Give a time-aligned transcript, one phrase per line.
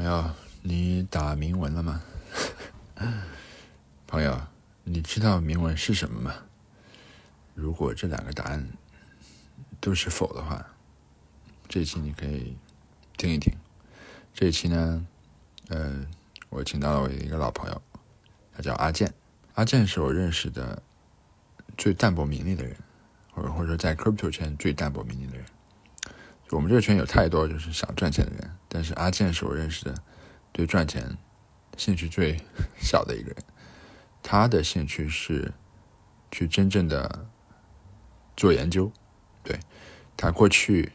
[0.00, 0.30] 朋友，
[0.62, 2.02] 你打铭文了吗？
[4.08, 4.40] 朋友，
[4.82, 6.34] 你知道铭文是什么吗？
[7.54, 8.66] 如果这两个答案
[9.78, 10.66] 都是否的话，
[11.68, 12.56] 这一期你可以
[13.18, 13.52] 听一听。
[14.32, 15.06] 这一期呢，
[15.68, 16.06] 呃，
[16.48, 17.82] 我请到了我一个老朋友，
[18.54, 19.12] 他叫阿健。
[19.52, 20.82] 阿健是我认识的
[21.76, 22.74] 最淡泊名利的人，
[23.32, 25.44] 或者或者在 crypto 圈最淡泊名利的人。
[26.50, 29.94] 我们这个圈有太多就是想赚钱的人，但是阿健是我认识的
[30.50, 31.16] 对赚钱
[31.76, 32.36] 兴趣最
[32.80, 33.36] 小的一个人。
[34.20, 35.52] 他的兴趣是
[36.30, 37.26] 去真正的
[38.36, 38.90] 做研究。
[39.44, 39.58] 对
[40.16, 40.92] 他过去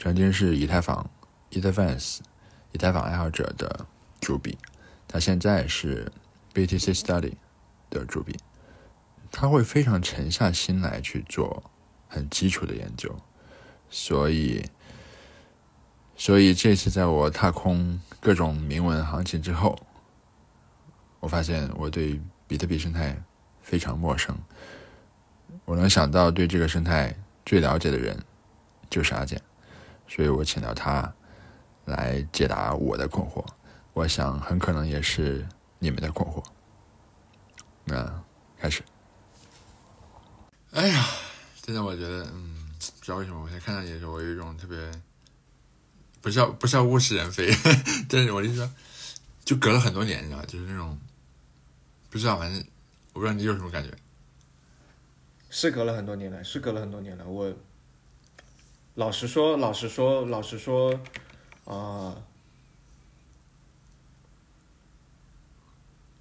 [0.00, 1.08] 曾经是以太坊
[1.50, 2.18] e t h e fans
[2.72, 3.86] 以太坊爱好者的
[4.20, 4.58] 主笔，
[5.06, 6.10] 他现在是
[6.52, 7.34] BTC Study
[7.88, 8.36] 的主笔。
[9.30, 11.70] 他会非常沉下心来去做
[12.08, 13.16] 很基础的研究，
[13.88, 14.68] 所以。
[16.20, 19.78] 所以这次在我踏空各种铭文行情之后，
[21.20, 23.16] 我发现我对比特币生态
[23.62, 24.36] 非常陌生。
[25.64, 27.14] 我能想到对这个生态
[27.46, 28.20] 最了解的人
[28.90, 29.40] 就是阿健，
[30.08, 31.10] 所以我请到他
[31.84, 33.44] 来解答我的困惑。
[33.92, 35.46] 我想很可能也是
[35.78, 36.42] 你们的困惑。
[37.84, 38.22] 那
[38.58, 38.82] 开始。
[40.72, 41.06] 哎呀，
[41.62, 44.76] 真的我觉得，嗯，不知道为什么，我现在看到你的时候，我有一种特别。
[46.28, 47.50] 不是不是要物是人非，
[48.06, 48.70] 但是我就说，
[49.46, 50.98] 就隔了很多年，你知道就是那种
[52.10, 52.62] 不知道，反正
[53.14, 53.90] 我不知道你有什么感觉。
[55.48, 57.26] 是隔了很多年了，是隔了很多年了。
[57.26, 57.50] 我
[58.96, 61.00] 老实说，老实说，老实说，
[61.64, 62.22] 啊，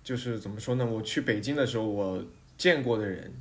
[0.05, 0.85] 就是怎么说呢？
[0.85, 2.23] 我去北京的时候，我
[2.58, 3.33] 见过的人，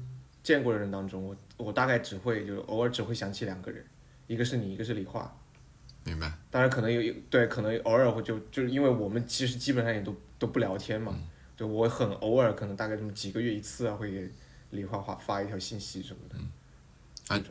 [0.43, 3.87] 见过的人当中，我我大概只会就偶尔只会想起两个人，
[4.27, 5.33] 一个是你，一个是李化。
[6.07, 11.13] 明白，当然可能有对，可能偶尔会就就是因为我们其实基本上也都都不聊天嘛，
[11.57, 14.31] 对我很偶尔可能大概这么几个月一次啊，会给
[14.71, 16.37] 李花花发一条信息什么的。
[16.39, 17.43] 嗯，啊，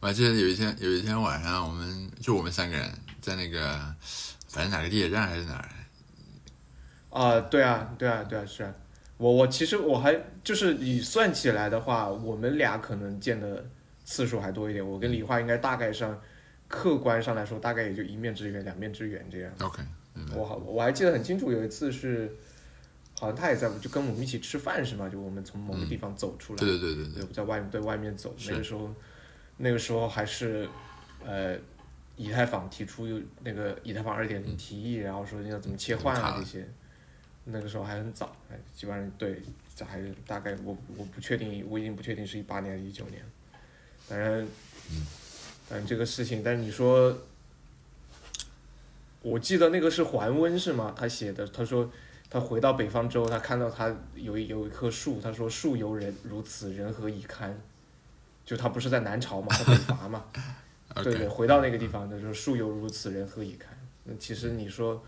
[0.00, 2.90] 我还记得有一天有一天晚上，我们就我们三个人
[3.22, 3.80] 在那个
[4.48, 5.68] 反正哪个地铁站还是哪儿。
[7.08, 8.74] 啊，对啊，对啊，对啊，是啊，
[9.16, 13.64] 我我其实我还就是你算起来的话，我们俩可能见的
[14.04, 16.20] 次数还多一点，我跟李花应该大概上。
[16.74, 19.52] 客观上来说，大概也就一面之缘，两面之缘这样。
[19.60, 19.80] OK，
[20.34, 22.28] 我好，我还记得很清楚，有一次是，
[23.18, 25.08] 好像他也在，就跟我们一起吃饭是吗？
[25.08, 28.92] 就我们从某个地方走出来，对对对对，在外面对外面走，那个时候，
[29.56, 30.68] 那个时候还是，
[31.24, 31.56] 呃，
[32.16, 33.06] 以太坊提出
[33.42, 36.68] 那个以太坊二点零提议，然后说要怎么切换啊这些，
[37.44, 39.40] 那个时候还很早，哎，基本上对，
[39.76, 43.22] 这还是大概我我不确定，我已经不确定是一八年还是一九年，
[44.08, 44.44] 反正。
[44.90, 45.23] 嗯。
[45.70, 47.16] 嗯，这个事情，但是你说，
[49.22, 50.94] 我记得那个是桓温是吗？
[50.96, 51.90] 他写的，他说
[52.28, 57.58] 他回到北方之后，他看到他有有一棵树，他说树犹人如此，人何以堪？
[58.44, 60.26] 就他不是在南朝嘛，他北伐嘛，
[61.02, 63.74] 对对，回到那个地方，他说树犹如此，人何以堪？
[64.04, 65.02] 那其实你说，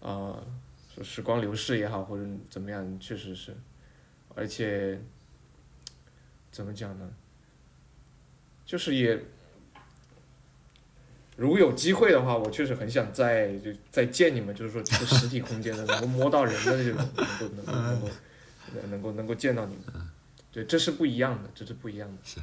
[0.00, 0.40] 啊，
[0.94, 3.54] 说时光流逝也好，或者怎么样，确实是，
[4.34, 4.98] 而且
[6.50, 7.10] 怎么讲呢？
[8.64, 9.22] 就是也。
[11.40, 17.08] 如果有机会的话，我确实很想再就再见你们，就是说这个实体空间的，能够摸到人的这种，
[17.56, 18.08] 能够能够
[18.74, 20.06] 能够能够能够见到你们，
[20.52, 22.18] 对，这是不一样的，这是不一样的。
[22.22, 22.40] 是，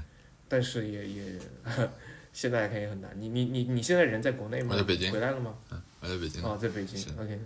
[0.50, 1.40] 但是也也
[2.34, 3.12] 现在看也很难。
[3.16, 4.70] 你你你你现在人在国内吗？
[4.72, 5.12] 我在北京。
[5.12, 5.56] 回来了吗？
[5.70, 6.44] 嗯，我在北京。
[6.44, 7.18] 哦，在北京。
[7.20, 7.40] OK。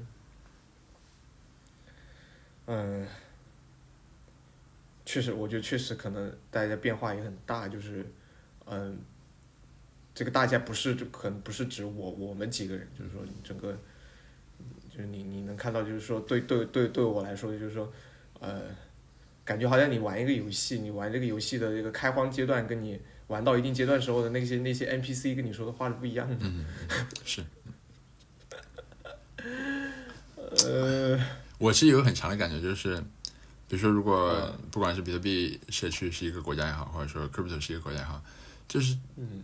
[2.67, 3.05] 嗯，
[5.05, 8.05] 确实，我觉得确实可能大家变化也很大，就是
[8.67, 8.97] 嗯。
[10.13, 13.71] 这个大家不是就可能不是指我我们几个人，就是说整个，
[14.89, 17.91] 就是你你能看到，就是说对对对对我来说，就是说，
[18.39, 18.63] 呃，
[19.45, 26.35] 感觉好像你玩一个游戏，你玩这个游戏的这个开荒阶段，跟你玩到一定阶段时候的那些那些 NPC 跟你说的话是不一样的。
[26.41, 26.65] 嗯，
[27.23, 27.41] 是。
[30.65, 31.17] 呃，
[31.57, 32.97] 我是有很强的感觉，就是
[33.69, 38.21] 比如说，如果不管是比特币社区是一个国家也好，或者说 Crypto 是一个国家也好。
[38.71, 38.97] 就是，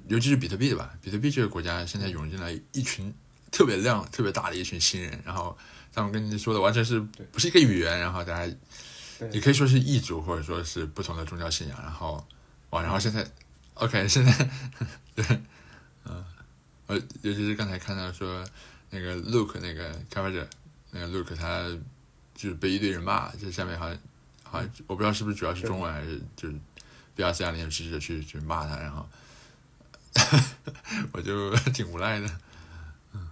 [0.07, 3.13] 尤其是比特币的吧，比特币这个国家现在涌进来一群
[3.51, 5.57] 特别亮、特别大的一群新人，然后
[5.91, 6.97] 他们跟你说的完全是
[7.33, 8.55] 不是一个语言，然后大家
[9.29, 12.25] 也可以说是异族或者说是不同的宗教信仰，然后
[12.69, 13.29] 哇，然后现在
[13.73, 14.49] OK，现在
[15.13, 15.25] 对，
[16.05, 16.23] 嗯，
[16.85, 18.41] 呃，尤其是刚才看到说
[18.91, 20.47] 那个 Look 那个开发者，
[20.91, 21.67] 那个 Look 他
[22.33, 23.99] 就是被一堆人骂，这下面好像
[24.43, 26.55] 好像我不知道是不是主要是中文还是就是。
[27.25, 29.07] 啊那些支持者去去骂他，然后
[31.13, 32.27] 我就 挺无奈的，
[33.13, 33.27] 嗯，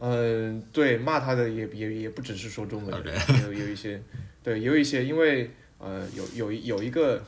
[0.00, 3.04] 嗯，对，骂他的也也也不只是说中文
[3.44, 4.02] 有有一些，
[4.42, 7.24] 对，有一些，因为呃，有有一有一个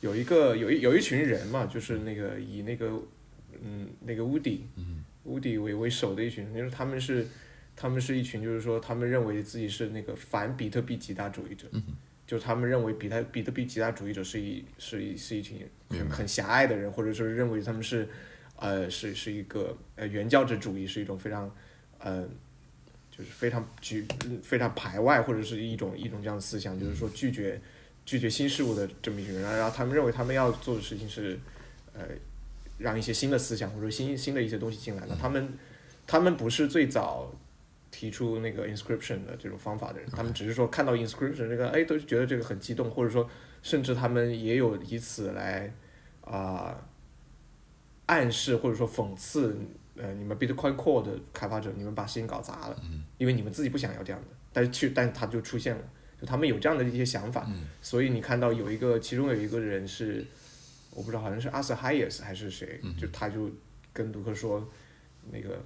[0.00, 2.90] 有一个有一有一群人嘛，就是那个以那个
[3.62, 4.66] 嗯那个乌迪，
[5.24, 7.26] 乌迪为为首的一群，就是他们是
[7.74, 11.66] 他们是一群，就是说他们认为自己是那个反比特币极大主义者，
[12.26, 15.58] 就他们认为比特比特币极大主义者是一是一是一群
[15.90, 18.08] 很很狭隘的人，或者说是认为他们是
[18.56, 21.54] 呃是是一个呃原教旨主义是一种非常
[21.98, 22.26] 呃
[23.10, 24.06] 就是非常局
[24.42, 27.60] 非常排外或者是一种一种这样的思想，就是说拒绝
[28.06, 31.38] 拒绝新事物的这么一群人，然后他们认为他们要做的事情是
[31.92, 32.06] 呃
[32.78, 35.52] 让一些新的思想或者新新的一些东西进来，那他们
[36.06, 37.30] 他们不是最早。
[37.96, 43.30] 提出那个 inscription 的这种方法的人，他们只是说看到 inscription 这个，哎，都觉得这个很激动，或者说，
[43.62, 45.72] 甚至他们也有以此来
[46.22, 46.76] 啊、
[48.06, 49.56] 暗示或者说讽刺，
[49.94, 52.76] 呃，你们 Bitcoin Core 的开发者，你们把事情搞砸了，
[53.16, 55.82] 因为你们自己不想要这样的，但是去，但他就出现了，
[56.20, 57.48] 就他们有这样的一些想法，
[57.80, 60.26] 所以你看到有一个，其中有一个人是，
[60.90, 63.48] 我不知道好像是阿瑟海耶斯还是谁，就他就
[63.92, 64.68] 跟卢克说，
[65.30, 65.64] 那个。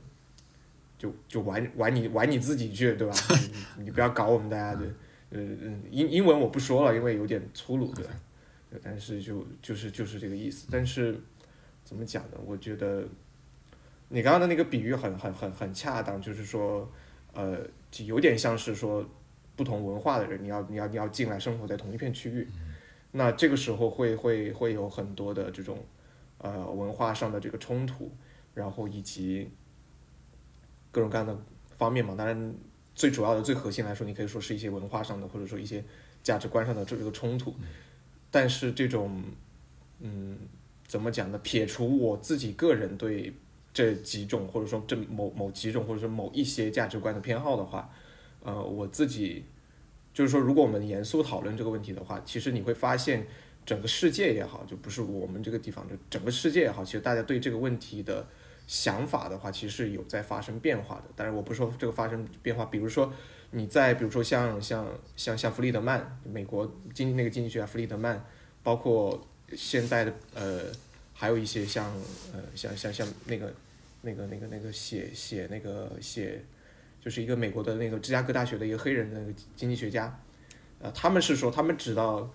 [0.98, 3.14] 就就玩玩你玩你自己去，对吧？
[3.78, 4.84] 你你不要搞我们大家的，
[5.30, 8.10] 呃嗯，英英文我不说了，因为有点粗鲁，对吧？
[8.82, 10.66] 但是就就是就是这个意思。
[10.72, 11.16] 但是
[11.84, 12.38] 怎么讲呢？
[12.44, 13.06] 我觉得
[14.08, 16.90] 你刚刚的那个比喻很很很很恰当，就是说，
[17.32, 17.60] 呃，
[17.92, 19.08] 就有点像是说
[19.54, 22.48] 不同文化的人，你要你要你要进来生活在同一片区域，
[23.12, 25.78] 那这个时候会会会有很多的这种
[26.38, 28.10] 呃文化上的这个冲突，
[28.54, 29.48] 然后以及。
[30.98, 31.38] 各种各样的
[31.76, 32.54] 方面嘛，当然
[32.92, 35.84] 最主要的、最核心来说，你可以说是一些文化上的，或者说一些
[36.24, 37.54] 价值观上的这个冲突。
[38.32, 39.22] 但是这种，
[40.00, 40.36] 嗯，
[40.88, 41.38] 怎么讲呢？
[41.38, 43.32] 撇除我自己个人对
[43.72, 47.88] 这几种，或者说这某某几种，或者说某一些价值观的偏好的话，
[48.42, 49.44] 呃，我自己
[50.12, 53.24] 就是说，如果我们严肃讨论这个问题的话，其实你会发现，
[53.64, 58.26] 整个世界也好，就不是我们这个地方，就整个世界也好，其实大家对这个问题的。
[58.68, 61.04] 想法的话，其实是有在发生变化的。
[61.16, 63.10] 但是，我不说这个发生变化，比如说
[63.50, 64.86] 你在，比如说像像
[65.16, 68.22] 像像弗里德曼，美国经那个经济学家弗里德曼，
[68.62, 69.26] 包括
[69.56, 70.64] 现在的呃，
[71.14, 71.90] 还有一些像
[72.34, 73.52] 呃像像像那个
[74.02, 76.44] 那个那个那个写写那个写，
[77.00, 80.20] 就是一个美国的那个芝加哥大学的一个黑人的那个经济学家，
[80.78, 82.30] 呃，他们是说他们知道。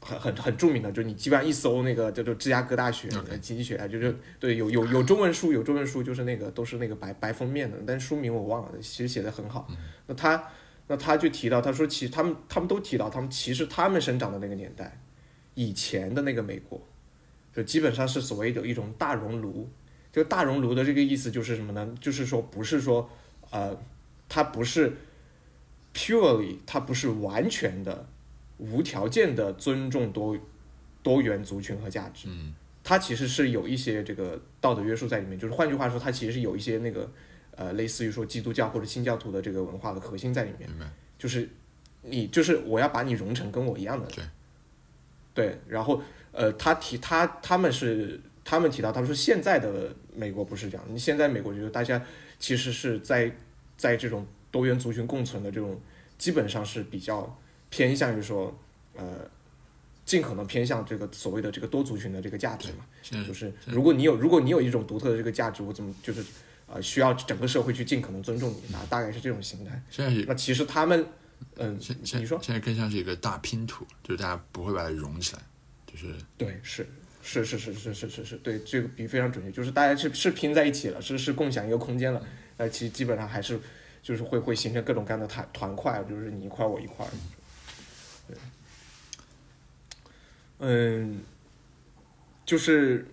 [0.00, 3.08] 很很很著名的，就是你基本上一搜那个叫做芝加哥大学
[3.40, 9.68] 经济学啊，就是对有有有中文书，有中文书就是那个都是那个白白封面的，但书名我忘了，其实写的很好。
[10.06, 10.42] 那他
[10.86, 15.00] 那他就提到，他说其实他们他们都提到，他们其实他们生长的那个年代，
[15.54, 16.80] 以前的那个美国，
[17.54, 19.68] 就基本上是所谓的一种大熔炉。
[20.12, 21.94] 这个大熔炉的这个意思就是什么呢？
[22.00, 23.10] 就是说不是说
[23.50, 23.76] 呃，
[24.28, 24.96] 它不是
[25.92, 28.08] purely，它不是完全的。
[28.58, 30.36] 无条件的尊重多
[31.02, 32.28] 多元族群和价值，
[32.82, 35.38] 它其实是有一些这个道德约束在里面。
[35.38, 37.10] 就是换句话说，它其实是有一些那个
[37.54, 40.68] 呃，类似于说基督教或者新教徒的这个文化的核心在里面。
[41.16, 41.48] 就是
[42.02, 44.06] 你就是我要把你融成跟我一样的。
[44.08, 44.24] 对。
[45.34, 46.02] 对，然后
[46.32, 50.84] 呃，他提他他们是他们提到，他说现在的美国不是这样。
[50.88, 52.04] 你现在美国就是大家
[52.40, 53.32] 其实是在
[53.76, 55.80] 在这种多元族群共存的这种，
[56.18, 57.38] 基本上是比较。
[57.70, 58.56] 偏向于说，
[58.96, 59.04] 呃，
[60.04, 62.84] 尽可能偏向这个所谓的这个多族群的这个价值嘛。
[63.02, 66.24] 是，就是如果你有，如果你有一种独特的这个价值，我怎么就是
[66.66, 68.62] 呃需要整个社会去尽可能尊重你。
[68.70, 69.82] 那大概是这种形态。
[69.90, 71.06] 是，那其实他们
[71.56, 71.78] 嗯，
[72.12, 75.42] 你说现在更像是一个大拼图，就是大家不会把它融起来。
[75.86, 76.86] 就是对，是
[77.22, 82.22] 是是是是是是对这个比非常准确，就是大家是是拼在一起了，是是共享一个空间了。
[82.56, 83.58] 那其实基本上还是
[84.02, 87.06] 就是会会形成各种各样的团团块，就是你一块我一块。
[90.58, 91.20] 嗯，
[92.44, 93.06] 就是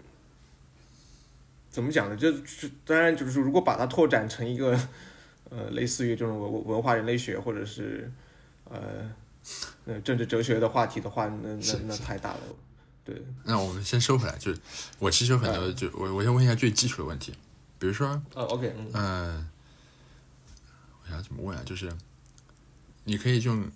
[1.69, 2.15] 怎么讲呢？
[2.15, 4.79] 就是当然，就是说，如果把它拓展成一个
[5.49, 8.11] 呃，类似于这种文文化人类学或者是
[8.63, 9.11] 呃
[9.85, 12.39] 呃政治哲学的话题的话，那那那太大了。
[13.03, 13.21] 对。
[13.43, 14.59] 那我们先收回来，就是
[14.97, 17.31] 我其实有很多，就我我先问一下最基础的问题，
[17.77, 19.47] 比如说，呃，OK，嗯，
[21.03, 21.63] 我想怎么问啊？
[21.63, 21.93] 就是
[23.03, 23.69] 你可以用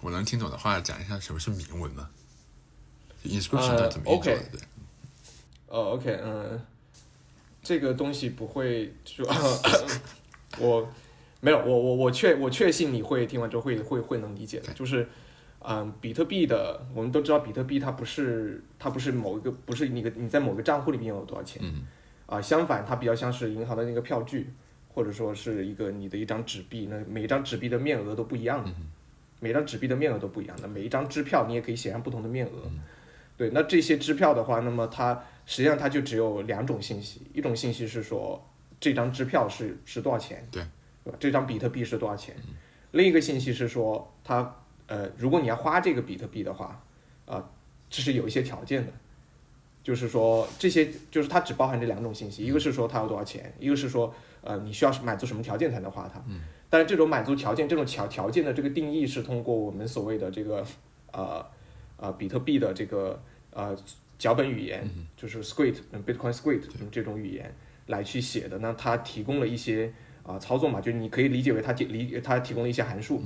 [0.00, 2.08] 我能听懂的话讲一下什么是铭文吗？
[3.52, 4.38] 呃，OK，
[5.68, 6.60] 哦，OK，嗯，
[7.62, 9.26] 这个东西不会说，
[10.60, 10.86] 我
[11.40, 15.08] 没有，我我我确我确信你会听完之后会会会能理解的，就是，
[15.60, 21.86] 嗯，比特币的，我们都知道比特币它不是它不是某一个不是你个你在某个账户里面有多少钱，嗯。
[22.26, 24.48] 啊，相反它比较像是银行的那个票据，
[24.88, 28.70] 或者说是一个你的一张纸币，那每一张纸币的面额都不一样的，
[29.40, 32.70] 每张纸币的面额都不一样的，每一张支票你也可以写上不同的面额。
[33.36, 38.44] 对，那这些支票的话，那么它实际上它就只有两种信息，一种信息是说
[38.78, 40.62] 这张支票是是多少钱，对，
[41.02, 41.16] 对吧？
[41.18, 42.34] 这张比特币是多少钱？
[42.92, 44.54] 另一个信息是说它
[44.86, 46.80] 呃，如果你要花这个比特币的话，
[47.26, 47.44] 啊、
[47.90, 48.92] 这是有一些条件的，
[49.82, 56.22] 就是说这些就是它只包含这两种信息，一个是说它要多少钱，一个是说呃你需要满足什么条件才能花它。
[56.28, 56.40] 嗯。
[56.70, 60.64] 但是这种满足条件，这种条条件的这个定义是通过我们所谓的这个
[61.12, 61.44] 呃
[61.96, 63.76] 呃比特币的这个呃
[64.18, 67.54] 脚本语言，就是 Squid、Bitcoin Squid 这种语言
[67.86, 68.58] 来去写的。
[68.58, 73.22] 那它提供了一些啊、操作嘛，就是你可以理解为它提理它提供了一些函数。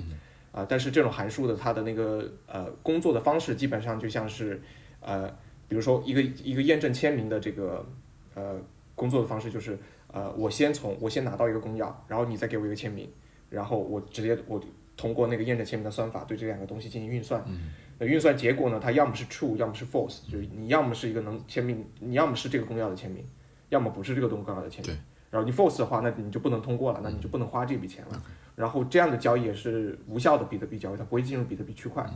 [0.51, 4.61] 啊、但是这种函数的它的那个呃工作的方式基本上就像是
[5.01, 5.29] 呃，
[5.69, 7.87] 比如说一个一个验证签名的这个
[8.35, 8.61] 呃
[8.97, 9.79] 工作的方式就是
[10.11, 13.09] 呃，我先从我先拿到一个公钥，然后你再给我一个签名，
[13.51, 14.61] 然后我直接我
[14.97, 17.45] 通过那个验证签名的算法对这两个东西进行运算。
[17.45, 23.25] 那运算结果呢，它要么是 true，要么是 false，就是你要么是一个能签名，你要么是这个公钥的签名，
[23.71, 24.97] 要么不是这个公钥的签名。
[25.31, 28.23] 然后你 false 的话，那你就不能通过了，那你就不能花这笔钱了。
[28.57, 32.09] 然后这样的交易也是无效的比特币交易，它不会进入比特币区块。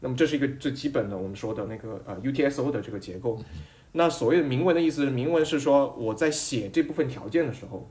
[0.00, 3.40] 那么这是一个最基本的我们说的那个呃 UTSO 的这个结构。
[3.92, 7.88] 那所谓的明文的意思，明文是说我在写这部分条件的时候，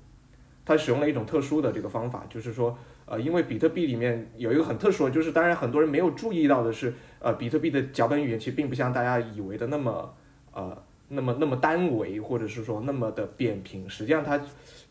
[0.72, 10.14] 它使用了一种特殊的这个方法，就是说呃，因为比特币里面有一个很特殊的，就是当然很多人没有注意到的是，呃，比特币的脚本语言其实并不像大家以为的那么
[10.54, 14.40] 呃那么那么单维，或者是说那么的扁平，实际上它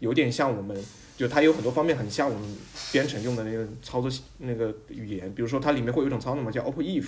[0.01, 0.77] 有点像我们，
[1.17, 2.57] 就它有很多方面很像我们
[2.93, 7.07] 编程用的那个操作那个语言，比如说它里面会有一种操作嘛，叫 OP if，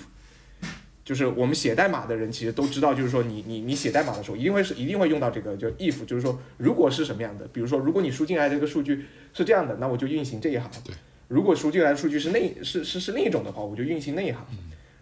[1.12, 9.04] 就是我们写代码的人其实都知道，就是说你你你写代码的时候一定会是一定会用到这个，就 if，就是说如果是什么样的，比如说如果你输进来这个数据
[9.34, 10.70] 是这样的，那我就运行这一行。
[10.82, 10.94] 对。
[11.28, 14.42] 如果输进来的数据是那是是是另一种的话，我就运行那一行。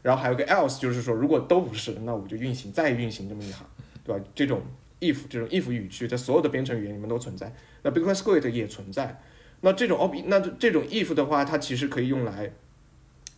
[0.02, 3.64] 然后还有个 else，就是说如果都不是，那我就运行再运行这么一行，
[4.04, 4.24] 对吧？
[4.34, 4.62] 这种
[4.98, 9.20] if 这种 if 语句在所有的编程语言里面都存在，那 Bitcoin Script 也存在。
[9.60, 12.50] 那这种 o b 那这种 if 的话，它其实可以用来，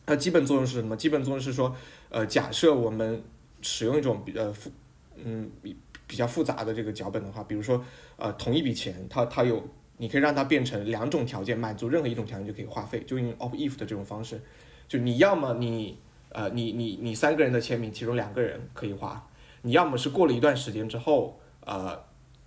[0.06, 0.96] 它基本作用是什么？
[0.96, 1.74] 基本作用是说，
[2.12, 3.22] 呃，假设我们
[3.62, 4.70] 使用一种比呃复
[5.16, 5.74] 嗯比
[6.06, 7.82] 比较复杂的这个脚本的话，比如说
[8.16, 9.66] 呃同一笔钱，它它有
[9.96, 14.38] 你可以让它变成两种条件，满足任何一种条件就可以花费，就用 op if 的这种方式，
[14.86, 19.26] 就你要么你呃你你你三个人的签名，其中两个人可以花，
[19.62, 21.98] 你要么是过了一段时间之后，呃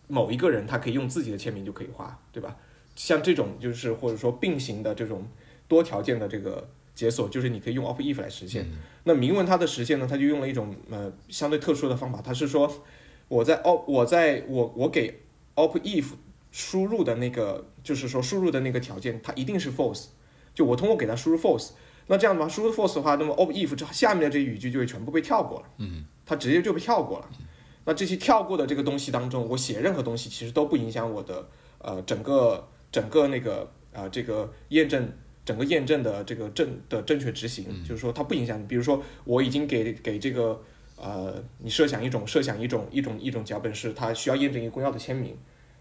[0.07, 2.55] 某一个人他可以用自己的签名就可以花，对吧？
[2.95, 5.27] 像这种就是或者说并行的这种
[5.67, 8.67] 多条件的这个解锁，就是你可以用 op if 来实现。
[9.05, 12.69] 那明文它的实现呢，它就用了一种呃相对特殊的方法，它是说
[13.27, 15.21] 我在 op 我在我我给
[15.55, 16.05] op if
[16.51, 20.07] 输入的那个就是说输入的那个条件，它一定是 false，
[20.53, 21.69] 就我通过给它输入 false，
[22.07, 27.29] 那这样的话输入 false 的话，那么 op if 这下面的这些语句就会全部被跳过了，嗯，它直接就被跳过了。
[27.85, 31.47] 那这些跳过的这个东西当中，我写任何东西其实都不影响我的
[31.77, 35.07] 呃整个整个那个呃这个验证
[35.45, 38.65] 整个验证的这个正的正确执行，就是说它不影响你。
[38.65, 40.59] 比如说我已经给给这个
[40.97, 45.37] 呃你设想一种设想一种一种一种脚本是它需要验证一个公钥的签名，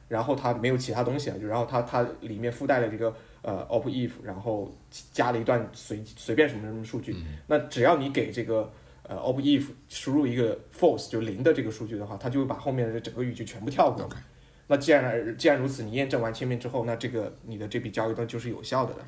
[0.06, 4.70] 然后它没有其他东西了，就然后它它里面附带了这个呃 op if，然后
[5.12, 7.16] 加了一段随随便什么什么数据，
[7.46, 8.70] 那只要你给这个
[9.02, 14.06] 呃 op if 输入一个 false 就零的这个数据的话，它就会把后面的整个语句全部跳过。
[14.66, 19.06] 那既然既然如此，你验证完签名之后，那这个你的这笔交易呢就是有效的了。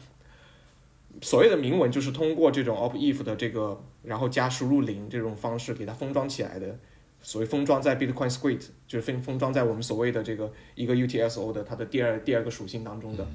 [1.23, 6.79] 所谓的明文就是通过这种 op if 的这个，然后加输入零这种方式给它封装起来的。
[7.23, 13.27] 所谓封装在 Bitcoin Script，就是封封装在我们所谓的这个一个 UTSO 的它的第二第二个属性当中的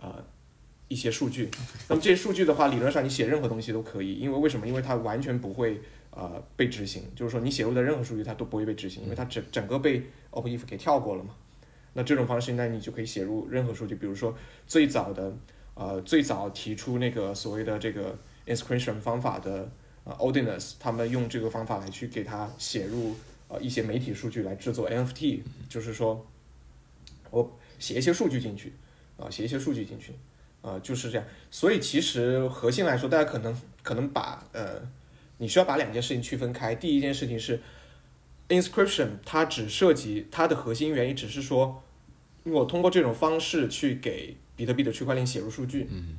[0.00, 0.22] 呃
[0.86, 1.48] 一些数据。
[1.88, 4.68] 那么这些数据的话，理论上你写任何东西都可以，因为为什么？
[4.68, 5.80] 因为它完全不会
[6.10, 11.34] 呃被执行，就是说你写入的任何数据它都不会被执行，因为它整整个被 op if 给跳过了嘛。
[11.94, 14.32] 那这种方式，那你就可以写入任何数据，比如说
[14.66, 15.34] 最早的
[15.74, 19.70] 呃最早提出那个所谓的这个 inscription 方法的
[20.04, 23.14] 呃 Odinus，他们用这个方法来去给它写入
[23.48, 26.26] 呃一些媒体数据来制作 NFT，就是说
[27.30, 28.72] 我写一些数据进去
[29.16, 30.14] 啊、写一些数据进去
[30.62, 31.26] 啊、就是这样。
[31.50, 34.80] 所以其实核心来说，大家可能可能把呃
[35.38, 36.74] 你需要把两件事情区分开。
[36.74, 37.60] 第一件事情是
[38.48, 41.82] inscription，它只涉及它的核心原因，只是说
[42.44, 45.88] 我通过这种方式去给比特币的区块链写入数据。
[45.90, 46.18] 嗯。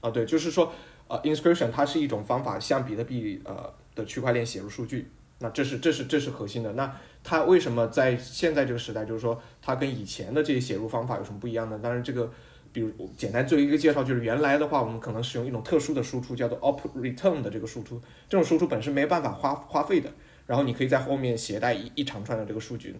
[0.00, 0.72] 啊，对，就是说，
[1.08, 5.10] 呃，inscription 它是一种方法，向比特币呃的区块链写入数据。
[5.40, 6.72] 那这是这是这是核心的。
[6.74, 11.76] 那它为什么在现在这个时代，就是说它跟以前的这些写入方法有什么不一样呢？
[11.82, 12.32] 当然，这个
[12.72, 20.10] 比如简单做一个介绍，就是原来的话，我们可能使用一种特殊的输出，叫做 op return 的这个输出，这种输出本身没有办法花花费的，
[20.46, 22.94] 然后你可以在后面携带一一长串的这个数据，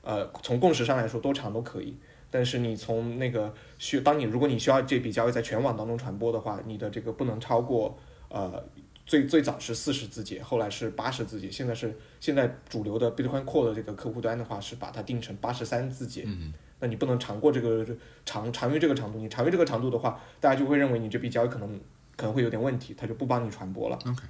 [0.00, 1.96] 呃，从共识上来说多长都可以。
[2.30, 8.64] 但是你从那个需，当你如果你需要这笔交易在全网当中传播的话，你的这个不能超过呃。
[9.08, 16.24] 最最早是四十字节，后来是八十字节，现在是现在主流的 Bitcoin Core 的这个客户端的话是把它定成八十三字节。
[16.26, 17.86] 嗯那你不能长过这个
[18.26, 21.80] 长长于这个长度，你长于这个长度的话，大家就会认为你这笔交易可能
[22.16, 23.98] 可能会有点问题，他就不帮你传播了。
[24.04, 24.22] OK，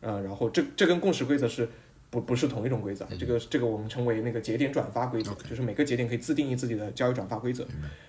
[0.00, 1.68] 呃，然后这这跟共识规则是
[2.12, 7.66] 不不是同一种规则，嗯这个这个我们称为那个节点转发规则就是每个节点可以自定义自己的交易转发规则。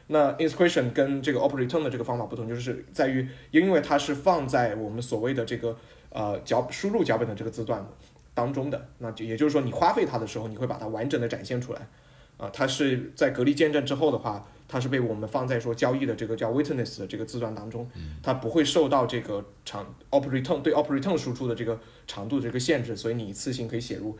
[0.07, 5.77] 那 inscription 跟这个 op return 的这个方法不同，就是在于因为它是放在我们所谓的这个
[6.09, 7.87] 呃脚输入脚本的这个字段
[8.33, 11.87] 当中的，那就也就是说你花费它的时候，你会把它完整的展现出来。
[12.35, 17.87] 啊、它是在隔离见证之后的话，它是被我们放在说交易的这个叫 witness 的这个字段当中，
[18.23, 24.17] 它不会受到这个长 op return 对 op return 输出的这个长度的这个限制，所以你一次性可以写入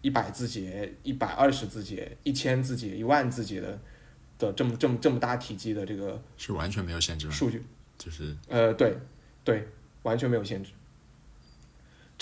[0.00, 3.78] 一百字节、一百二十字节、一千字节、一万字节的
[4.38, 7.32] 的这么这么这么大体积的这个是完全没有限制吗？
[7.34, 7.62] 数据。
[7.98, 8.96] 就是呃，对，
[9.44, 9.68] 对，
[10.04, 10.72] 完全没有限制。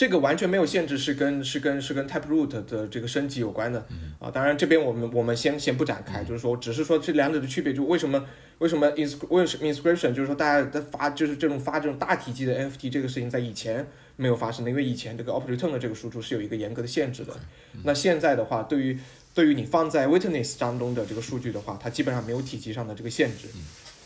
[0.00, 3.86] 这个完全没有限制是跟是跟是跟 Taproot 的这个升级有关的
[4.18, 4.30] 啊。
[4.30, 8.24] 当然这边我们我们先先不展开，就是说只是说这两者的区别，就为什么
[8.60, 17.38] 为什么 ins 为什么 inscription 就是说大家在发就是这种发这种大体积的 NFT 这个事情在以前没有发生的，因为以前这个 op return 的这个输出是有一个严格的限制的。
[17.84, 18.98] 那现在的话，对于
[19.34, 23.48] 对于你放在 witness 当中的这个数据的话，它基本上没有体积上的这个限制。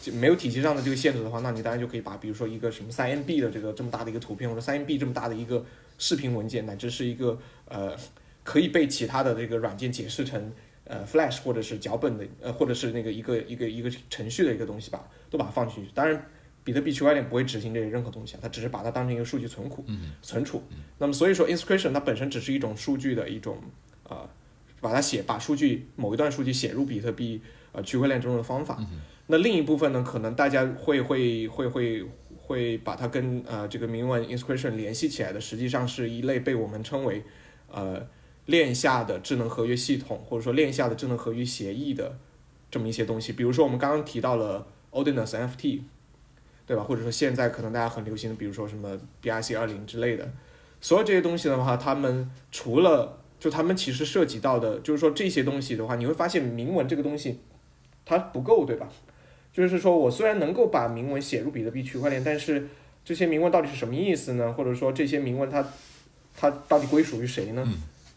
[0.04, 5.64] 就没有体系上的这个限制的话，那你当然就可以把，比如说一个什么三 MB 的这个这么大的一个图片，或者三 MB 这么大的一个
[5.96, 7.96] 视频文件，乃至是一个呃
[8.42, 10.52] 可以被其他的这个软件解释成
[10.84, 15.90] 呃 Flash 或者是脚本的呃或者是那个一个一个一个程序的一个东西吧，都把它放进去。
[15.94, 16.26] 当然，
[16.62, 19.82] 比特币区块链不会执行这些任何东西啊，它只是把它当成一个数据存库、
[20.20, 20.62] 存储。
[20.98, 23.58] 那么所以说，inscription 它本身只是一种数据的一种
[24.08, 24.28] 呃，
[24.82, 27.40] 把它写把数据某一段数据写入比特币
[27.72, 28.78] 呃区块链中的方法。
[29.26, 32.04] 那另一部分呢，可能大家会会会会
[32.36, 37.22] 会把它跟呃这个铭文 inscription 联系起来的，实际上是一类被我们称为
[37.70, 38.06] 呃
[38.46, 42.18] 链下的智能合约系统，或者说链下的智能合约协议的
[42.70, 43.32] 这么一些东西。
[43.32, 45.80] 比如说我们刚刚提到了 Ordinals NFT，
[46.66, 46.82] 对吧？
[46.82, 50.30] 或者说现在可能大家很流行的，比如说什么 BRC 二零之类的，
[50.82, 57.40] 所有这些东西的话，他们除了就他们其实涉及到的，就是说这些东西的话，你会发现铭文这个东西
[58.04, 58.86] 它不够，对吧？
[59.54, 62.68] 就是说我虽然能够把铭文写入比特币区块链，但是
[63.04, 64.52] 这些铭文到底是什么意思呢？
[64.52, 65.64] 或者说这些铭文它
[66.36, 67.64] 它到底归属于谁呢？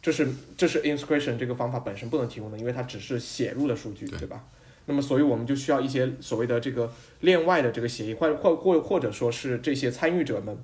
[0.02, 4.44] 这是这是 inscription 这个方法本身不能提供的，因为它只是写入的数据，对对吧？
[4.86, 10.58] 那么所以我们就需要一些所谓的这个链外的这个协议，或或或或者说是这些参与者们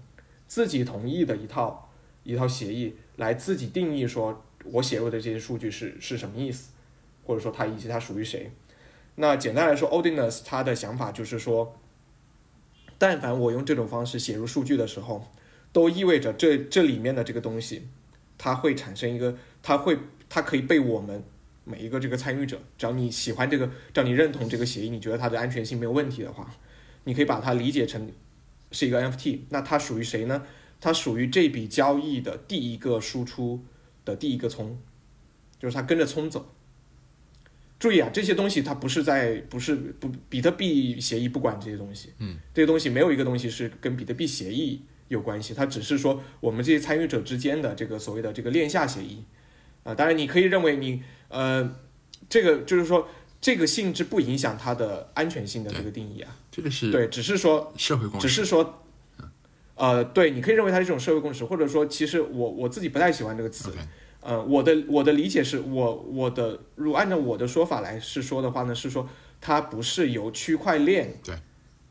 [0.47, 1.91] 自己同意的一套
[2.23, 6.71] 一套协议，来自己定义说我写入的这些数据是是什么意思，
[7.25, 8.49] 或者说它以及它属于谁。
[9.15, 11.79] 那简单来说，Ordinals 他的想法就是说，
[12.97, 15.31] 但凡我用这种方式写入数据的时候，
[15.71, 17.87] 都意味着这这里面的这个东西，
[18.37, 19.97] 它会产生一个，它会
[20.29, 21.23] 它可以被我们
[21.63, 26.49] 每一个这个参与者，只要你喜欢这个，只要你认同这个协议，你觉得它的安全性没有问题的话，
[27.03, 28.11] 你可以把它理解成
[28.71, 29.41] 是一个 NFT。
[29.49, 30.43] 那它属于谁呢？
[30.81, 33.63] 它属于这笔交易的第一个输出
[34.03, 34.79] 的第一个葱，
[35.59, 36.53] 就是它跟着葱走。
[37.83, 49.25] 注意啊，这些东西它不是在不是不比特币协议不管这些东西，嗯，这些东西没有一个东西是跟比特币协议有关系，它只是说我们这些参与者之间的这个所谓的这个链下协议，
[49.83, 51.75] 啊、当然你可以认为你呃
[52.29, 53.09] 这个就是说
[53.41, 58.81] 这个性质不影响它的安全性的这个定义啊，这个是对，只是说社会共识，只是说，
[59.75, 63.73] 呃，对，你可以认为它是一种社会共识，或者说，其实我我自己不太喜欢这个词。
[64.25, 69.07] 呃，我的我的理解是我我的，如果按照我的说法来是说的话呢，是说
[69.39, 71.35] 它不是由区块链对。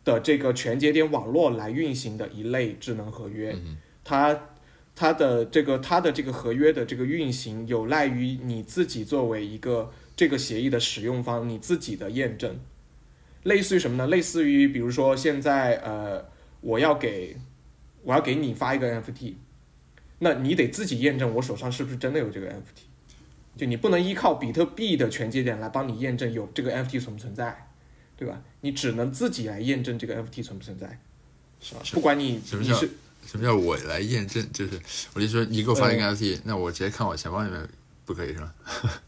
[0.04, 4.48] 的这个全节点网络来运行的一类智能合约，嗯它
[4.96, 12.58] 它的这个它的这个合约的这个运行有赖于你自己作为一个这个协议的使用方你自己的验证，
[13.44, 14.08] 类似于什么呢？
[14.08, 16.26] 类似于比如说现在呃，
[16.60, 17.36] 我要给
[18.02, 19.34] 我要给你发一个 NFT，
[20.24, 27.68] 那你得自己验证我手上是不是真的有这个 NFT，就你不能依靠比特币的全节点来帮你验证有这个 NFT 存不存在，
[28.16, 28.40] 对吧？
[28.60, 31.00] 你只能自己来验证这个 NFT 存不存在，
[31.60, 32.90] 是吧不管你什么叫你是
[33.26, 34.48] 什么叫我来验证？
[34.52, 34.80] 就是
[35.14, 37.68] 我就说你给我发一个 NFT，、那我直接看我钱包里面
[38.04, 38.54] 不可以是吧？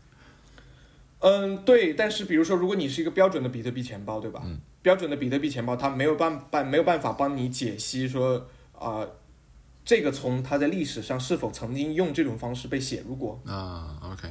[1.20, 4.42] 嗯，对，但是比如说，如果你是一个标准的比特币钱包，对吧？
[4.44, 8.46] 嗯标准的比特币钱包，它没有办办没有办法帮你解析说
[8.78, 9.06] 啊、
[9.84, 14.28] 这个从它在历史上是否曾经用这种方式被写入过，啊，OK，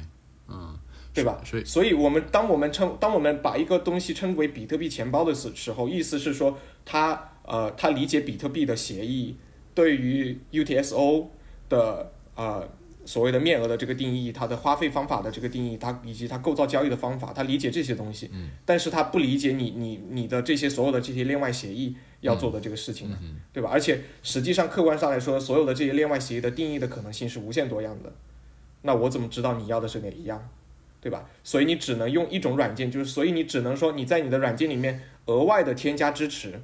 [0.48, 0.76] 嗯，
[1.14, 1.40] 对吧？
[1.44, 9.36] 所以所以我们当我们称当我们把一个东西称为比特币钱包的时时候，意思是说它呃它理解比特币的协议
[9.74, 11.26] 对于 UTSO
[11.68, 12.68] 的呃
[13.04, 23.70] 所谓的面额的这个定义，它的花费方法的这个定义，它以及它构造交易的方法，它理解这些东西，嗯、但是它不理解你你你的这些所有的这些链外协议要做的这个事情的，嗯对吧？
[23.72, 28.12] 而且实际上客观上来说，所有的这些恋外协议的定义的可能性是无限多样的，
[28.82, 30.48] 那我怎么知道你要的是哪一样？
[31.00, 31.28] 对吧？
[31.42, 36.58] 所以你只能用一种软件，就是所以你只能说你在你的软件里面额外的添加支持，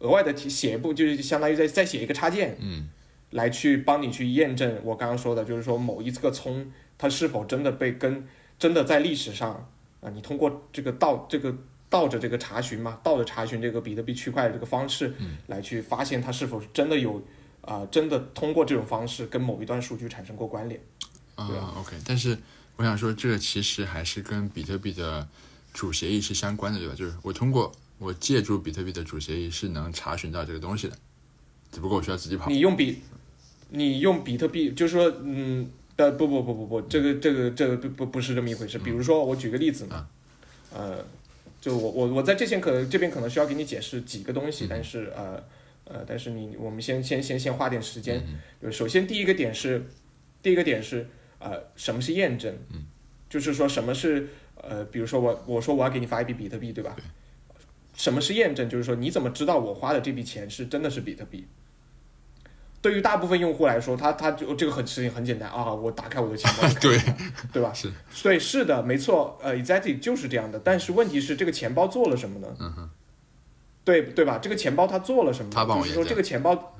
[0.00, 2.88] 额外的提写一步，就是相当于再再写一个插件，嗯，
[3.30, 6.66] 来去帮你去验证我刚刚说的，就是说某一个葱
[6.98, 8.26] 它是否真的被跟
[8.58, 9.68] 真的在历史上
[10.00, 11.54] 啊，你通过这个道这个
[11.94, 15.14] 倒着这个查询嘛，倒着查询这个比特币区块的这个方式，
[15.46, 17.22] 来去发现它是否真的有
[17.60, 20.80] 啊、真的通过这种方式跟某一段数据产生过关联。
[21.36, 22.36] 啊、对 o k 但是
[22.74, 25.26] 我想说，这个其实还是跟比特币的
[25.72, 26.94] 主协议是相关的，对吧？
[26.96, 30.96] 就是我通过我借助比特币的主协议是能查询到这个东西的，
[31.70, 32.50] 只不过我需要自己跑。
[32.50, 32.98] 你用比，
[33.70, 38.78] 你用比特币，就是说，嗯，呃，不不不不不，这个这个这个不不不是这么一回事。
[38.80, 40.06] 比如说，我举个例子嘛，
[40.72, 40.98] 呃，
[41.64, 45.42] 就我我我在这边可这边可能需要给你解释几个东西，但是呃
[45.84, 48.22] 呃，但是你我们先先先先花点时间。
[48.60, 49.82] 就首先第一个点是，
[50.42, 52.54] 第一个点是呃，什么是验证？
[53.30, 56.94] 就是说什么是呃，比如说我我说我要给你发一笔比特币，对吧？
[57.94, 58.68] 什么是验证？
[58.68, 61.46] 就是说你怎么知道我花的这笔钱是真的是比特币？
[62.84, 67.00] 对于大部分用户来说，他他就这个很事情很简单啊，我打开我的钱包， 对，
[67.50, 67.72] 对吧？
[67.72, 67.90] 是，
[68.22, 70.60] 对，是的，没错，呃，exactly 就是这样的。
[70.62, 72.48] 但是问题是，这个钱包做了什么呢？
[72.60, 72.90] 嗯哼，
[73.84, 74.36] 对对吧？
[74.36, 75.54] 这个钱包它做了什么呢？
[75.54, 76.74] 他帮我就是说这个钱包，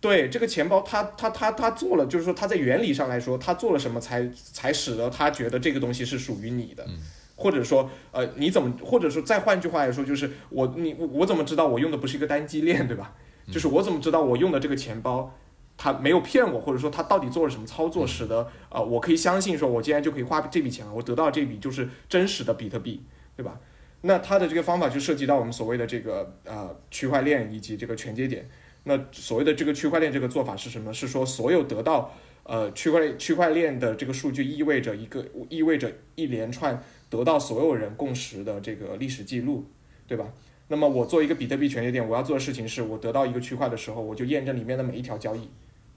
[0.00, 6.82] 对这个钱包它它它它做了，就是说它在原理上来说，它做了什么才才使得他觉得这个东西是属于你的？
[6.88, 6.98] 嗯
[7.38, 13.12] 或者说，呃，你怎么，或者说再换句话来说，就是我你我我怎么知道我用的不是一个单机链，对吧？
[13.46, 15.32] 嗯就是我怎么知道我用的这个钱包，
[15.76, 23.02] 它没有骗我，或者说它到底做了什么操作，使得呃我可以相信说我今天就可以花这笔钱了，我得到这笔就是真实的比特币，
[23.36, 23.60] 对吧？
[24.02, 28.48] 那它的这个方法就涉及到我们所谓的这个呃区块链以及这个全节点。
[28.84, 30.92] 那所谓的这个区块链这个做法是什么？
[30.92, 36.80] 是说所有得到呃区块链区块链的这个数据意味着一个意味着一连串
[37.10, 39.64] 得到所有人共识的这个历史记录，
[40.06, 40.26] 对吧？
[40.68, 45.48] 那么我做一个比特币权节点，我要做的事情是我得到一个区块的时候，我就验证里面的每一条交易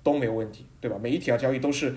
[0.03, 0.97] 都没有问题，对吧？
[1.01, 1.95] 每一条交易都是，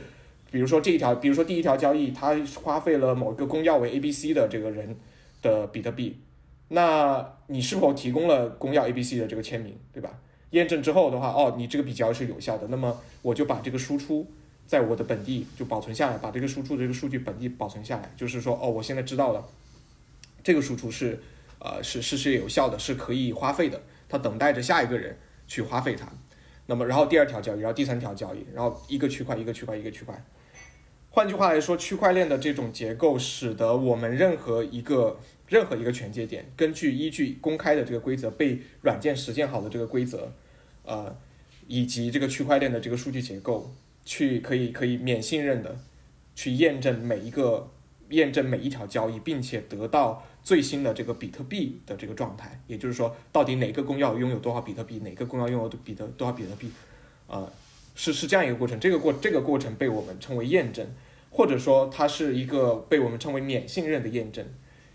[0.50, 4.96] 比如说这一条，比如说第一条交易，它花费了某个公钥为 A、B、C 的这个人
[5.42, 6.16] 的比特币，
[6.68, 10.18] 那你是否提供了公钥 A、B、C 的这个签名，对吧？
[10.50, 14.26] 验证之后的话，哦，你这个笔交易是有效的，那么我就把这个输出
[14.66, 19.44] 在我的本地就保存下来，把这个输出的这个数据本地保存下来，就是说，哦，我现在知道了，
[20.42, 21.22] 这个输出是，
[21.64, 26.08] 呃，是是是有效的，是可以花费的，它等待着下一个人去花费它。
[26.66, 30.24] 那么，然后第二条交易，然后第三条交易，然后一个区块一个区块一个区块。
[31.10, 40.32] 换句话来说，区块链的这种结构，使得我们任何一个任何一个权节点，根据依据公开的这个规则，被软件实现好的这个规则，
[40.84, 41.14] 呃，
[41.66, 43.72] 以及这个区块链的这个数据结构，
[44.04, 45.76] 去可以可以免信任的
[46.34, 47.70] 去验证每一个
[48.08, 52.60] 验证每一条交易，并且得到最新的这个比特币的这个状态。
[52.66, 56.70] 也就是说，到底哪个公钥拥有多少比特币，哪个公钥拥有比特多少比特币，
[57.26, 57.50] 啊、
[57.94, 58.78] 是是这样一个过程。
[58.80, 60.86] 这个过这个过程被我们称为验证，
[61.30, 64.44] 或者说它是一个被我们称为免信任的验证。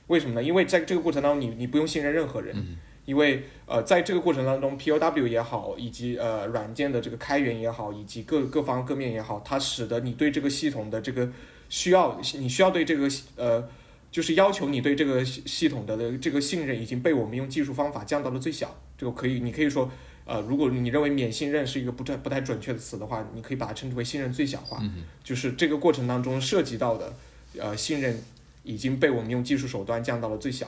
[0.08, 0.44] 为什么呢？
[0.44, 11.30] 因为在这个过程当中你，你不用信任任何人，因为呃，在这个过程当中，POW 也好，以及呃软件的这个开源也好，以及各各方各面也好，它使得你对这个系统的这个
[11.68, 13.68] 需要，你需要对这个呃，
[14.12, 18.76] 就是要求你对这个系系统的这个信任已经被我们用技术方法降到了最小。
[18.98, 19.92] 这个可以，你可以说，
[20.26, 24.82] 呃，如果你认为免信任是一个不太不太准确的词的话，你可以把它称之为信任最小化。
[25.24, 27.14] 就是这个过程当中涉及到的
[27.60, 28.24] 呃信任
[28.64, 30.68] 已经被我们用技术手段降到了最小，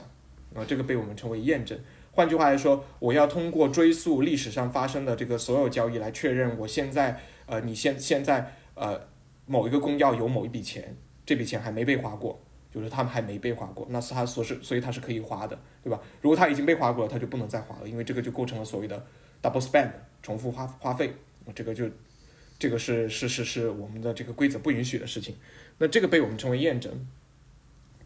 [0.54, 1.80] 呃，这个被我们称为验证。
[2.12, 9.08] 换句话来说，我要通过追溯历史上发生的这个所有交易来确认我现在呃你现现在呃
[9.46, 12.40] 某一个公钥有某一笔钱，这笔钱还没被花过，
[12.74, 16.00] 就是他们还没被花过，那是他所是所以它是可以花的，对吧？
[16.22, 19.06] 如果他已经被花过了，他就不能再花了，因为这个就构成了所谓的
[19.42, 21.14] double spend 重复花花费，
[21.56, 21.90] 这个就
[22.60, 25.36] 这个是是是是我们的这个规则不允许的事情。
[25.78, 27.08] 那这个被我们称为验证。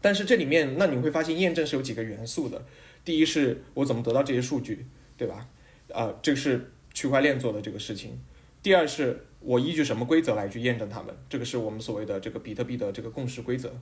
[0.00, 2.62] 但是这里面，那你会发现验证是有几个元素的。
[3.04, 5.48] 第一是我怎么得到这些数据，对吧？
[5.92, 8.18] 啊，这个是区块链做的这个事情。
[8.62, 13.74] 第二是我依据什么规则来去验证它们，这个是我们所谓的这个比特币的这个共识规则。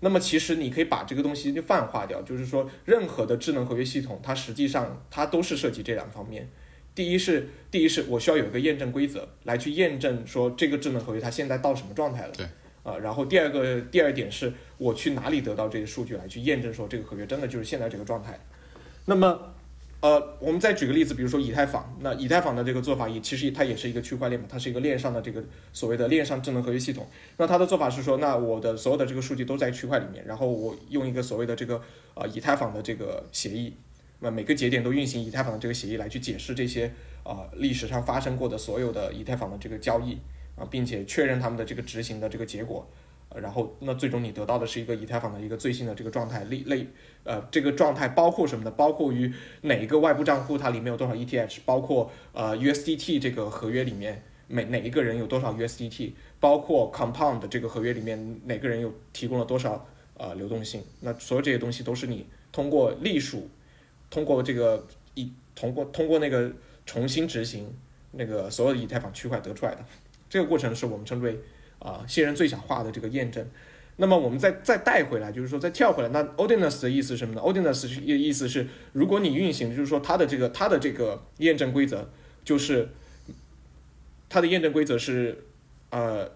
[0.00, 6.48] 那么其实你可以把这个东西就泛化掉，就是说任何的智能合约系统，它实际上它都是涉及这两方面。
[6.94, 12.32] 第一是第一是我需要有一个验证规则来去验证说这个智能合约它现在到什么状态了。
[12.36, 12.46] 对。
[12.82, 18.38] 啊，然后第二个第二点是我去哪里得到这些数据来去验证说这个合约真的就是现在这个状态。
[19.06, 19.54] 那么，
[20.00, 27.06] 呃，我们再举个例子，比如说以太坊，那以太坊的这个做法也其实它也是一个区块链嘛，它是一个链上的这个所谓的链上智能合约系统。
[27.38, 31.80] 那它的做法是说，那我的所有的这个数据都在区块里面，然后我用一个所谓的这个
[32.14, 33.74] 呃以太坊的这个协议，
[34.20, 40.18] 那每个节点都运行以太坊的这个协议来去解释这些啊历史上发生过的所有的以太坊的这个交易。
[40.56, 42.90] 啊，并且确认他们的这个执行的这个结果，
[43.40, 46.86] 然后那最终你得到的是一个以太坊的一个最新的这个状态类类，
[47.24, 48.70] 呃，这个状态包括什么呢？
[48.70, 63.48] 包括于哪一个外部账户它里面有多少 ETH，包括呃 USDT 这个合约里面每哪一个人有多少 USDT，包括 Compound 这个合约里面哪个人有提供了多少呃流动性，那所有这些东西都是你通过隶属，
[64.08, 66.52] 通过这个一通过通过那个
[66.84, 67.74] 重新执行
[68.12, 69.84] 那个所有的以太坊区块得出来的。
[70.28, 71.38] 这个过程是我们称之为
[71.86, 73.46] 啊信任最小化的这个验证。
[73.98, 82.10] 那么我们再再带回来，就是说再跳回来，那 Odinus 的意思是什么呢？Odinus 是意思是，如果你运行，就是说它的这个它的这个验证规则，
[82.44, 82.90] 就是
[84.28, 85.44] 它的验证规则是
[85.88, 86.30] 呃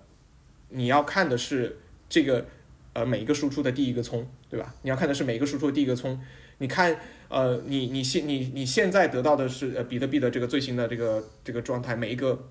[0.70, 2.46] 你要看的是这个
[2.94, 4.74] 呃每一个输出的第一个葱，对吧？
[4.80, 6.18] 你要看的是每一个输出的第一个葱。
[6.56, 6.96] 你看
[7.28, 12.48] 呃你你现你你现在得到的是呃比特币的这个最新的这个这个状态，每一个。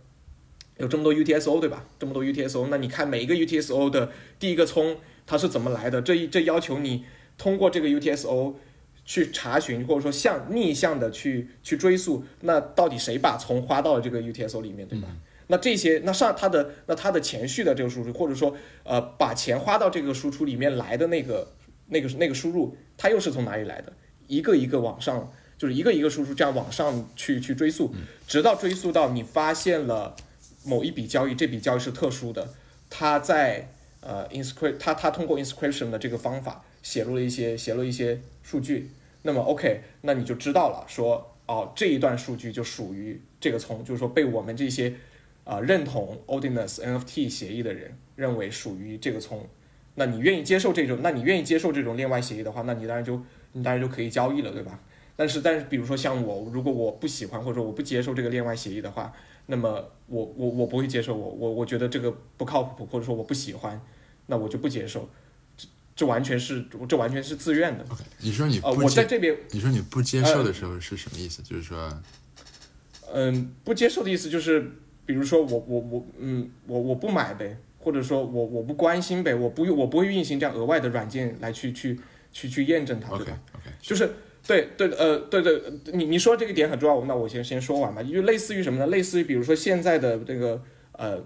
[0.80, 1.86] 有这么多 UTSO 对吧？
[2.00, 6.02] 这么多 UTSO，那你看每一个 UTSO 的第一个葱它是怎么来的？
[6.02, 7.04] 这一这要求你
[7.38, 8.54] 通过这个 UTSO
[9.06, 15.10] 去查询，或者说向逆向的去去追溯，那到底谁把葱花到了这个 UTSO 里面，对吧？
[15.48, 21.52] 那这些那上它的那它的前序的这个输出，或者说呃把钱花到这个输出里面来的那个
[21.88, 23.92] 那个那个输入，它又是从哪里来的？
[24.28, 27.94] 一个一个往上，就是一个一个输出这样往上去去追溯，
[28.28, 30.16] 直到追溯到你发现了。
[30.64, 32.54] 某一笔交易，这笔交易是特殊的，
[32.90, 33.70] 它在
[34.02, 38.92] 呃 inscript，它它通过 inscription 的这个方法写入了一些写入一些数据，
[39.24, 44.94] 那么 OK，那你就知道了，说哦这一段数据就属于这个葱，就是说被我们这些
[45.44, 49.48] 啊认同 Odinus NFT 协议的人认为属于这个葱，
[49.96, 53.22] 那你愿意接受这种，那你愿意接受这种链外协议的话，那你当然就
[53.54, 54.80] 你当然就可以交易了，对吧？
[55.16, 59.14] 但是但是比如说像我，如果我不喜欢或者我不接受这个链外协议的话，
[59.52, 63.82] 那么我我我不会接受，我我我觉得这个不靠谱，或者说我不喜欢，
[64.28, 65.10] 那我就不接受，
[65.58, 67.84] 这这完全是这完全是自愿的。
[68.20, 71.42] 你说你呃我在这边，你说你不接受的时候是什么意思？
[71.42, 71.92] 就是说，
[73.12, 74.72] 嗯，不接受的意思就是，
[75.08, 82.00] 比如说我我我嗯我我不买呗，或者说我我不关心呗，我不我不会运行这样额外的软件来去去
[82.32, 84.14] 去去验证它，对吧？OK，就是。
[84.50, 85.62] 对对呃对对，
[85.94, 88.02] 你你说这个点很重要，那我先先说完吧。
[88.02, 88.88] 就类似于什么呢？
[88.88, 90.60] 类似于比如说现在的这个
[90.94, 91.24] 呃，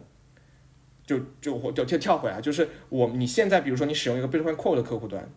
[1.05, 5.31] 就就我就跳跳回来，就是我你现在比如说你使用一个 Bitcoin Core 的客户端。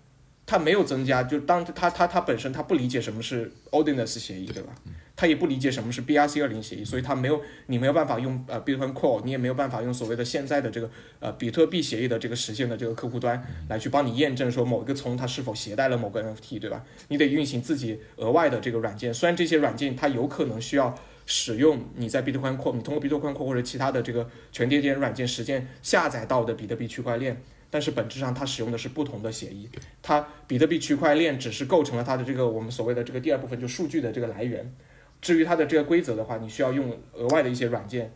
[0.47, 4.73] 它没有增加，就当它它它本身它不理解什么是 Odinus 协议，对吧？
[5.17, 16.85] 它也不理解什么是 BRC 二零协议，所以它没有你没有办法用呃 Bitcoin Core，你也没有办法用所谓的现在的这个呃比特币协议的这个实现的这个客户端来去帮你验证说某一个从它是否携带了某个 NFT，对吧？
[17.09, 27.43] 你得运行自己额外的这个软件，虽然这些软件它有可能需要使用你在 Bitcoin Core，你通过 Bitcoin Core 或者其他的这个全节点软件实现下载到的比特币区块链。
[27.71, 29.69] 但是本质上，它使用的是不同的协议。
[30.03, 34.75] 它比特币区块链只是构成了它的这个我们所谓的这个第二部分，就数据的这个来源。
[35.21, 38.13] 至于它的这个规则的话，你需要用额外的一些软件、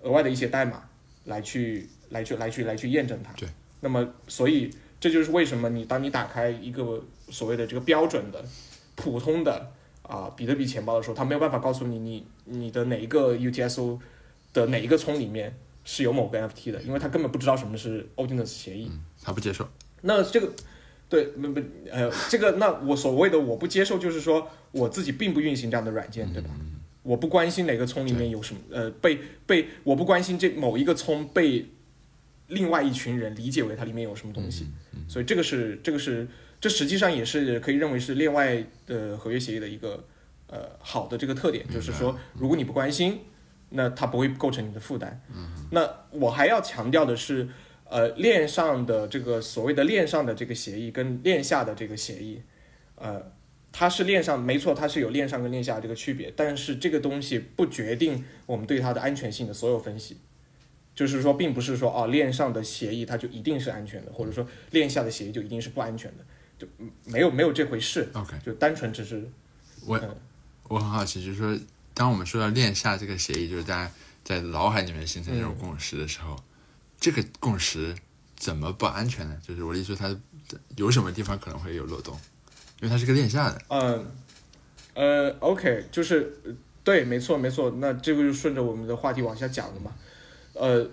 [0.00, 0.88] 额外的一些代码
[1.24, 3.32] 来去、来去、来去、来去验证它。
[3.34, 3.48] 对。
[3.80, 8.42] 那么，所以这就是为什么你当你打开一个所谓的这个标准的、
[8.94, 9.70] 普通的
[10.02, 13.98] 啊比特币钱包的时候，它没有办法告诉你你你的哪一个 UTSO
[14.52, 15.54] 的哪一个葱里面。
[15.88, 18.90] 是有某个 NFT 的，因为他根本不知道什么是 Odinus 协议，
[19.22, 19.66] 他不接受。
[20.02, 20.52] 那这个，
[21.08, 26.50] 对，不不，呃，这个，那我所谓的我不接受，就是说我自己并不运行这样的软件，对吧？
[27.04, 31.66] 我不关心哪个葱里面有什么，呃，被被我不关心这某一个葱被
[32.48, 34.66] 另外一群人理解为它里面有什么东西，
[35.08, 36.26] 所以这个是这个是
[36.60, 40.04] 这实际上也是可以认为是另外的合约协议的一个
[40.48, 43.20] 呃好的这个特点，就是说如果你不关心。
[43.70, 45.20] 那它不会构成你的负担。
[45.70, 47.48] 那我还要强调的是，
[47.84, 52.42] 呃，链上的这个所谓的链上的这个协议跟链下的这个协议，
[52.94, 53.32] 呃，
[53.72, 60.18] 它是链上没错，它是有链上跟链下这个区别，但是这个东西不决定我们对它的安全性的所有分析。
[60.94, 66.24] 就是说，并不是说哦，链上的协议它就一定是安全的，或者说链下的协议就一定是不安全的，
[66.56, 66.66] 就
[67.04, 68.08] 没有没有这回事。
[68.14, 69.28] OK，就单纯只是
[69.86, 70.16] 我嗯
[70.68, 71.54] 我很好奇，就是说，
[71.96, 73.90] 当我们说到链下这个协议，就是大家
[74.22, 76.36] 在脑海里面形成这种共识的时候，
[77.00, 77.96] 这个共识
[78.36, 79.34] 怎么不安全呢？
[79.42, 80.14] 就是我的意思说，它
[80.76, 82.14] 有什么地方可能会有漏洞？
[82.82, 84.06] 因为它是个链下的，嗯，
[84.92, 86.52] 呃，OK，就是呃
[86.84, 87.70] 对，没错，没错。
[87.78, 89.94] 那这个就顺着我们的话题往下讲了嘛。
[90.52, 90.86] 呃，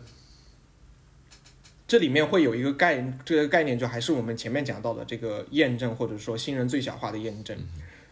[1.86, 7.58] 这里面会有一个概，这个概念就还是我们前面讲到的这个验证，或者说信任最小化的验证。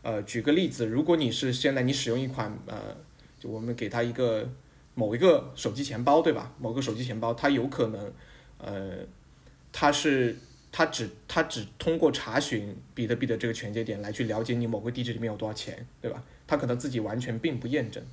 [0.04, 2.96] 呃，举个例子，如果你是现在你使用一款呃，
[3.40, 4.50] 就我们给它一个
[4.96, 6.54] 某一个手机钱包，对吧？
[6.60, 8.14] 某个手机钱包，它有可能，
[8.58, 8.98] 呃，
[9.72, 10.36] 它是
[10.72, 16.24] 它只它只通过查询比特币的这个全节点来去了解你某个地址里面有多少钱，对吧？
[16.48, 18.04] 它可能自己完全并不验证。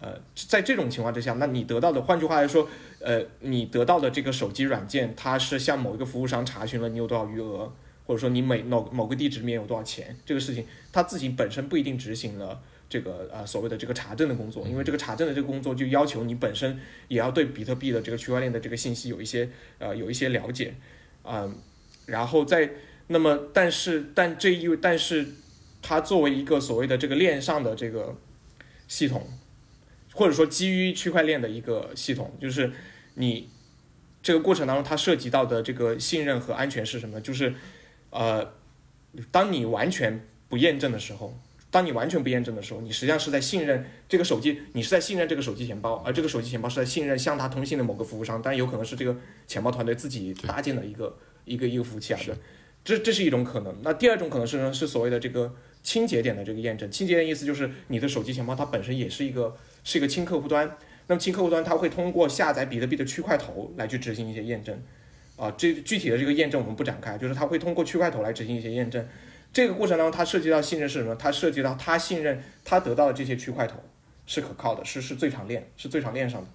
[0.00, 7.72] 呃，在这种情况之下，那你得到的，换句话来说，呃，你得到的这个手机软件，它是向某一个服务商查询了你有多少余额，
[8.04, 20.74] 或者说你每某某个地址里面有多少钱，这个事情，它自己本身不一定执行了这个呃所谓的这个查证的工作，因为这个查证的这个工作就要求你本身也要对比特币的这个区块链的这个信息有一些呃有一些了解，
[21.24, 21.56] 嗯、
[22.06, 22.70] 然后再
[23.08, 25.26] 那么但是但这意味但是
[25.82, 28.16] 它作为一个所谓的这个链上的这个
[28.88, 29.26] 系统。
[30.16, 32.70] 或者说基于区块链的一个系统，就是
[33.14, 33.48] 你
[34.22, 37.20] 这个过程当中，它涉及到的这个信任和安全是什么？
[37.20, 37.52] 就是
[38.14, 38.54] 呃，
[39.32, 41.36] 当你完全不验证的时候，
[41.68, 49.16] 当你完全不验证的时候，你实际上是在信任这个手机，你是在信任这个手机钱包，而这个手机钱包是在信任向它通信的某个服务商，当然有可能是这个
[49.48, 52.36] 钱包团队自己搭建的一个一个一个服务器啊，对，
[52.84, 53.74] 这这是一种可能。
[53.82, 56.88] 那第二种可能是呢，是所谓的这个清节点的这个验证。
[56.88, 60.76] 清节点意思就是你的手机钱包它本身也是一个是一个轻客户端，
[61.08, 64.80] 那么轻客户端它会通过下载比特币的区块头来去执行一些验证，
[65.36, 69.06] 啊，这具体的这个验证我们不展开，就是它会通过区块头来执行一些验证。
[69.52, 71.14] 这个过程当中，它涉及到信任是什么？
[71.16, 73.82] 它涉及到它信任它得到的这些区块头
[74.26, 76.48] 是可靠的，是是最长链，是最长链上的。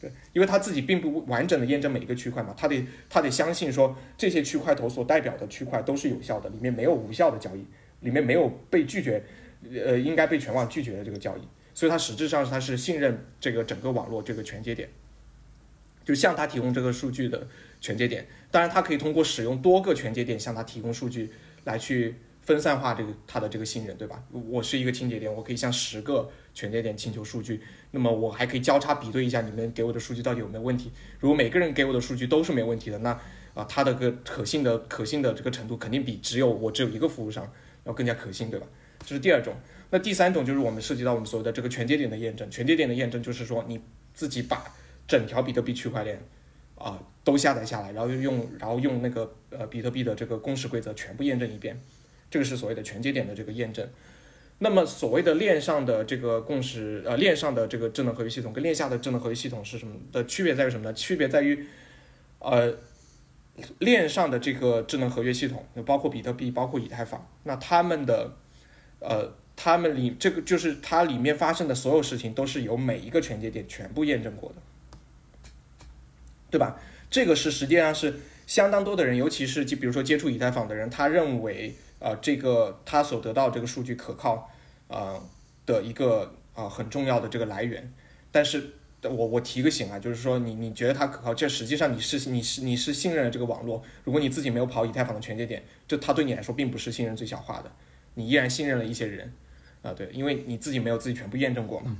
[0.00, 7.62] 对，因为他自己并不完整的验证每一个区块嘛，他得他得相信说这些区块头所代表的区块都是有效的，里面没有无效的交易，
[8.00, 9.22] 里面没有被拒绝，
[9.70, 11.42] 呃，应该被全网拒绝的这个交易，
[11.74, 14.88] 所以它实质上它是信任这个整个网络这个全节点，
[16.02, 17.46] 就向他提供这个数据的
[17.80, 21.32] 全节点，当然它可以通过使用多个全节点向他提供数据
[21.64, 24.22] 来去分散化这个它的这个信任，对吧？
[24.48, 30.90] 我是一个清节点，我可以向十个全节点请求数据，那么我还可以交叉比对一下你们给我的数据到底有没有问题。
[31.18, 33.10] 如果每个人给我的数据都是没问题的，那
[33.54, 37.50] 啊，它的个可信的可信的这个程度肯定比只有我只有一个服务商
[37.84, 38.66] 要更加可信，对吧？
[39.04, 39.54] 这是第二种。
[39.90, 42.48] 那第三种就是我们涉及到我们所谓的这个全节点的验证。
[42.50, 43.80] 全节点的验证就是说你
[44.14, 44.64] 自己把
[45.08, 46.22] 整条比特币区块链
[46.80, 51.78] 啊、都下载下来，然后用然后用那个呃比特币的这个公式规则全部验证一遍，
[52.30, 53.86] 这个是所谓的全节点的这个验证。
[54.60, 60.92] 那么所谓的链上的这个共识，呃，链上的这个智能合约系统跟链下的智能合约系统是什么的区别在于什么呢？
[60.94, 61.66] 区别在于，
[62.38, 62.74] 呃，
[63.78, 68.36] 链上的这个智能合约系统，包括比特币，包括以太坊，那他们的，
[69.00, 74.56] 呃，他们里这个就是它里面发生的所有事情都是由每一个全节点全部验证过的，
[76.50, 76.80] 对吧？
[77.10, 84.50] 这个是实际上是相当多的人，尤其是就比如说接触以太坊的人，他认为呃这个他所得到这个数据可靠，
[84.88, 85.20] 呃
[85.66, 87.92] 的一个啊、很重要的这个来源。
[88.32, 88.70] 但是
[89.02, 97.72] 我我提个醒啊，就是说你你觉得它可靠，这实际上你是你是你是信任了这个网络，如果你自己没有跑以太坊的全节点，这它对你来说并不是信任最小化的，
[98.14, 99.32] 你依然信任了一些人
[99.82, 101.96] 啊、对，因为你自己没有自己全部验证过嘛。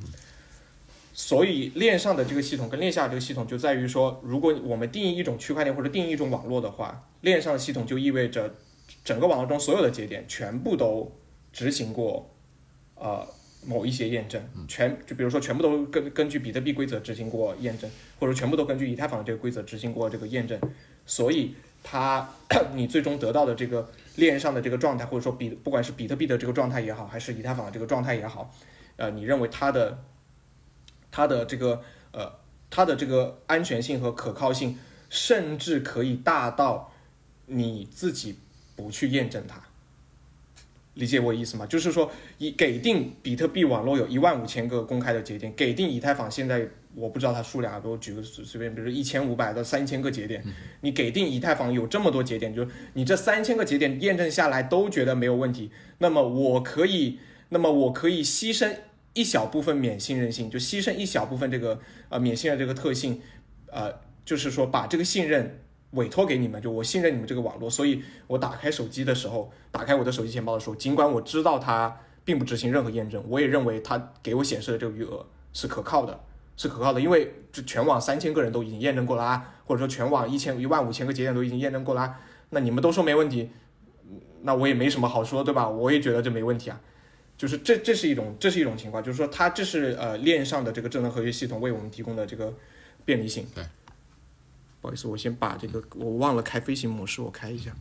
[1.12, 8.54] 所以链上的这个系统跟链下的这个系统就在于说，如果我们定义一种区块链或者定义一种网络的话，链上的系统就意味着
[9.04, 11.10] 整个网络中所有的节点全部都
[11.52, 12.30] 执行过
[12.94, 13.26] 呃
[13.66, 20.58] 某一些验证，全就比如说全部都根根据比特币规则执行过验证，或者全部都根据以太坊这个规则执行过这个验证，
[21.04, 22.28] 所以它
[22.74, 28.50] 你最终得到的这个链上的这个状态，或者说比不管是比特币的这个状态也好，还是以太坊的这个状态也好，
[28.96, 29.98] 呃，你认为它的
[31.10, 31.82] 它的这个
[32.12, 32.32] 呃
[32.70, 36.92] 它的这个安全性和可靠性，甚至可以大到
[37.46, 38.38] 你自己
[38.76, 39.60] 不去验证它。
[40.94, 41.64] 理解我意思吗？
[41.66, 50.44] 就是说，以给定比特币网络有一万五千个公开的节点，给定以太坊现在我不知道它数量，我举个随便，比如一千五百到三千个节点，
[50.80, 58.74] 你给定以太坊有这么多节点，就是你这三千个节点验证下来都觉得没有问题，那么我可以，那么我可以牺牲
[59.14, 63.20] 一小部分免信任性，就牺牲一小部分这个呃免信任这个特性，
[63.70, 63.92] 呃，
[64.24, 65.60] 就是说把这个信任。
[65.94, 76.20] 委托给你们，就我信任你们这个网络，所以我打开手机的时候，打开我的手机钱包的时候，尽管我知道它并不执行任何验证，我也认为它给我显示的这个余额是可靠的，
[76.56, 82.14] 是可靠的，因为这全网三千个人都已经验证过了啊，或者说全网一千一万五千个节点都已经验证过了，
[82.50, 83.50] 那你们都说没问题，
[84.42, 85.68] 那我也没什么好说，对吧？
[85.68, 86.80] 我也觉得这没问题啊，
[87.40, 92.52] 就是这这是一种这是一种情况，就是说它这是呃链上的这个智能合约系统为我们提供的这个
[93.06, 93.46] 便利性。
[93.54, 93.64] 对。
[94.82, 97.74] 不好意思，我先把这个我忘了开飞行模式，我开一下。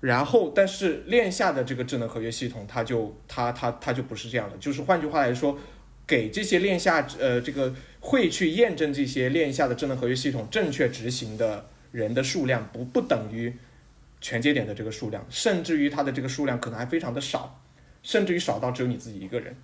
[0.00, 4.56] 然后，但是链下的这个智能合约系统，它就它它它就不是这样的。
[4.56, 5.58] 就是换句话来说，
[6.06, 7.74] 给这些链下呃这个
[8.06, 13.52] 会去验证这些链下的智能合约系统正确执行的人的数量，不不等于
[14.20, 17.60] 全节点的这个数量，甚至于它的这个数量可能还非常的少。
[18.04, 19.56] 甚至于少到只有你自己一个人，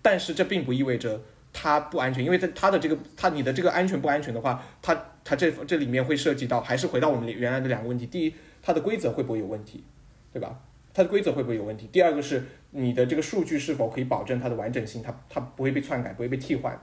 [0.00, 1.20] 但是这并不意味着
[1.52, 9.84] 它不安全，因为它它的这个它你的这个安全不安全的话，它它这这里面会涉及到，还是回到我们原来的两个问题：第一，它的规则会不会有问题，
[10.32, 10.58] 对吧？
[10.94, 11.90] 它的规则会不会有问题？
[11.92, 16.80] 第二个是你的这个数据是否可以保证它的完整性，它它不会被篡改，不会被替换。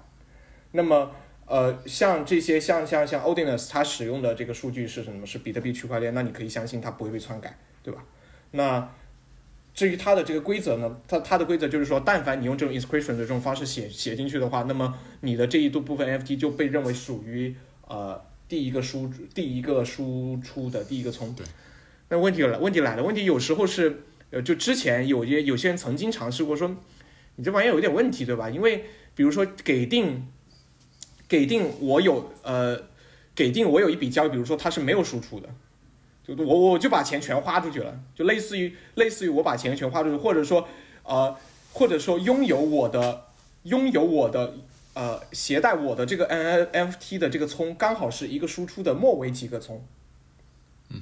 [0.72, 1.12] 那么
[1.46, 5.26] 呃，像这些像像像 Odinus 它使用的这个数据是什么？
[5.26, 8.04] 是比特币区块链，那你可以相信它不会被篡改，对吧？
[8.52, 8.90] 那。
[9.74, 17.56] 至于它的这个规则呢，它它的规则就是说，但凡你用这种 inscription 的这种方式写写进去的话，那么你的这一度部分 NFT 就被认为属于
[17.88, 21.32] 呃第一个输第一个输出的第一个从。
[21.36, 21.46] 对。
[22.10, 24.02] 那问题来问题来了，问题有时候是
[24.32, 26.76] 呃就之前有些有些人曾经尝试过说，
[27.36, 28.50] 你这玩意有点问题对吧？
[28.50, 30.28] 因为比如说给定
[31.28, 32.80] 给定我有呃
[33.36, 35.50] 给定我有一笔交易，比如说它是没有输出的。
[36.28, 40.68] 就我我就把钱全花出去了，就类似于类似于我把钱全花出去，或者说，
[41.04, 41.34] 呃，
[41.72, 43.28] 或者说拥有我的
[43.64, 44.56] 拥有我的
[44.94, 49.82] 呃携带我的这个 NFT 的这个葱，刚好是一个输出的末尾几个葱，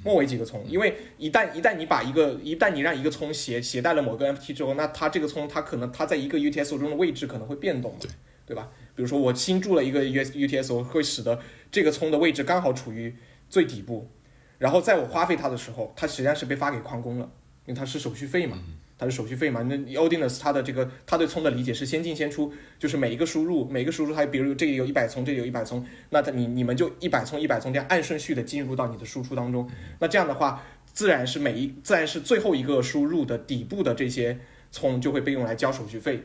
[0.04, 8.08] 末尾几个葱，因为一旦一旦你把一个一旦你让一个葱携携带了某个 NFT 之后，那它这个葱它可能它在一个 UTS 中的位置可能会变动，对
[8.46, 8.70] 对吧？
[8.96, 11.38] 比如说我新注了一个 U U T S O，会使得
[11.70, 13.14] 这个葱的位置刚好处于
[13.48, 14.10] 最底部。
[14.58, 17.30] 然后在我花费它的时候，它实际上是被发给矿工了，
[17.66, 18.58] 因为它是手续费嘛，
[18.96, 19.60] 它是手续费嘛。
[19.64, 29.70] 那 Odinus 它的这个它对葱的理解是先进先出，就是每一个输入每个输入它，比如这里有一百葱，这里有一百葱，那它你你们就一百葱一百葱这样按顺序的进入到你的输出当中。
[29.98, 34.38] 那这样的话，自然是每一自然是最后一个输入的底部的这些
[34.72, 36.22] 葱就会被用来交手续费。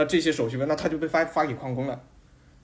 [0.00, 2.00] 那这些手续费，那他就被发发给矿工了，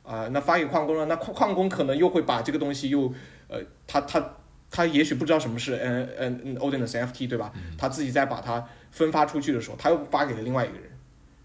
[0.02, 3.12] 啊，那发给矿工了，那矿矿工可能又会把这个东西又
[3.48, 4.32] 呃，他他。
[4.68, 7.52] 他也许不知道什么是嗯嗯嗯 Odinus NFT 对吧？
[7.78, 10.90] 他自己再把它分发出去的时候，他又发给了另外一个人，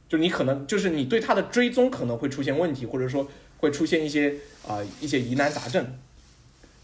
[0.09, 3.29] 就你可能就是你对他的追踪可能会出现问题，或者说
[3.59, 4.35] 会出现一些
[4.67, 5.85] 啊一些疑难杂症，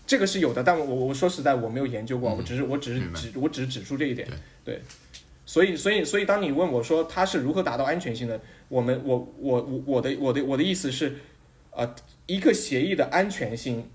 [0.06, 0.64] 这个是有的。
[0.64, 4.30] 但我我说实在我没有研究过，我只是我只是指我只是指出这一点，
[4.64, 4.80] 对。
[5.48, 8.40] 所以所以所以当你问我说它是如何达到安全性的，
[8.70, 11.16] 我们我我我我的我的我的意思是，
[11.72, 11.96] 呃，
[12.28, 13.90] 一个协议的安全性。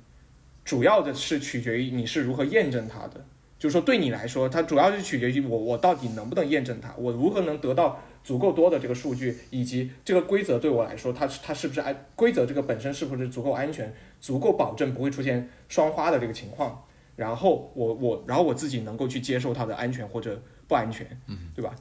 [0.64, 3.24] 主要的是取决于你是如何验证它的，
[3.58, 16.84] 就是说对你来说，它主要是取决于我我到底能不能验证它，我如何能得到足够多的这个数据，以及这个规则对我来说，它它是不是安规则这个本身是不是足够安全，足够保证不会出现双花的这个情况，
[17.16, 20.40] 然后我我然后我自己能够去接受它的安全或者
[20.72, 21.06] 不安全，
[21.54, 21.74] 对吧？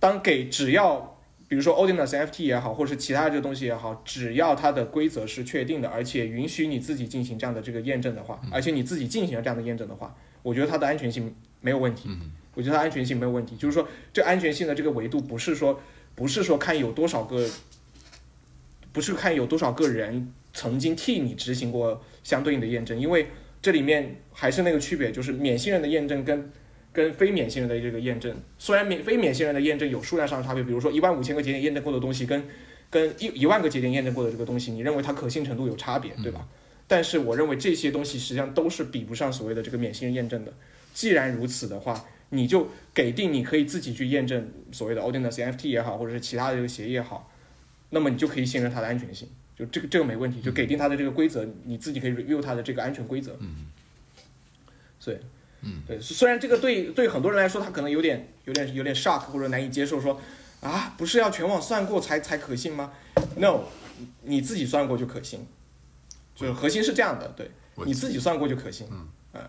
[0.00, 1.16] 当给只要。
[1.50, 12.08] 比如说 Odinus NFT 也好，或者是其他这个东西也好，只要它的规则是确定的，而且允许你自己进行这样的这个验证的话，而且你自己进行了这样的验证的话，我觉得它的安全性没有问题。
[12.54, 15.80] 我觉得它安全性没有问题，就是说这安全性的这个维度不是说
[16.14, 17.50] 不是说看有多少个，
[18.92, 23.26] 不是看有多少个人曾经替你执行过相对应的验证，因为
[23.60, 26.52] 这里面还是那个区别，就是免信任的验证跟。
[26.92, 32.44] 跟非免信任的这个验证，虽然免非免信任的验证有数量上的差别，比如说一万五千个节点验证过的东西，跟
[32.90, 36.48] 跟一一万个节点验证过的这个东西，你认为它可信程度有差别，对吧？
[36.88, 40.52] 但是我认为这些东西实际上都是比不上所谓的这个免信任验证的。
[40.92, 47.30] 既然如此的话，你就给定你可以自己去验证所谓的 Odinus NFT 也好，或者是其他的这个协议也好，
[47.90, 49.28] 那么你就可以信任它的安全性。
[49.56, 53.36] 就这个这个没问题，就给定它的这个规则，你自己可以 review 它的这个安全规则。
[53.40, 53.66] 嗯，
[54.98, 55.18] 所以，
[55.62, 60.20] 嗯，对，虽然这个对对很多人来说，他可能有点有点有点 shock 或者难以接受，说
[60.60, 62.92] 啊，不是要全网算过才才可信吗
[63.36, 63.64] ？No，
[64.22, 65.46] 你自己算过就可信，
[66.34, 67.50] 就是核心是这样的，对，
[67.84, 68.86] 你自己算过就可信。
[68.90, 69.40] 嗯，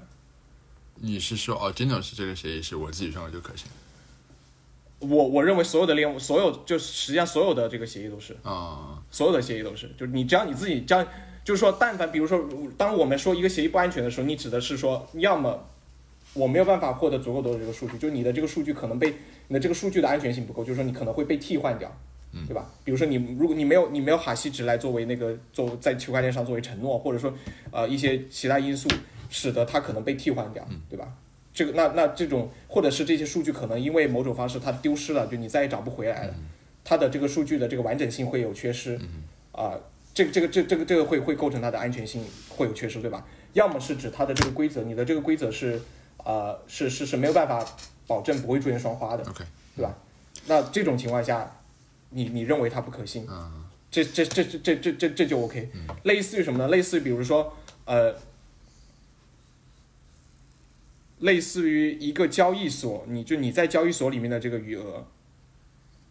[0.96, 3.68] 你是说哦真的是这个协议是我自己算过就可信？
[5.00, 11.04] 我我认为所有的链，所有就实际上所有的这个协议都是啊，所有的协议都是，就是你只要你自己将，
[11.44, 12.48] 就是说，但凡比如说，
[12.78, 15.68] 当我们说一个协议不安全的时候，你指的是说，要么
[16.34, 19.14] 我没有办法获得足够多的这个数据，就你的这个数据可能被
[19.48, 21.92] 你的这个数据的安全性不够，就是说你可能会被替换掉，
[22.48, 22.72] 对吧？
[22.84, 27.34] 比如说你如果你没有你没有哈希值来作为那个做在区块链上作为承诺，或者说
[27.72, 28.90] 呃一些其他因素
[29.30, 31.12] 使得它可能被替换掉，对吧？
[31.54, 36.34] 这个那那这种，或者是这些数据可能因为某种方式它丢失了，就你再也找不回来了，
[36.86, 38.98] 它的这个数据的这个完整性会有缺失，
[39.52, 39.78] 啊，
[40.14, 43.28] 这个这个这这个这个会会构成它的安全性会有缺失，对吧？
[43.52, 45.82] 要么是指它的这个规则，你的这个规则是
[46.24, 47.66] 啊是是是没有办法
[48.08, 49.44] 保证不会出现双花的，OK，
[49.76, 49.96] 对吧？
[50.48, 51.60] 那这种情况下，
[52.10, 53.28] 你你认为它不可信，
[53.90, 55.70] 这这这这这这这这就 OK，
[56.04, 56.68] 类似于什么呢？
[56.68, 57.56] 类似于比如说
[57.86, 58.16] 呃。
[61.22, 65.06] 类似于一个交易所，你就你在交易所里面的这个余额，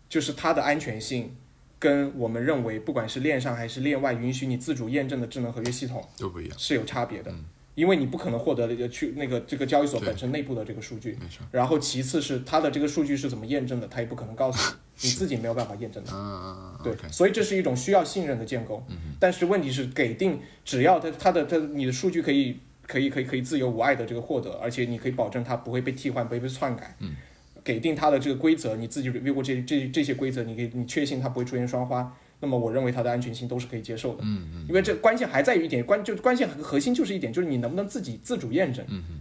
[0.09, 1.35] 就是它的安全性，
[1.81, 7.35] 跟我们认为不管是链上还是链外允许你自主验证的智能合约系统都不一样，是有差别的。
[7.75, 11.19] 因为你不可能获得那个去那个这个交易所本身内部的这个数据，
[11.51, 16.11] 然后其次是它的这个数据是怎么验证的，它也不可能告诉你， 你自己没有办法验证的。
[16.13, 18.85] 嗯对，所以这是一种需要信任的建构。
[18.89, 22.59] 嗯但是问题是，给定只要它它的它你的数据可以。
[22.91, 26.97] 可以可以可以自由无碍的这个获得，而且你可以保证它不会被替换，不会被篡改。
[26.99, 27.15] 嗯，
[27.63, 34.23] 给定它的这个规则，你自己 review 过这这这些规则，你可以你确信它不会出现双花，那么我认为它的安全性都是可以接受的。
[34.23, 34.67] 嗯嗯。
[34.69, 38.85] 因为这关键还在于一点关，就关键核心就是一点，就是你能不能自己自主验证。
[38.89, 39.21] 嗯嗯。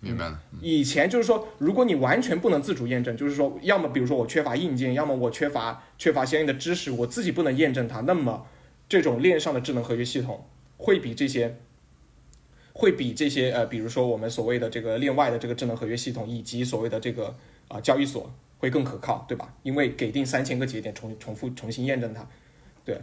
[0.00, 0.40] 明白了。
[0.60, 8.46] 以前就是说，如果你完全不能自主验证，就是说，要么比如说我缺乏硬件，要么我缺乏缺乏相应的知识，我自己不能验证它，那么
[8.88, 11.56] 这种链上的智能合约系统会比这些。
[12.74, 17.34] 会比这些呃，比如说我们所谓的这个链外的这个智能合约系统，以及所谓的这个
[17.66, 19.54] 啊交易所会更可靠，对吧？
[19.62, 22.26] 因为给定三千个节点重重复重新验证它，
[22.84, 22.94] 对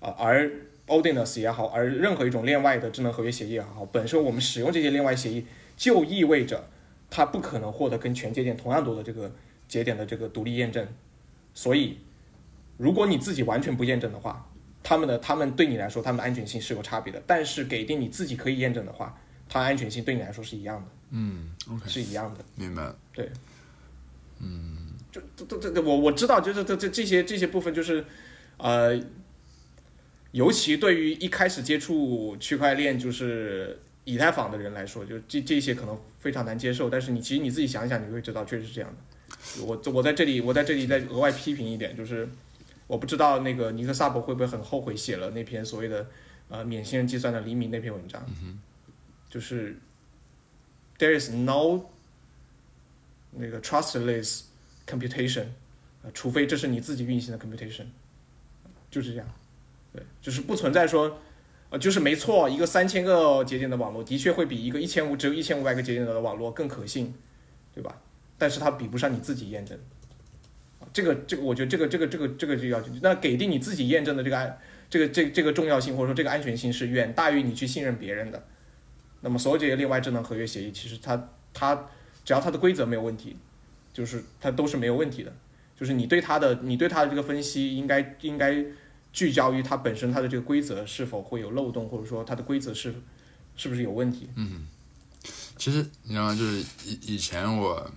[0.00, 0.50] 啊，而
[0.86, 5.46] Odinus 也好，而任何一种链外的智能合约协议也好，本身我们使用这些链外协议，
[5.76, 6.68] 就意味着
[7.10, 9.32] 它不可能获得跟全节点同样多的这个
[9.66, 10.86] 节点的这个独立验证，
[11.54, 11.98] 所以
[12.76, 14.50] 如果你自己完全不验证的话，
[14.82, 19.18] 他们的他们对你来说，他们的安全性是有差别的，但是给定你自己可以验证的话。
[19.46, 23.30] 它安全性对你来说是一样的，嗯，OK，是一样的，明白，对，
[24.40, 24.73] 嗯，
[25.14, 28.04] 就这这这我我知道，就是这这这些这些部分，就是
[28.56, 29.00] 呃，
[30.32, 36.90] 尤其对于一开始接触区块链就是以太坊的人来说，就这这些可能非常难接受。
[36.90, 39.62] 但是你其实你自己想一想，你会知道确实是这样的。
[39.64, 42.28] 我我在这里我在这里再额外批评一点，就是
[42.88, 46.08] 我不知道那个尼克萨博会不会很后悔写了那篇所谓的
[46.48, 48.26] 呃免信任计算的黎明那篇文章。
[49.30, 49.76] 就是
[50.98, 51.84] there is no
[53.30, 54.42] 那个 trustless
[54.86, 55.44] computation，
[56.02, 57.86] 呃，除非这是你自己运行的 computation，
[58.90, 59.26] 就是这样，
[59.92, 61.18] 对，就是不存在说，
[61.70, 67.14] 呃，就是没错，一个三千个节点的网络的确会比一个一千五只有一千五百个节点的网络更可信，
[67.74, 68.00] 对吧？
[68.36, 69.78] 但是它比不上你自己验证，
[70.92, 74.58] 这个这个我觉得这个这个这个这个就要那给定你自己验证的这个安
[74.90, 78.44] 这个这这个重要性或者说这个安全性是远大于你去信任别人的。
[79.20, 81.88] 那么所有这些另外智能合约协议，其实它它
[82.24, 83.36] 只要它的规则没有问题，
[83.94, 85.34] 就是它都是没有问题的。
[85.74, 88.62] 就是你对它的你对它的这个分析，应该应该
[89.12, 92.94] 聚焦于它本身它的这个规则是否会有漏洞，或者说它的规则是
[93.56, 94.28] 是不是有问题。
[94.36, 94.66] 嗯，
[95.56, 96.34] 其实你知道吗？
[96.34, 97.90] 就是以以前我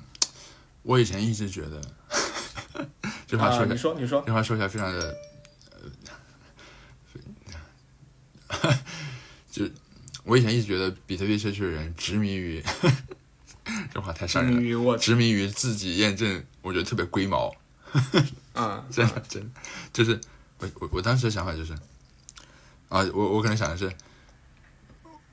[0.83, 1.81] 我以前一直觉得，
[3.27, 5.17] 这话说你说你说这话说起来非常的
[8.47, 8.73] 呃，
[9.51, 9.65] 就。
[10.23, 12.61] 我以前一直觉得比特币社区的人执迷于，
[13.93, 14.55] 这话太伤人
[14.85, 14.97] 了。
[14.97, 17.53] 执迷于自己验证，我觉得特别龟毛。
[18.53, 19.49] 啊，真的真的，
[19.93, 20.19] 就是
[20.59, 21.73] 我我我当时的想法就是，
[22.89, 23.91] 啊，我我可能想的是，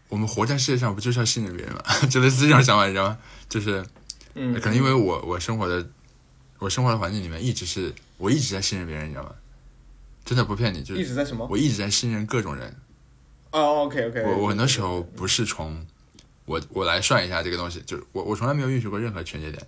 [0.09, 1.83] 我们活在世界上不就是要信任别人吗？
[2.09, 3.19] 就类似这种想法，你知道吗？
[3.49, 3.85] 就是，
[4.35, 5.87] 嗯，可能因为我我生活的
[6.59, 9.33] 我生活的环境里面一直是我一直在信任别人，你知道吗？
[10.25, 11.47] 真的不骗你，就一直在什么？
[11.51, 12.75] 我一直在信任各种人。
[13.51, 14.23] 哦，OK，OK。
[14.23, 15.87] 我我很多时候不是从
[16.47, 19.67] 我我来算一下这个东西，就是我我从来没有运行过任何全节点，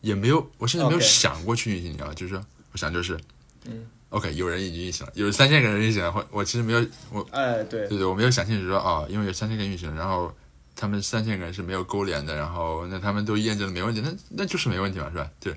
[0.00, 2.14] 也没有，我甚至没有想过去运行，你知道吗？
[2.14, 3.18] 就是说，我想就是
[3.64, 10.34] 嗯，OK，有人已经运行了，有三千个人运行了，我我其实没有我哎，对对对，我没有想清楚说啊，因为有三千个运行，然后
[10.74, 15.30] 他们三千个人是没有勾连的，然后那他们都验证了没问题，那那就是没问题嘛，是吧？
[15.40, 15.54] 对，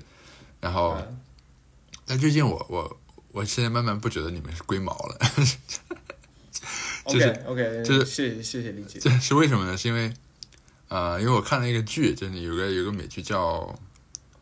[0.60, 1.20] 然后嗯
[2.06, 5.18] 但最近我我我现在慢慢不觉得你们是龟毛了，
[7.06, 8.98] 就是 OK OK，就是谢谢谢谢理解。
[8.98, 9.76] 这是为什么呢？
[9.76, 10.12] 是因为
[10.90, 13.78] 呃，因为我看了一个剧，就是有个有个美剧叫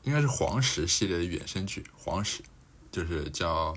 [0.02, 2.42] 应该是黄石系列的衍生剧，黄石
[2.90, 3.76] 就是叫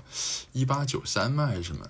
[0.52, 1.86] 一八九三吗还是什么？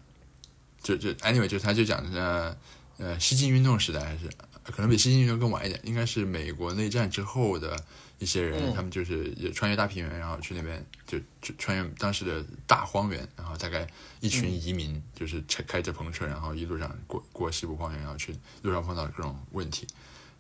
[0.83, 2.57] 就就 anyway 就他就讲呃
[2.99, 4.28] 呃西进运动时代还是
[4.64, 7.80] 可能比西进运动更晚一点，应该是美国内战之后的
[8.18, 13.87] 一些人，嗯他们就是也穿越大平原，然后去那边就就穿越当时的大荒原，然后大概
[14.18, 19.87] 一群嗯移民就是开开着篷车，然后一路上过过西部荒原，然后去路上碰到各种问题。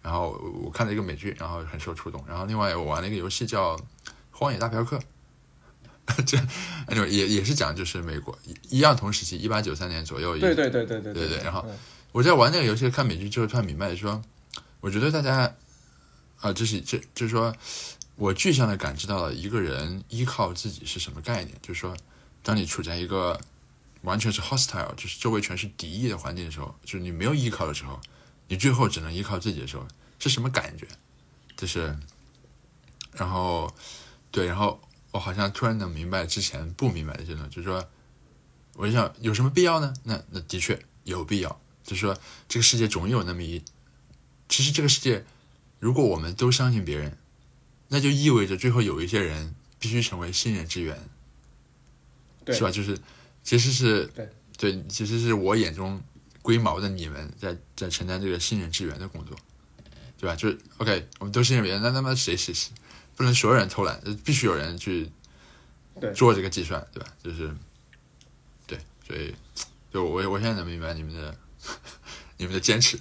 [0.02, 0.30] 然后
[0.62, 3.78] 我看了一个美剧然后很受触动然后另外我玩了一个游戏叫
[4.30, 5.00] 荒野大镖客
[6.26, 6.36] 这
[7.06, 8.36] 也也是讲就是美国
[8.68, 11.64] 一样同时期一八九三年左右对对对对对对对然后
[12.10, 14.20] 我在玩那个游戏看美剧就突看明白说
[14.80, 15.54] 我觉得大家
[16.40, 17.54] 啊就是这就是说
[18.16, 21.96] 我具象的感知到了一个人依靠自己是什么概念就是说
[22.42, 23.40] 当你处在一个
[24.02, 28.00] 完全是 hostile 就是周围全是敌意的环境的时候就是你没有依靠的时候
[28.48, 29.86] 你最后只能依靠自己的时候，
[30.18, 30.86] 是什么感觉？
[31.56, 31.96] 就是，
[33.12, 33.72] 然后
[34.30, 34.80] 对，然后
[35.10, 37.88] 我好像突然能明白之前不明白的这种，就是说，
[38.74, 39.94] 我就想有什么必要呢？
[40.04, 41.60] 那那的确有必要。
[41.84, 42.16] 就是说，
[42.48, 43.60] 这个世界总有那么一，
[44.48, 45.24] 其实这个世界，
[45.80, 47.18] 如果我们都相信别人，
[47.88, 50.96] 那就意味着最后有一些人必须成为信任之源，
[52.46, 52.70] 是吧？
[52.70, 52.96] 就是
[53.42, 54.06] 其实是
[54.56, 56.00] 对其实是我眼中
[56.42, 59.36] 龟毛的你们在在承担这个信任支援的工作，
[60.18, 60.34] 对吧？
[60.34, 62.72] 就是 OK，我们都信任别人，那他妈谁谁谁
[63.16, 65.08] 不能所有人偷懒，呃必须有人去
[66.14, 67.08] 做这个计算，对吧？
[67.22, 67.48] 就是
[68.66, 68.76] 对，
[69.06, 69.32] 所以
[69.92, 71.36] 就我我现在能明白你们的
[72.38, 72.96] 你们的坚持，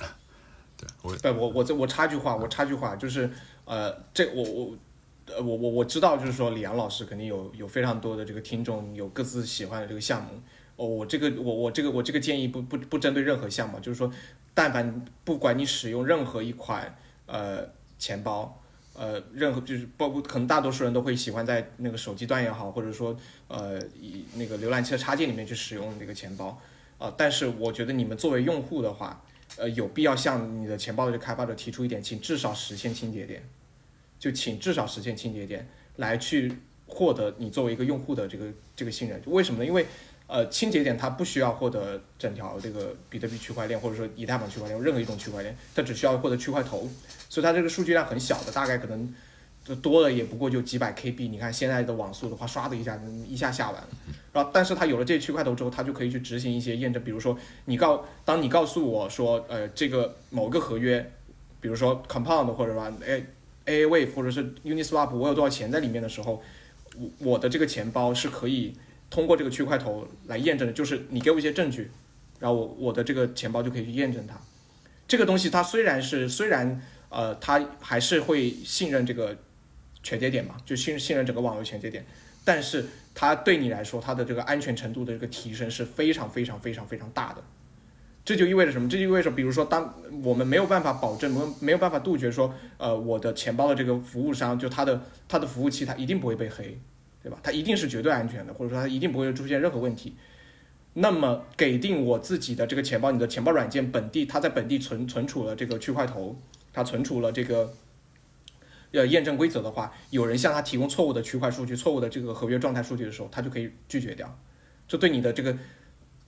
[0.78, 3.28] 对我对我我这我插句话，我插句话，就是
[3.66, 4.78] 呃，这我我
[5.26, 10.42] 呃我我我知道，就是说李阳老师肯定有有非常多的这个听众，有各自喜欢的这个项目。
[10.82, 14.12] 哦，我这个我我这个我这个建议不不不针对任何项目，就是说，
[14.56, 17.70] 但凡不管你使用任何一款呃
[18.00, 18.60] 钱包，
[18.96, 23.16] 呃任何就是包括可能大多数人都会喜欢在那个手机端也好，或者说
[23.48, 26.60] 呃以那个浏览器的插件里面去使用那个钱包，
[26.98, 29.24] 啊、但是我觉得你们作为用户的话，
[29.58, 33.48] 呃，有必要向你的钱包的开发者提出一点，请至少实现清节点，
[34.18, 35.68] 就请至少实现清节点，
[35.98, 36.52] 来去
[36.88, 39.22] 获得你作为一个用户的这个这个信任。
[39.28, 39.66] 为什么呢？
[39.68, 39.86] 因为
[40.32, 46.90] 呃，清节点它不需要获得整条这个比特币区块链或者说以太坊区块链任何一种区块链，它只需要获得区块头，
[47.28, 49.14] 所以它这个数据量很小的，大概可能
[49.66, 51.30] 就多了也不过就几百 KB。
[51.30, 53.90] 你看现在的网速的话，刷的一下一下下完了。
[54.32, 61.12] 然后，但是它有了这区块头之后，它就可以去执行一些验证，比如说你告，当你告诉我说，呃，这个某个合约，
[61.60, 63.26] 比如说 Compound 或者说 A
[63.66, 66.42] A Wave 或者是 Uniswap，我有多少钱在里面的时候，
[66.96, 68.74] 我我的这个钱包是可以
[69.12, 71.92] 通过这个区块头来验证的，就是你给我一些证据，
[72.40, 74.36] 然后我我的这个钱包就可以去验证它。
[75.08, 79.38] 这个东西它虽然是虽然呃，它还是会信任这个
[80.02, 82.06] 全节点嘛，就信信任整个网络全节点，
[82.46, 87.44] 但是它对你来说，它的这个安全程度的这个提升是非常非常非常非常大的。
[88.24, 88.88] 这就意味着什么？
[88.88, 89.94] 这就意味着，比如说，当
[90.24, 96.80] 我们没有办法保证，没有没有办法杜绝说，呃，我的钱包的这个服务商，就它的它的服务器，它一定不会被黑，
[97.24, 97.40] 对吧？
[97.44, 100.16] 它一定是绝对安全的，或者说它一定不会出现任何问题。
[100.94, 106.36] 那么，给定我自己的这个钱包，你的钱包软件本地，它在本地存存储了这个区块头，
[106.74, 107.74] 它存储了这个
[108.92, 114.38] 呃验证规则的话，有人向他提供错误的区块数据、错误的这个合约状态数据的时候，他就可以拒绝掉。
[114.88, 115.58] 这对你的这个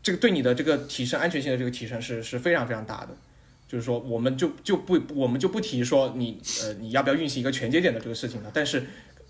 [0.02, 3.18] 这个对你的这个提升安全性的这个提升是是非常非常大的。
[3.68, 8.86] 就是说，我们就就不我们就不提说你呃你要不要运行一个全节点的这个事情了，但是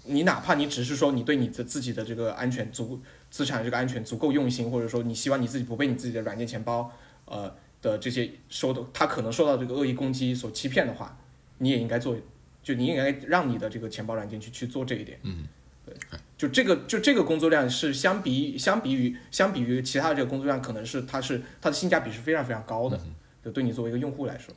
[0.06, 3.02] 你哪怕你只是说你对你的自己的这个安全足
[3.32, 6.92] 资产这个安全足够用心，或者说你希望你自己不被你自己的软件钱包
[7.26, 11.18] 呃的这些受的他可能受到这个恶意攻击所欺骗的话，
[11.58, 12.18] 你也应该做，
[12.62, 15.20] 就你应该让你的这个钱包软件去去做这一点。
[15.24, 15.48] 嗯，
[15.86, 15.96] 对，
[16.38, 23.00] 就这个就这个工作量是相比相比于相比于其他的这个工作量，可能是它是它的性价比是非常非常高的。
[23.44, 24.54] 就对你作为一个用户来说，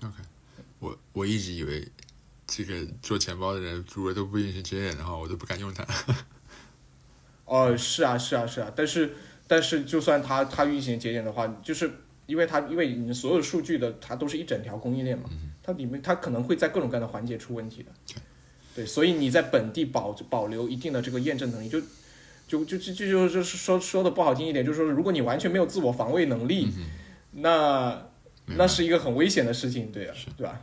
[0.78, 1.86] 我我一直以为
[2.46, 5.86] 这个做钱包的人如果都不运行节点的话，我都不敢用它。
[7.44, 9.14] 哦，是啊，是啊，是啊，但是
[9.46, 11.90] 但是就算它它运行节点的话，就是
[12.26, 15.30] 因为它因为你所有数据的它都是一整条供应链嘛，
[15.62, 17.92] 它里面它可能会在各种各样的环节出问题的，
[18.74, 21.80] 对，所以你在本地保保留一定的这个验证能力，就
[22.48, 26.68] 就就就就就是说说的不好听一点，就是说如果你完全没有自我防卫能力，
[27.32, 28.08] 那
[28.46, 30.60] 那是一个很危险的事情，对啊，对吧？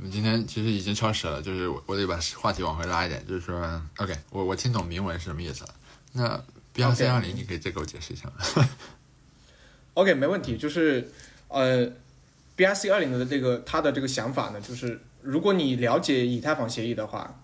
[0.00, 5.74] 我们今天其实已经超时了，就是我我得把话题往回拉一点，就是说，OK，我我听懂铭文是什么意思了。
[6.12, 6.42] 那
[6.72, 8.66] B R C 二零，你可以再给我解释一下吗
[9.92, 10.56] ？OK，没问题。
[10.56, 11.06] 就是
[11.48, 11.86] 呃
[12.56, 17.38] ，BRC 二零的这个它的这个想法呢，就是如果你了解以太坊协议的话，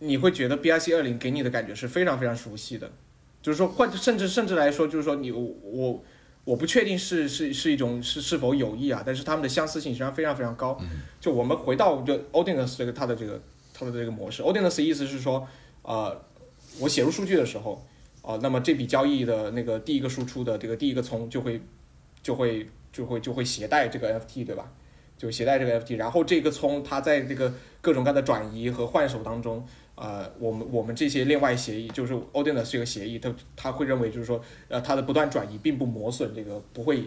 [0.00, 2.92] 你会觉得 BRC 二零给你的感觉是非常非常熟悉的。
[3.40, 6.04] 就是说，或甚至甚至来说，就是说你我我
[6.44, 10.78] 我不确定是是是一种是是否有意啊，但是他们的相似性实际上非常非常高。
[11.20, 13.40] 就我们回到就 Odinus 这个它的这个
[13.72, 15.46] 它的这个模式，Odinus 意思是说，
[15.82, 16.20] 呃，
[16.80, 17.84] 我写入数据的时候。
[18.22, 21.60] 啊，那么这笔交易的那个第一个输出的这个第一个葱就会
[22.22, 24.70] 就会就会就会携带这个 FT 对吧？
[25.18, 29.66] 就携带这个 FT，然后这个葱它在这个各种各样的转移和换手当中，
[30.02, 37.04] 呃，我们我们这些链外协议就是 Odinus 这个协议，它它会认为就是说，呃，它的不断转移并不磨损这个不会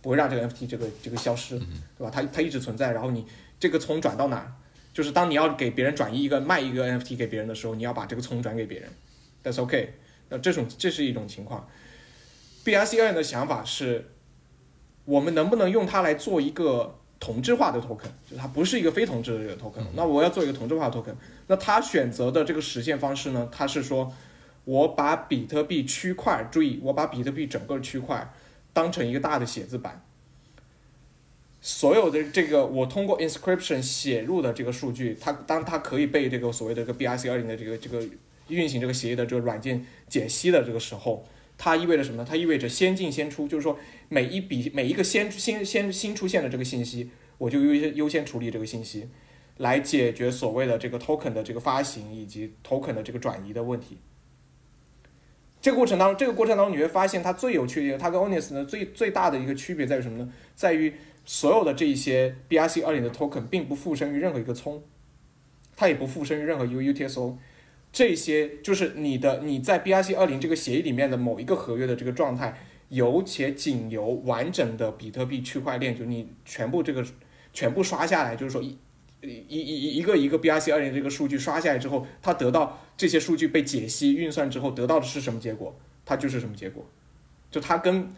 [0.00, 2.08] 不会让这个 NFT 这个这个消失，对吧？
[2.08, 3.26] 它它一直存在，然后你
[3.58, 4.52] 这个从转到哪儿，
[4.94, 8.88] 就是当你要给别人转移一个卖一个 NFT 给别人的时候，你要把这个从转给别人
[9.42, 9.94] ，That's OK。
[10.28, 11.68] 那这种这是一种情况。
[12.64, 14.12] BRC 二的想法是，
[15.04, 19.84] 我们能不能用它来做一个同质化的 token，就它不是一个非同质的这个 token。
[19.96, 21.14] 那我要做一个同质化的 token，
[21.48, 23.48] 那它选择的这个实现方式呢？
[23.52, 24.12] 它是说，
[24.64, 28.32] 我把比特币区块，注意，我把比特币整个区块
[28.72, 30.04] 当成一个大的写字板，
[31.60, 38.04] 所有的这个我通过 inscription 写入的这个数据，它当它可以被这个所谓的这个 BRC 二零的这个这个
[38.48, 41.26] 运行这个协议的这个软件解析的这个时候，
[41.56, 42.26] 它意味着什么呢？
[42.28, 43.78] 它意味着先进先出，就是说
[44.08, 49.08] 每一笔每一个先先先新出现的这个信息，我就优先优先处理这个信息，
[49.58, 53.98] 来解决所谓的这个 token 的这个发行以及 token 的这个转移的问题。
[55.60, 60.32] 这个过程当中，这个过程当中你会发现它最有趣的，它跟 Onis 呢最最大的一个区别在于什么呢？
[60.54, 60.94] 在于
[61.24, 64.82] 所有的这一些 BRC 二零的 token 并不附身于任何一个葱，
[65.74, 67.36] 它也不附身于任何一个 UTSO。
[67.92, 72.56] 这些就是你的你在 BRC 二零这个协议里面的某一个合约的这个状态，
[72.90, 77.04] 由且仅由完整的比特币区块链，就你全部这个
[77.52, 78.76] 全部刷下来，就是说一
[79.22, 86.86] 一一一个一个 BRC 二零这个数据刷下来之后，它得到这些数据被解析运算之后得到的是什么结果，它就是什么结果，
[87.50, 88.14] 就它跟。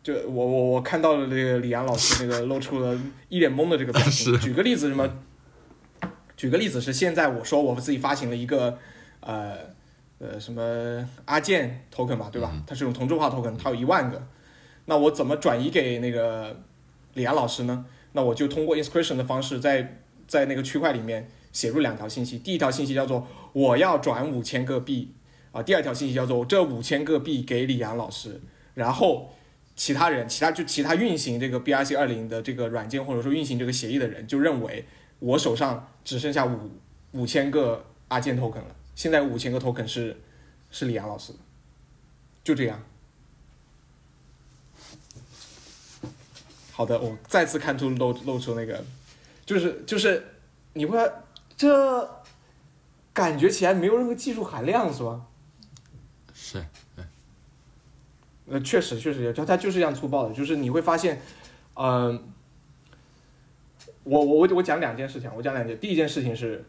[0.00, 2.98] 就我我我看到了这个李阳老师那个露出了
[3.28, 4.32] 一脸懵的这个表情。
[4.40, 5.06] 举个例子，什么？
[6.34, 8.78] 举个例子是，现在我说我自己发行了一个，
[9.20, 9.58] 呃
[10.18, 12.62] 呃什么阿健 token 吧，对吧？
[12.66, 14.26] 它是种同质化 token，它有一万个，
[14.86, 16.58] 那我怎么转移给那个
[17.14, 17.84] 李阳老师呢？
[18.12, 25.12] 那我就通过 inscription 的方式在，在那个区块里面写入两条信息，第一条信息叫做我要转五千个币
[25.52, 28.40] 啊，第二条信息叫做这五千个币给李阳老师，
[28.74, 29.32] 然后
[29.76, 34.84] 其他人，其他就其他运行这个 BRC 二零的这个软件或者说运行这个协议的人就认为。
[35.20, 36.70] 我手上只剩下五
[37.10, 40.16] 五千个阿健 token 了，现在五千个 token 是
[40.70, 41.32] 是李阳老师，
[42.44, 42.80] 就这样。
[46.78, 48.84] 好的，我再次看出露露出那个，
[49.44, 50.24] 就是就是
[50.74, 50.96] 你会
[51.56, 52.08] 这
[53.12, 55.26] 感觉起来没有任何技术含量是吧？
[56.32, 56.64] 是，
[56.94, 57.04] 对，
[58.46, 61.20] 呃，确实确实，它它就是这样粗暴的，就是你会发现，
[61.74, 62.22] 嗯、呃。
[64.04, 65.76] 我我我我讲两件事情，我讲两件。
[65.80, 66.64] 第一件事情是，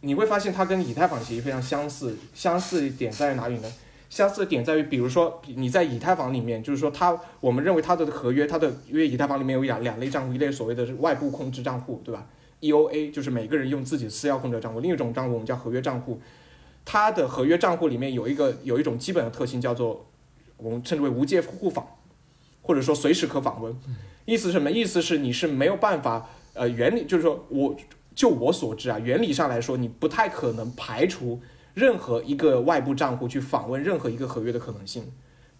[0.00, 3.70] 你会发现它跟以太坊协议非常相似，相似的点在于哪里呢？
[4.10, 12.26] 相似的点在于，比如说你在以太坊里面，就是说它，我们认为它的合约，它的因为以太坊里面有两两类账户，一类所谓的外部控制账户，对吧
[12.60, 16.20] ？EOA 就是每个人用自己私钥控制的账户，另一种账户我们叫合约账户。
[16.84, 20.06] 它的合约账户里面有一个有一种基本的特性叫做，
[20.56, 21.86] 我们称之为无界互访，
[22.62, 23.76] 或者说随时可访问。
[24.24, 24.70] 意思是什么？
[24.70, 26.28] 意思是你是没有办法。
[26.54, 27.76] 呃，原理就是说，我
[28.16, 31.40] 就我所知啊，原理上来说，你不太可能排除
[31.78, 35.12] 任何一个外部账户去访问任何一个合约的可能性。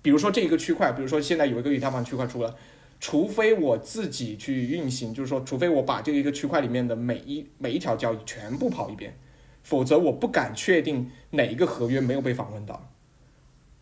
[0.02, 2.56] 比如说这一个区块，比如说现在有一个以太坊区块出了，
[2.98, 9.16] 除非我自己去运行，就是说，除非我把这一个区块里面的每一每一条交易全部跑一遍，
[9.62, 12.90] 否则我不敢确定哪一个合约没有被访问到。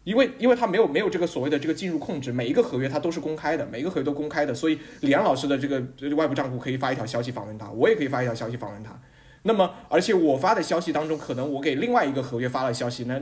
[0.05, 5.83] 因为因为它没有没有这个所谓的这个进入控制，每一个合约它都是公开的，每一个合约都公开的，所以李阳老师的这个
[6.15, 9.01] 外部账户可以发一条消息访问他，我也可以发一条消息访问他。
[9.47, 13.21] 那么，而且我发的消息当中，可能我给另外一个合约发了消息，那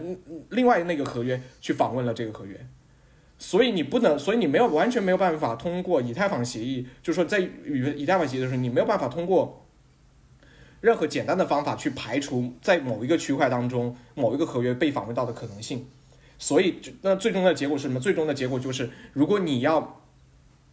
[0.50, 2.66] 另外那个合约去访问了这个合约，
[3.38, 9.66] 所以你不能，所以你没有完全没有办法通过以太坊协议，就是说在与以太坊协议的时候，你没有办法通过
[10.80, 15.86] 任何简单的方法去排除在某一个区块当中某一个合约被访问到的可能性。
[16.36, 18.00] 所以，那最终的结果是什么？
[18.00, 20.00] 最终的结果就是，如果你要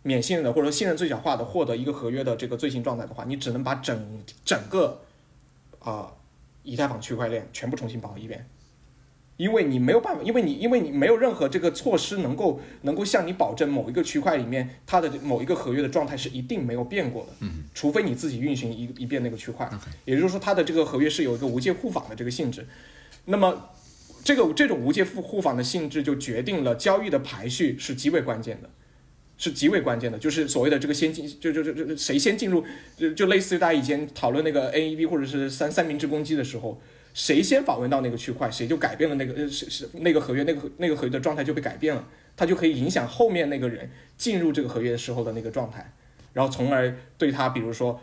[0.01, 5.01] 免信任的或者说信任最小化的获得一个合约的这个最新状态的话，你只能把整整个
[5.81, 6.13] 啊
[6.63, 8.47] 以太坊区块链全部重新跑一遍。
[9.37, 19.67] 因为你没有办法，因为你因为你没有任何这个措施能够能够向你保证某一个区块里面它的某一个合约的状态是一定没有变过的，嗯，除非你自己运行一一遍那个区块，
[20.05, 22.67] 也就是说它的这个合约是有一个无界互访的这个性质，
[23.25, 23.71] 那么
[24.23, 28.69] 这个这种无界互互访的性质就决定了交易的排序是极为关键的，
[29.41, 32.63] 是极为关键的，就是所谓的这个先进就就就就谁先进入
[32.95, 36.81] 就就类似于大家以前讨论那个 A E B 或者是三三明治攻击的时候。
[37.13, 45.93] 谁先访问到那个区块，谁就改变了那个呃是是那个合约那个那个合约的状态就被改变了，它就可以影响后面那个人进入这个合约的时候的那个状态，
[46.31, 47.99] 然后从而对他比如说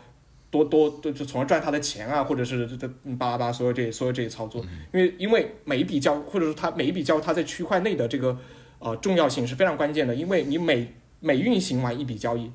[0.51, 2.87] 多多就就从而赚他的钱啊，或者是这这
[3.17, 4.63] 巴拉巴所有这些所有这些操作，
[4.93, 8.37] 因为因为每一笔交或者说他每一笔交他在区块内的这个
[8.77, 10.87] 呃重要性是非常关键的，因为你每
[11.19, 12.51] 每运行完一笔交易，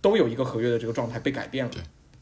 [0.00, 1.72] 都有一个合约的这个状态被改变了。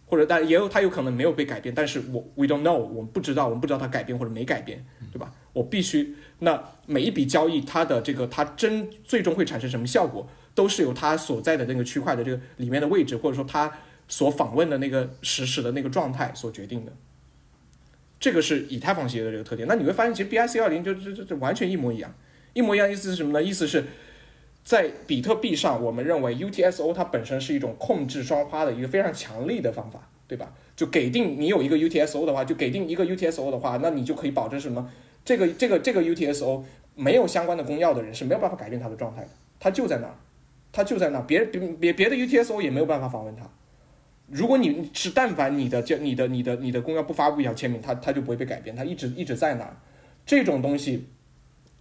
[0.09, 5.33] 或者但也有它有可能没有被改变，但是我 we don't know，我们不知道，我们不知道它改变或者没改变，对吧？
[5.53, 13.72] 我必须那每一笔交易它的这个它真最终会产生什么效果，都是由它所在的那个区块的这个里面的位置，或者说它
[14.07, 16.93] 所访问的那个实时的那个状态所决定的。
[18.20, 19.66] 这个是以太坊协议的这个特点。
[19.66, 22.14] 那你会发现，其实 BIC 二零就就就就完全一模一样，
[22.53, 23.43] 一模一样意思是什么呢？
[23.43, 23.85] 意思是。
[24.67, 30.53] 在比特币上，我们认为 UTSO 它本身是一种控制双花的一个非常强力的方法，对吧？
[30.75, 34.91] 就给定你有一个 UTSO 的话，就给定一个 UTSO 的话，那你就可以保证什么？
[35.25, 36.64] 这个这个这个 UTSO
[36.97, 39.29] 没有相关的公钥的人是没有办法改变它的状态的，
[39.61, 40.14] 它就在那儿，
[40.73, 43.49] 它就在那儿，别别别别的 UTSO 也没有办法访问它。
[44.27, 49.77] 如果你是但凡你的叫你的你的你的公钥不发布一条签名，它它就不会被改变，它一直一直在那儿。
[50.27, 51.07] 这种东西。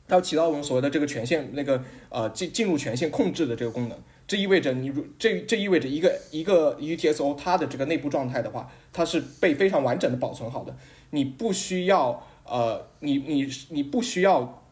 [0.07, 3.97] 它起到我们所谓的这个权限那个呃进进入权限控制的这个功能，
[4.27, 10.77] 这意味着你如这这意味着一个一个 UTSO 它的这个内部状态的话，它是被非常完整的保存好的，
[11.09, 14.63] 你不需要呃你你你不需要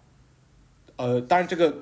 [0.98, 1.76] 呃当然这个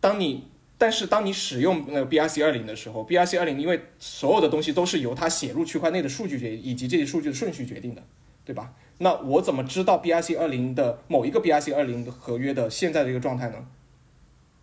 [0.00, 0.44] 当你
[0.78, 8.02] 但是当你使用那个 BRC 二零的时候，BRC 二零因为所有的东西都是由它写入区块内的数据决以及这些数据的顺序决定的，
[8.44, 8.72] 对吧？
[9.02, 13.66] 那我怎么知道 B I C 二零的某一个 B I C 二零合约的现在的一个状态呢？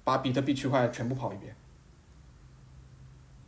[0.06, 1.54] 把比特币区块全部跑一遍，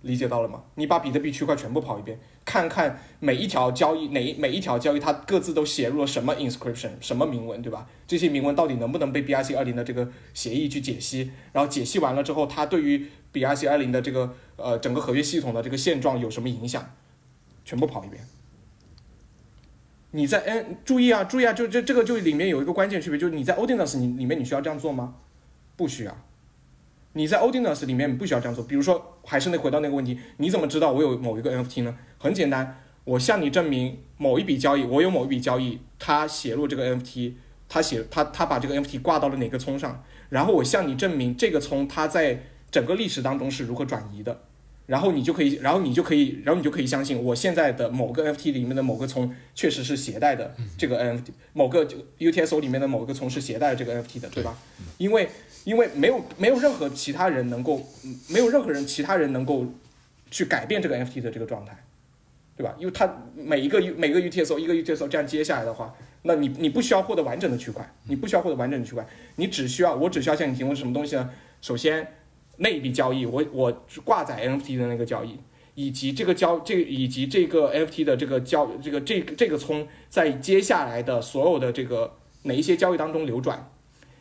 [0.01, 0.63] 理解到了吗？
[0.75, 7.87] 你把比特币区块全部跑一遍，看看每一条交易哪每一条交易它各自都写入了什么 inscription 什么铭文，对吧？
[8.05, 11.31] 这些铭文到底能不能被 B I C 二零的这个协议去解析？
[11.53, 16.93] 然后解析完了之后，它对于 B I C 二零的这个呃整个合约系统的这个现状有什么影响？
[17.63, 18.21] 全部跑一遍。
[20.11, 25.15] 你在 N 注意啊，注意啊，就这这个就里面有一个关键区别，就是你在 Odinus 你里面你需要这样做吗？
[25.75, 26.17] 不需要。
[27.13, 28.63] 你在 Odinus 里面不需要这样做。
[28.63, 31.97] 比如说，还是那回到那个问题，你怎么知道我有某一个 NFT 呢？
[32.17, 37.33] 很简单，我向你证明某一笔交易，我有某一笔交易，他写入这个 NFT，
[37.67, 44.43] 他写他他把这个 NFT 挂到了哪个葱上，然后我向你证明这个葱它在整个历史当中是如何转移的。
[44.91, 51.87] 然后你就可以，然后你就可以，然后你就可以相信我现在的某个 NFT 里面的某个从确实是携带的这个 NFT，某个
[52.19, 54.53] UTSO 里面的某个从是携带这个 NFT 的，对吧？
[54.97, 55.29] 因为
[55.63, 57.81] 因为没有没有任何其他人能够，
[58.27, 59.65] 没有任何人其他人能够
[60.29, 61.73] 去改变这个 NFT 的这个状态，
[62.57, 62.75] 对吧？
[62.77, 71.29] 因为它每一个每个 UTSO 一个 UTSO 这样接下来的话，那你你不需要获得完整的区块，你不需要获得完整的区块，你只需要我只需要向你提供什么东西呢？
[71.61, 72.05] 首先。
[72.63, 75.35] 那一笔交易，我我挂载 NFT 的那个交易，
[75.73, 83.71] 以及这个交这以及这个 NFT 的这个交这个这这个葱在接下来的所有的这个哪一些交易当中流转，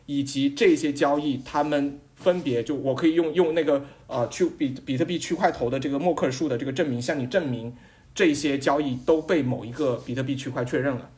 [0.07, 7.75] 以及这些交易他们分别就我可以用用那个呃区比比特币区块头的这个默克尔树的这个证明向你证明
[8.15, 11.11] 这些交易都被某一个比特币区块确认了，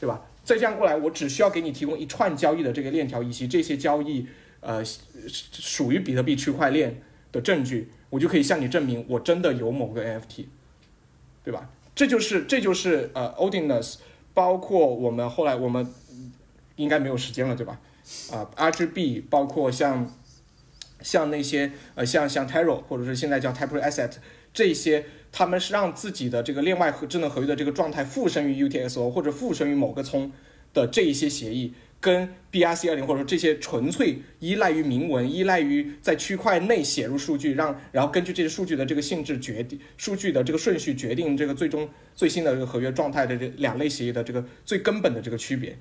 [0.00, 0.22] 对吧？
[0.42, 4.26] 再这样过来，我只需要给你提供一串交易的这个链条以及这些交易。
[4.62, 4.82] 呃，
[5.52, 10.46] 属于比特币区块链的证据，我就可以向你证明我真的有某个 NFT，
[11.44, 11.68] 对吧？
[11.94, 13.96] 这就是这就是呃，Odinus，
[14.32, 15.86] 包括我们后来我们
[16.76, 17.80] 应该没有时间了，对吧？
[18.30, 20.10] 啊，RGB，包括像
[21.02, 24.12] 像那些呃，像像 Taro，或者是现在叫 Type Asset
[24.54, 30.32] 这些，他们是让自己的这个链外和智能合约的这个状态附身于 UTSO 或者附身于某个聪
[30.72, 31.74] 的这一些协议。
[32.02, 45.78] 跟 BRC 二零或者说这些纯粹依赖于明文、依赖于在区块内写入数据，让然后根据这些数据的这个性质决定数据的这个顺序决定这个最终最新的这个合约状态的这两类协议的这个最根本的这个区别。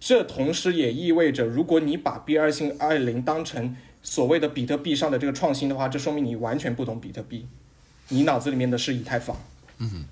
[0.00, 7.46] 这同时也意味着，如果你把 BRC 二零当成所谓的比特币上的这个创新的话，这说明你完全不懂比特币，
[8.08, 9.40] 你脑子里面的是以太坊。
[9.78, 10.04] 嗯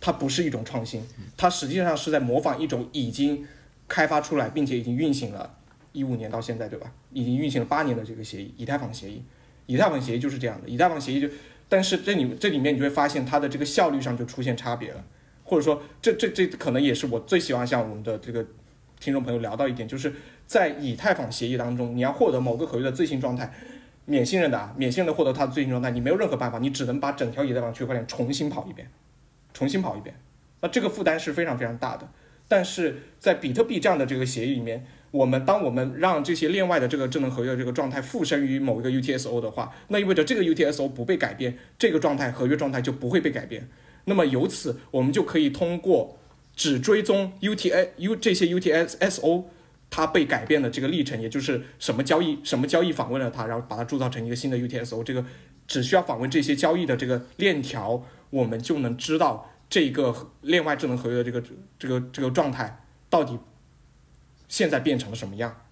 [0.00, 1.02] 它不是一种创新，
[1.36, 3.44] 它实际上是在模仿一种已经
[3.88, 5.56] 开发出来并且已经运行了
[5.92, 6.92] 一五年到现在，对吧？
[7.12, 9.24] 已经运行了八年的这个协议，以太坊协议。
[9.66, 11.28] 以太坊协议就是这样的，以太坊协议就，
[11.68, 15.04] 但是这里这里面你就会发现它的这个效率上就出现差别了，
[15.44, 18.46] 或者说这这这可能也是我最喜欢向我们的这个
[19.00, 20.12] 听众朋友聊到一点，就是
[20.46, 23.52] 在以太坊协议当中，你要获得某个合约的最新状态，
[24.06, 28.88] 免信任的啊，免信任的获得它的最新状态，你没有任何办法，你只能把整条以太坊区块链重新跑一遍。
[29.54, 30.14] 重新跑一遍，
[30.60, 32.08] 那这个负担是非常非常大的。
[32.48, 43.68] 但是在比特币这样的这个协议里面，我们当我们让这些链外的这个智能合约这个状态附身于某一个 UTSO 的话，那意味着这个 UTSO 不被改变，这个状态合约状态就不会被改变。
[44.06, 46.18] 那么由此，我们就可以通过
[46.56, 49.44] 只追踪 UTA U 这些 UTSO
[49.90, 55.24] 它被改变的这个历程，也就是什么交易什么交易访问了它，然后把它铸造成一个新的 UTSO，这个
[55.66, 58.04] 只需要访问这些交易的这个链条。
[58.30, 61.42] 我们就能知道这一个链外智能合约的这个
[61.78, 63.38] 这个这个状态到底
[64.48, 65.62] 现在变成了什么样。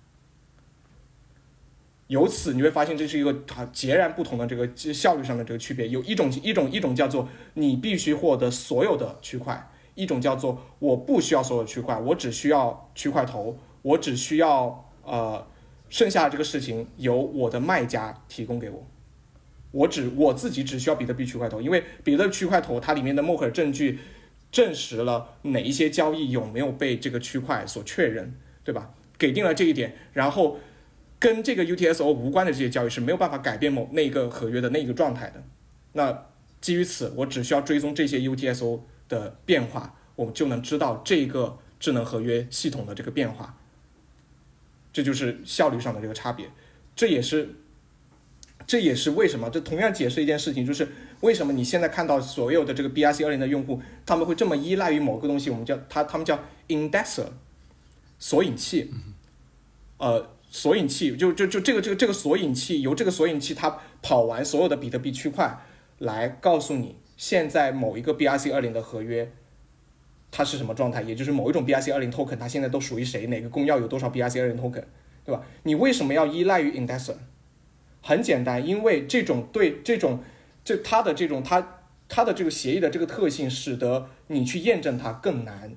[2.09, 5.89] 由此你会发现，这是一个它截然不同的这个效率上的这个区别。
[5.89, 15.45] 有一种一种一种叫做你必须获得所有的区块，一种叫做我不需要所有区块，我只需要区块头，我只需要呃
[15.89, 18.87] 剩下的这个事情由我的卖家提供给我。
[19.77, 23.99] 我只我自己只需要比特币区块头，因为比特币区块头它里面的默克尔证据
[24.51, 28.95] 证实了哪一些交易有没有被这个区块所确认，对吧？
[29.19, 30.59] 给定了这一点，然后
[31.19, 35.43] 跟这个 UTSO 无关的这些交易是没有办法改变某那个合约的那一个状态的。
[35.93, 36.27] 那
[36.63, 43.59] 基于此，我只需要追踪这些 UTSO 的变化，我们就能知道这个智能合约系统的这个变化。
[44.93, 46.49] 这就是效率上的这个差别，
[46.95, 47.57] 这也是。
[48.67, 50.89] 这也是为什么，这同样解释一件事情，就是
[51.21, 57.27] 为什么你现在看到所有的这个 BRC 二零的用户，他们会这么依赖于某个东西，我们叫它，他们叫 indexer，
[58.19, 58.91] 索引器，
[59.99, 65.61] 呃，索引器就就就这个这个这个索引器，由这个索引器它跑完所有的比特币区块，
[65.99, 69.31] 来告诉你现在某一个 BRC 二零的合约，
[70.33, 74.83] 它是什么状态，也就是某一种 BRC 二零 token 它现在都属于谁，哪个公钥有多少 BRC 二零 token，
[75.25, 75.43] 对吧？
[75.63, 77.15] 你为什么要依赖于 indexer？
[78.07, 80.23] 很简单，因为这种对这种，
[80.65, 85.73] 这它的这种它它的这个协议的这个特性，使得你去验证它更难，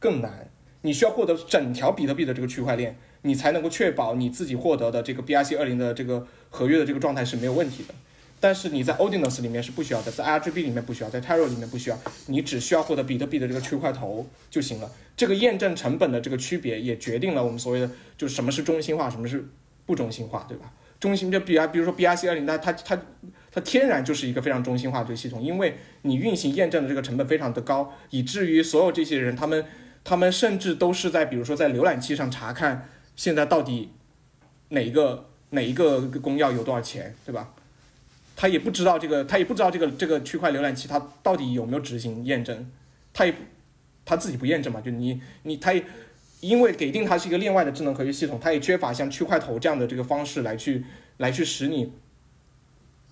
[0.00, 0.50] 更难。
[0.82, 7.94] 你需要获得整条比特币的这个区块链，你才能够确保你自己获得的这个 BRC 二零的这个合约的这个状态是没有问题的。
[8.40, 14.90] 但是你在 Odinus 里面是不需要的，在 IRGB 里面不需要，在 Taro 里面不需要，你只需要获得比特币的这个区块头就行了。
[15.16, 19.48] 这个验证成本的这个区别，也决定了我们所谓的就什么是中心化，什么是
[19.86, 20.72] 不中心化，对吧？
[21.00, 23.00] 中心就比啊，比如说 B R C 二零，它它它
[23.50, 29.64] 它天然就是一个非常中心化的系统，因为你运行验证的这个成本非常的高，以至于所有这些人，他们
[30.04, 33.92] 他们甚至都是在比如说在浏览器上查看现在到底
[34.68, 37.54] 哪一个哪一个公钥有多少钱，对吧？
[38.36, 42.70] 他也不知道这个，他也不知道这个这个区块浏览器它到底有没有执行验证，
[43.14, 43.34] 他也
[44.04, 45.82] 他自己不验证嘛，就你你他也。
[46.40, 50.84] 因为给定它是一个另外的智能合约系统，它也缺乏像区块头这样的这个方式来去
[51.18, 51.92] 来去使你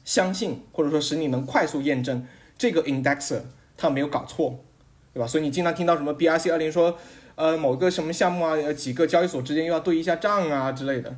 [0.05, 2.27] 相信，或者说使你能快速验证
[2.57, 3.43] 这个 indexer
[3.77, 4.65] 它没有搞错，
[5.13, 5.27] 对吧？
[5.27, 6.99] 所以你经常听到什么 BRC 二零说，
[7.35, 11.15] 呃，某个什么项目啊，几个交易所之间又要对一下账啊之类的，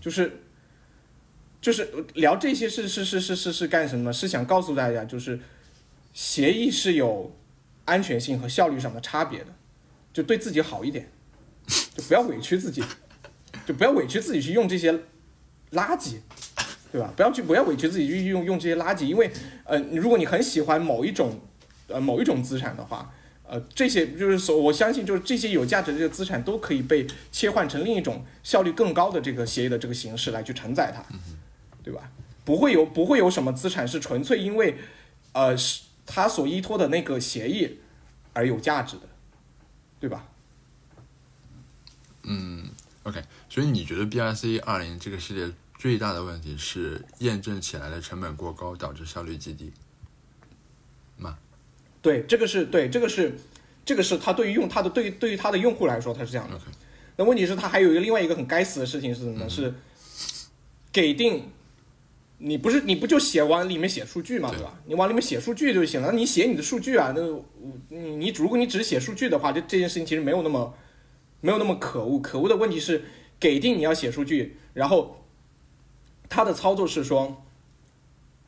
[0.00, 0.40] 就是
[1.60, 4.12] 就是聊这些是是是是是是干什么？
[4.12, 5.38] 是想告诉大家，就是
[6.14, 7.36] 协议是有
[7.84, 9.46] 安全性和效率上的差别的。
[10.12, 11.10] 就对自己好一点，
[11.96, 12.82] 就不要委屈自己，
[13.66, 14.92] 就不要委屈自己去用这些
[15.72, 16.16] 垃圾，
[16.90, 17.10] 对吧？
[17.16, 19.30] 不要去不要委屈自己去用用这些垃圾，因为
[19.64, 21.40] 呃，如果你很喜欢某一种
[21.88, 23.12] 呃某一种资产的话，
[23.48, 31.02] 呃，这些就是说我相信就是这些有价值的这个资产都可以被切换成另一种效率更高的这个协议的这个形式来去承载它，
[31.82, 32.10] 对吧？
[32.44, 34.76] 不会有不会有什么资产是纯粹因为
[35.32, 37.78] 呃是它所依托的那个协议
[38.32, 39.02] 而有价值的。
[40.02, 40.26] 对吧？
[42.24, 42.68] 嗯
[43.04, 45.48] ，OK，所以你觉得 BRC 二零这个系列
[45.78, 49.72] 最大的问题是验证起来的成本过高，导致效率极低
[51.16, 51.38] 吗？
[52.02, 53.38] 对，这个是对，这个是
[53.84, 56.58] 这个是它对于用它的对于对于它的用户来说，它是这样的。
[57.14, 59.48] 那问题是，它还有一个另外一个很该死的事情是什么呢？
[59.48, 59.72] 是
[60.90, 61.48] 给定。
[62.44, 64.76] 你不是你不就写往里面写数据嘛，对吧？
[64.86, 66.10] 你往里面写数据就行了。
[66.10, 67.22] 你写你的数据啊，那
[67.88, 70.74] 你你如果你只是写数据的话，这这件事情其实没有那么
[71.40, 72.18] 没有那么可恶。
[72.18, 73.04] 可恶的问题是，
[73.38, 75.24] 给定你要写数据，然后
[76.28, 77.44] 他的操作是说，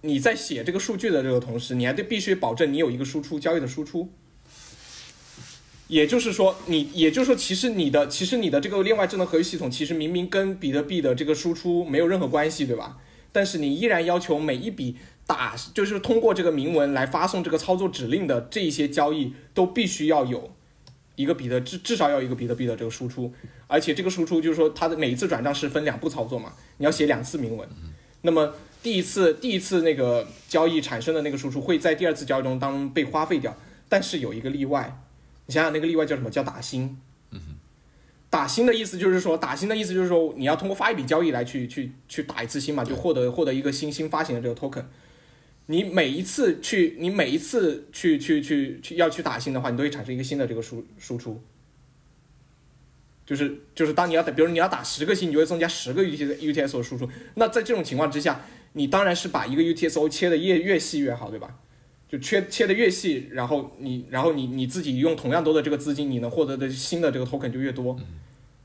[0.00, 4.10] 你在写这个数据的这个同时，你还得必须保证你有一个输出交易的输出。
[5.86, 12.98] 也就是说，你也就是说，其实你的其实你的这个另外智能合约系统，其实明明跟比特币的这个输出没有任何关系，对吧？
[13.34, 20.52] 但是你依然要求每一笔打，就是通过这个铭文来发送这个操作指令的这一些交易，都必须要有
[21.16, 23.34] 一个比特至至少要一个比特币的这个输出，
[23.66, 27.68] 而且这个输出就是说它的每一次转账是分两步操作嘛，你要写两次铭文。
[28.22, 33.56] 那么第一次第一次那个交易产生的那个输出会在第二次交易中当被花费掉，
[33.88, 35.00] 但是有一个例外，
[35.46, 36.30] 你想想那个例外叫什么？
[36.30, 36.96] 叫打新。
[38.34, 44.86] 打新的意思就是说，打新的意思就是说，你要通过发一笔交易来去去去打一次新嘛，就获得获得一个新新发行的这个 token。
[45.66, 51.40] 你每一次去，你每一次去去去去要去打新的话，你都会产生一个新的这个输输出。
[53.24, 57.08] 就是就是当你要打，比如你要打十个新，你就会增加十个 U T U T S O 输出。
[57.36, 58.40] 那在这种情况之下，
[58.72, 61.56] 你当然是把一个 U T S O 切的越越细越好，对吧？
[62.14, 67.98] 就切切的越细，然后你然后你你自己用同样多的这个资金，你能获得的新的这个 token 就越多。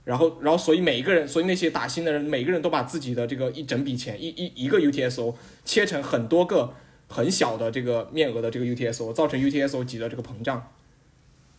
[0.06, 5.34] 然后，然后，所以每一个人，所以那些打新的人，每个人都把自己的这个一整笔钱，一一一个 UTSO
[5.66, 6.76] 切成很多个
[7.08, 10.72] 很小的这个面额的这个 UTSO，造成 UTSO 级的这个膨胀。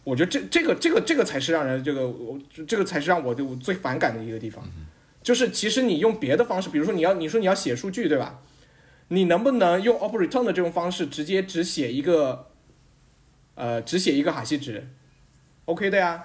[0.05, 2.39] 我觉得这这个这个这个才是让人这个我
[2.69, 4.65] 这个才是让我就最反感的一个地方，
[5.25, 8.41] 就是其实你用别的方式，比如说你要你说你要写数据对吧？
[9.13, 12.47] 你能不能用 OpReturn 的这种方式直接只写一个，
[13.57, 14.89] 呃，只写一个哈希值
[15.65, 16.25] ，OK 的呀，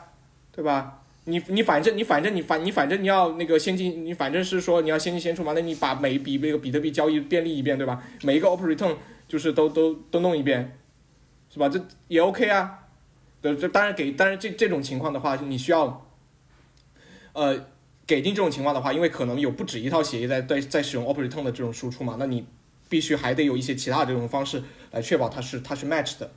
[0.51, 1.01] 对吧？
[1.25, 8.03] 你你反正你反正你反你反正你要那个先进，你反正是说你要先进先出嘛，那你把每一笔那个比特币交易便利一遍，对吧？
[8.21, 8.95] 每一个 OpReturn
[9.27, 10.77] 就是都都都弄一遍，
[11.51, 11.67] 是吧？
[11.67, 12.81] 这也 OK 啊。
[13.41, 16.07] 对，这当然给，当然这这种情况的话，你需要，
[17.33, 17.65] 呃，
[18.05, 22.45] 给定这种情况的话，因为可能有不止一套协议在在在使用 OpReturn 的这种输出嘛，那你
[22.95, 26.31] 必须还得有一些其他这种方式来确保它是它是 match 的，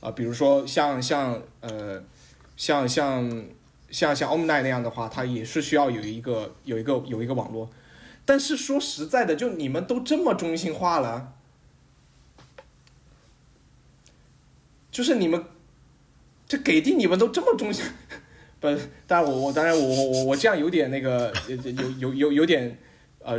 [0.00, 2.04] 啊，比如说像像呃
[2.56, 3.44] 像像。
[3.92, 7.68] 像像 Omni 那样的话，它也是需要有一个有一个有一个网络，
[8.24, 11.34] 但是说实在的，就你们都这么中心化了，
[14.90, 15.44] 就是你们，
[16.48, 17.84] 这给定你们都这么中心，
[18.60, 18.68] 不，
[19.06, 22.78] 当然我我当然我我我我这样有点那个有有有有点
[23.18, 23.38] 呃，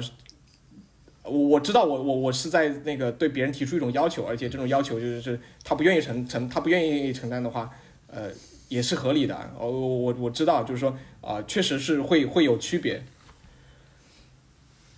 [1.24, 7.69] 我我知道我我我是在那个对别人提出一种要求，而且这种要求就是是他不愿意承承他不愿意承担的话，
[8.07, 8.30] 呃。
[8.69, 13.03] 也是合理的，哦，我我知道，就是说啊，确实是会会有区别，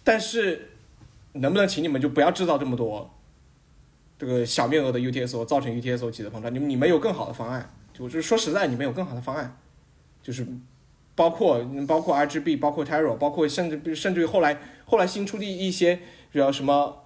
[0.01, 0.69] 但是
[1.33, 3.13] 能不能请你们就不要制造这么多
[4.17, 6.53] 这个小面额的 UTSO，造成 UTSO 级的膨胀？
[6.53, 7.69] 你们你们有更好的方案？
[7.93, 9.57] 就是说实在，你们有更好的方案，
[10.23, 10.47] 就是
[11.13, 15.99] 包括包括 RGB，包括 Taro，包括甚至甚至于后来后来新出的一些，
[16.35, 17.01] 比如什么。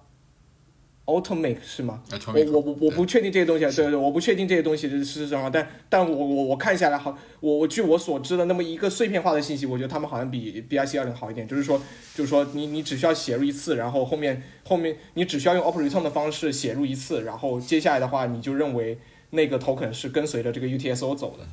[1.06, 2.00] Automake 是吗？
[2.28, 11.82] 我我我我不确定这些东西，对对，我不确定这些东西是是什么，但但我我我看下来好，我我据我所知的那么一个碎片化的信息，我觉得他们好像比 B I C 二零好一点，就是说
[12.14, 18.96] 就是说你你只需要写入一次，然后后面后面你只需要用 OpReturn 的方式写入一次，然后接下来的话你就认为
[19.30, 21.44] 那个 token 是跟随着这个 UTSO 走的，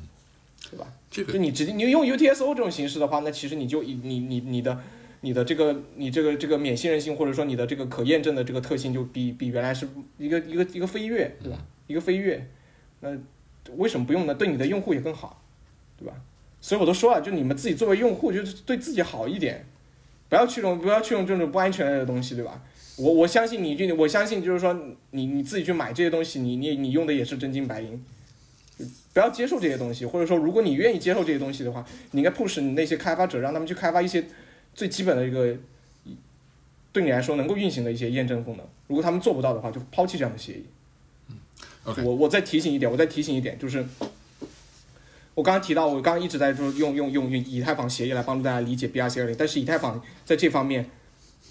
[0.70, 0.86] 对吧？
[1.10, 4.78] 这个就你直接你用 UTSO 这种形式的话，那其实你就你你你的。
[5.20, 11.58] 你的这个，你这个这个免信任性，或者说你的这个可验证的这个特性，就比比原来是一个一个一个飞跃，对吧？
[11.88, 12.46] 一个飞跃，
[13.00, 13.10] 那
[13.76, 14.34] 为什么不用呢？
[14.34, 15.42] 对你的用户也更好，
[15.98, 16.14] 对吧？
[16.60, 19.66] 所以我都说了，就你们自己作为用户，就是对自己好一点，
[20.28, 22.62] 不要去用不要去用这种不安全的东西，对吧？
[22.96, 24.72] 我我相信你，就我相信就是说
[25.10, 28.04] 你你自己去买这些东西，你你你用的也是真金白银，
[29.12, 34.24] 不要接受这些东西，或者说如果你愿意接受这些东西的话，你应该 push 你那些开发者，让他们去开发一些。
[34.78, 35.56] 最基本的一个，
[36.92, 40.66] 对你来说能够运行的一些验证功能，如果他们做不到的话，就抛弃这样的协议。
[41.84, 43.84] 嗯，我我再提醒一点，我再提醒一点，就是
[45.34, 50.88] 我刚刚提到，我刚刚一直在说用用用用以太坊协议来帮助大家理解 BRC 二零，但是以太坊在这方面，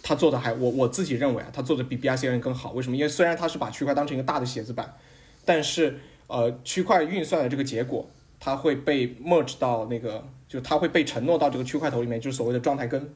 [0.01, 2.71] 他做的还我我自己认为啊，他做的比 BRC 二零更好。
[2.71, 2.95] 为什么？
[2.95, 4.95] 因为虽然他是把区块当成一个大的写字板，
[5.43, 8.09] 但是呃，区块运算的这个结果，
[8.39, 10.27] 它会被 merge 到那个。
[10.47, 13.13] 就它会被承诺到这个区块头里面，就是所谓的状态根。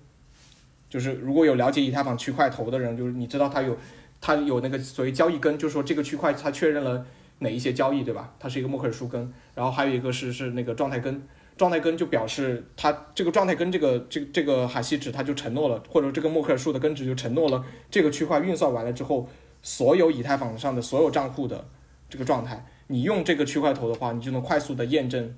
[0.90, 3.78] 就是如果有了解以太坊区块头的人，就是你知道它有，
[4.20, 7.06] 它有那个所谓交易根，就是说这个区块它确认了
[7.40, 8.34] 哪一些交易，对吧？
[8.38, 9.34] 它是一个默克尔树根。
[9.56, 11.26] 然后还有一个是是那个状态根。
[11.56, 19.30] 状态根就表示它这个状态根这个这这个哈希值它就承诺了，或者这个默克尔树的根值就承诺了这个区块运算完了之后，
[19.62, 21.66] 所有以太坊上的所有账户的
[22.10, 25.34] 这个状态，你用这个区块头的话，你就能快速的验证。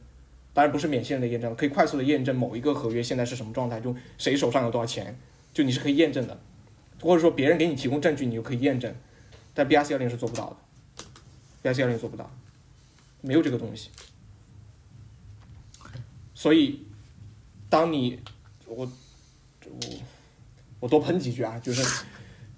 [0.54, 5.18] 当然不是免线的验证，可以快速的验证某一个合约现在是什么状态，就谁手上有多少钱，
[5.52, 6.40] 就你是可以验证的，
[7.02, 8.94] 或者说别人给你提供证据，你就可以验证。
[9.56, 11.04] 但 BRC 幺零是做不到的
[11.64, 12.32] ，BRC 幺零做不到，
[13.22, 13.90] 没有这个东西。
[16.36, 16.86] 所以，
[17.70, 18.20] 当你
[18.68, 18.92] 我
[19.66, 19.80] 我
[20.82, 22.06] 我多喷几句啊，就是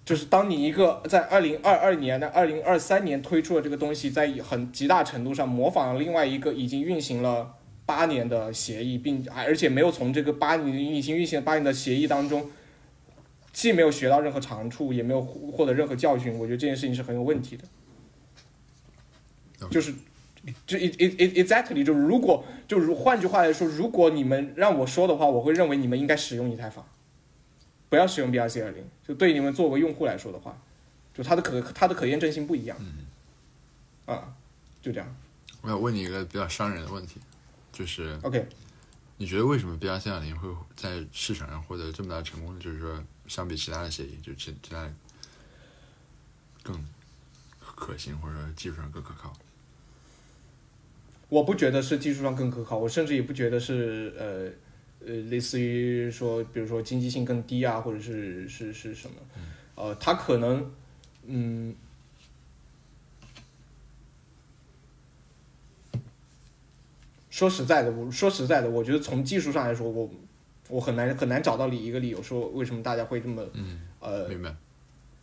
[0.05, 7.55] 就是当你一个在二零二二年的二零二三年推出的这个东西，在很极大程度上模仿了另外一个已经运行了。
[7.87, 12.49] 八年的协议，并而且没有从这个八年已经运行八年的协议当中，
[13.53, 16.33] 既没有学到任何长处，也没有获得任何教训。
[16.33, 17.63] 我觉得这件事情是很有问题的。
[19.69, 19.93] 就是，
[20.65, 26.83] 就 it it it exactly 就如果就如换句话来说，如果你们让我说的话，我会认为你们应该使用以太坊，
[27.95, 28.83] 不要使用 BRC 二零。
[29.07, 30.57] 就对你们作为用户来说的话，
[31.13, 32.77] 就它的可它的可验证性不一样。
[32.81, 33.05] 嗯
[34.05, 34.35] 啊，
[34.81, 35.15] 就这样。
[35.61, 37.21] 我想问你一个比较伤人的问题。
[37.71, 38.47] 就是 OK，
[39.17, 40.47] 你觉得为什么 BRC 二零会
[40.77, 42.59] 在市场上获得这么大成功呢？
[42.61, 44.89] 就是说，相比其他的协议，就其其他
[46.63, 46.73] 更
[47.59, 49.33] 可行，或者说技术上更可靠？
[51.27, 54.49] 我不觉得是技术上更可靠，我甚至也不觉得是呃
[55.05, 59.15] 呃，类似于说，比如说经济性更低啊，或者是是是什么？
[59.75, 60.71] 呃，他可能
[61.25, 61.75] 嗯。
[67.29, 70.09] 说实在的，我说实在的，我觉得从技术上来说，我
[70.69, 73.45] 我很难很难找到理一个理由说为什么大家会这么，
[73.99, 74.55] 呃，明白，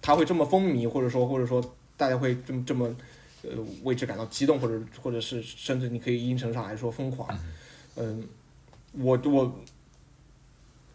[0.02, 2.94] 他会这么风靡，或者说或者说大家会这么这么，
[3.40, 3.50] 呃，
[3.82, 7.26] 为之感到激动，或者或者是甚至你可以一定程上来说疯狂，
[7.96, 8.28] 嗯，
[8.92, 9.60] 我我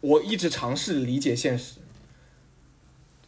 [0.02, 1.80] 我一直尝试理解现实，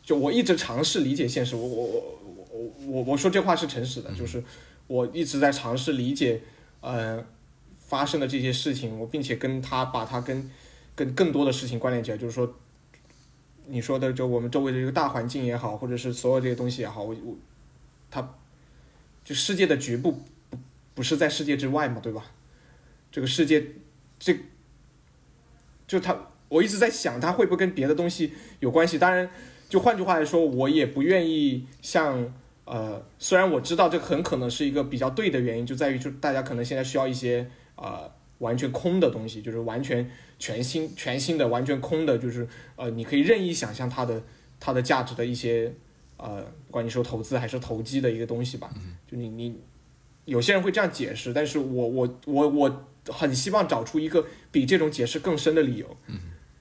[0.04, 2.18] 就我一直尝试理解现实，我我我
[2.52, 4.44] 我我我说这话是诚实的，就是
[4.88, 6.42] 我一直在尝试理解，
[6.82, 7.26] 呃。
[7.90, 10.48] 发生的这些事情，我并且跟他把他跟
[10.96, 12.54] 跟更多的事情关联起来，就是说，
[13.66, 17.36] 你说的就我们周围的这个大环境也好，或者是所有这些东西也好，我我
[18.12, 18.36] 他
[19.26, 20.20] 就世界的局部
[20.52, 20.58] 不
[20.94, 22.26] 不是在世界之外嘛，对吧？
[23.12, 23.66] 这个世界
[24.20, 24.38] 这
[25.88, 26.16] 就他，
[26.50, 29.00] 我一直在想，它会不会跟别的东西有关系？
[29.00, 29.30] 当然，
[29.70, 32.34] 就换句话来说，我也不愿意像
[32.66, 37.50] 呃，虽然我知道这很可能是一个比较对的原因，就在于就大家可能现在需要一些。
[37.82, 42.46] 呃，完全空的东西，就是完全全新、全新的、完全空的，就是
[42.76, 44.22] 呃，你可以任意想象它的
[44.60, 45.74] 它的价值的一些
[46.18, 48.70] 呃，不管你说投资还是投机的一个东西吧。
[49.08, 49.58] 就你你
[50.26, 55.98] 有些人会这样解释，但是我我我我很希望找出一个比这种解释更深的理由。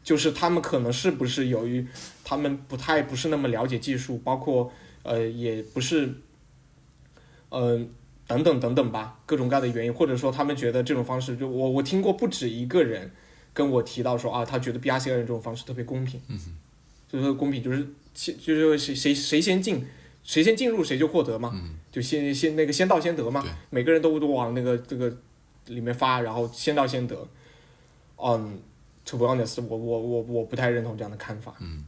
[0.09, 1.86] 就是他们可能是不是由于
[2.24, 4.72] 他们不太不是那么了解技术，包括
[5.02, 6.14] 呃，也不是
[7.51, 7.90] 嗯。
[8.28, 13.10] 等等等等吧，各种各样的原因，或者说他们觉得这种方式，就我我听过不止一个人
[13.55, 16.39] 跟我提到说啊，他觉得 BRC 二零这种方式特别公平，嗯，
[17.10, 19.82] 就是公平，就是先就是谁谁谁先进，
[20.22, 25.10] 谁先进入谁就获得嘛，嗯，就先先那个先到先得嘛，每个人都都往那个这个
[25.68, 27.26] 里面发，然后先到先得，
[28.22, 28.60] 嗯
[29.09, 31.85] ，to be honest，我我我我不太认同这样的看法，嗯，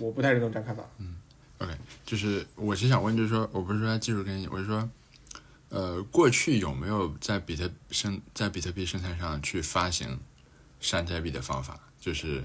[0.00, 1.16] 我不太认同这样看法，嗯
[1.58, 1.72] ，OK，
[2.04, 4.88] 就是我是想问，就是说我不是说技术跟你，我是说。
[5.74, 10.20] 呃，过去有没有在比特生在比特币生态上去发行
[10.80, 11.80] 山寨币的方法？
[11.98, 12.44] 就是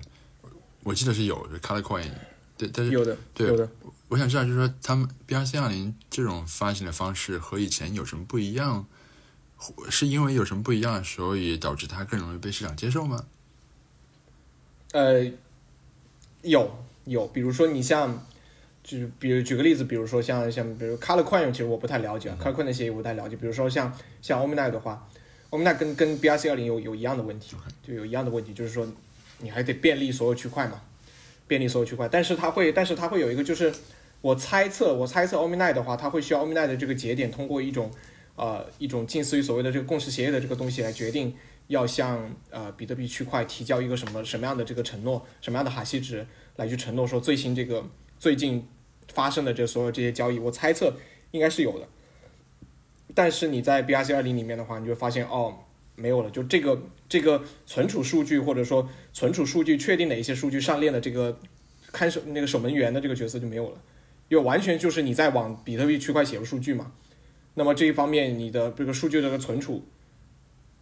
[0.84, 2.10] 我记得是有，就 Color Coin，
[2.58, 3.70] 对，但是有的，对，有的。
[4.08, 8.86] 我想知道，就是说他们 BRC 二零这种发行的方式和以前有什么不一样？
[9.90, 13.26] 是因为有什么不一样，所以导致它更容易被市场接受吗？
[14.92, 15.26] 呃，
[16.42, 16.72] 有
[17.06, 18.24] 有，比如说你像。
[18.84, 23.36] 就是比如举个例子，比如说像像比如 Color Coin，其实我不太了解，Color Coin 那些我不太了解。
[23.36, 25.06] 比如说像像 Omni 的话
[25.50, 28.88] ，Omni 跟跟 BRC 二零有有一样的问题，就有一样的问题，就是说
[29.40, 30.80] 你还得便利所有区块嘛，
[31.50, 32.08] 便利所有区块。
[32.08, 33.74] 但是它会，但是它会有一个，就是
[34.22, 37.92] 我猜测，我猜测 Omni 的话，它会需要 Omni 的这个节点通过一种
[38.38, 41.36] 呃一种近似于所谓的这个共识协议的这个东西来决定
[41.68, 46.26] 要向呃比特币区块提交一个什么什么样的这个承诺，什么样的哈希值
[46.56, 47.86] 来去承诺说最新这个
[48.20, 48.68] 最近。
[49.14, 50.94] 发生的这所有这些交易，我猜测
[51.32, 51.88] 应该是有的。
[53.16, 55.60] 但是你在 BRC 二零里面的话，你就发现哦，
[55.96, 56.30] 没有了。
[56.30, 61.40] 就这个这个存储数据或者说存储数据确定哪一些数据上链的这个
[61.94, 63.82] 看守那个守门员的这个角色就没有了，
[64.28, 66.92] 因为完全就是你在往比特币区块写入数据嘛。
[67.54, 69.86] 那么这一方面，你的这个数据的存储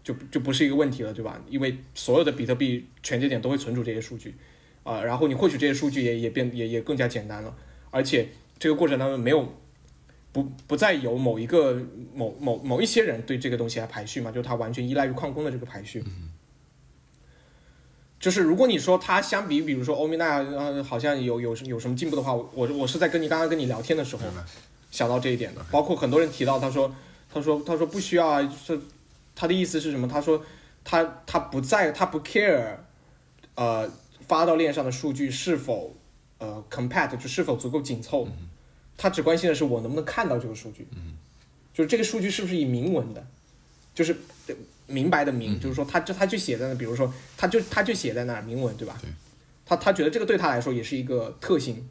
[0.05, 1.41] 就就不是一个问题了，对吧？
[1.49, 4.35] 因为所有的比特币全节点都会存储这些数据，
[4.83, 7.53] 啊、然后你获取这些数据也也变也也更加简单了，
[7.89, 8.29] 而且
[8.59, 9.51] 这个过程当中没有
[10.31, 11.81] 不不再有某一个
[12.13, 16.03] 某某某一些人对这个东西来排序嘛，就它完全依赖于矿工的这个排序。
[18.19, 24.23] 就是如果你说它相比，比如说欧米娜，呃，好像有有有什么进步的话，我我是在跟你刚刚跟你聊天的时候？
[24.89, 25.63] 想到这一点的。
[25.69, 26.93] 包括很多人提到，他说
[27.31, 28.79] 他说他说不需要啊，是
[29.35, 30.07] 他的意思是什么？
[30.07, 30.43] 他说
[30.83, 32.77] 他他不在他不 care，
[33.55, 33.91] 呃，
[34.27, 35.95] 发到链上的数据是否
[36.37, 38.27] 呃 compact 就是否足够紧凑，
[38.97, 40.87] 他只关心的是我能不能看到这个数据，
[41.73, 43.27] 就是这个数据是不是以明文的，
[43.93, 44.15] 就是
[44.47, 44.55] 呃
[44.87, 48.97] 明白的明，就是说他就他就写在那，比如说他就他就写在那儿明文，对吧？
[49.01, 49.09] 对
[49.65, 51.89] 他他觉得这个对他来说也是一个特性。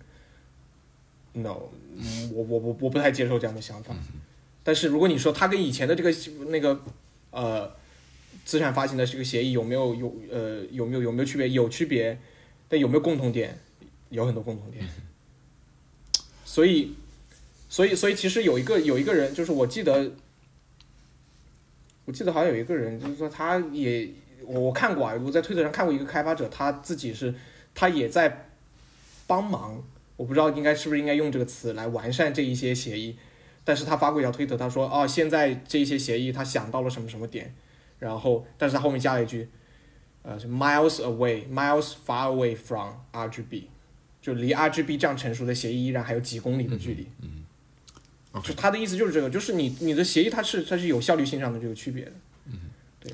[1.33, 1.57] No，
[1.97, 3.93] 嗯我我我我不太接受这样的想法。
[4.63, 6.15] 但是如果你说他跟以前的这个
[6.47, 6.81] 那个
[7.35, 7.71] 呃
[8.45, 11.49] 资产发行的这个协议有没有有呃有没有有没有区别？
[11.51, 12.19] 有区别，
[12.69, 13.59] 但有没有共同点？
[14.11, 14.85] 有很多共同点。
[16.45, 16.95] 所以，
[17.69, 20.13] 所以所以其实有一个有一个人，就是我记得，
[22.05, 24.09] 我记得好像有一个人，就是说他也
[24.47, 27.35] 我我看过啊，我在推特上看过一个开发者，他自己是
[27.75, 28.51] 他也在
[29.27, 29.83] 帮忙，
[30.17, 33.17] 我不知道应该是不是应该用这个词来完善这一些协议。
[33.65, 37.55] 但是他发过一条推特，他说哦，现在这一些协议他想到了什么什么点，
[37.99, 39.49] 然后但是他后面加了一句，
[40.23, 43.65] 呃，是 miles away, miles far away from RGB，
[44.21, 47.09] 就离 RGB 这样成熟的协议依然还有几公里的距离。
[47.23, 47.43] 嗯
[48.43, 52.13] 就他的意思就是这个，就是你你的协议它是它是有效率性上的这个区别的。
[52.47, 52.59] 嗯。
[52.99, 53.13] 对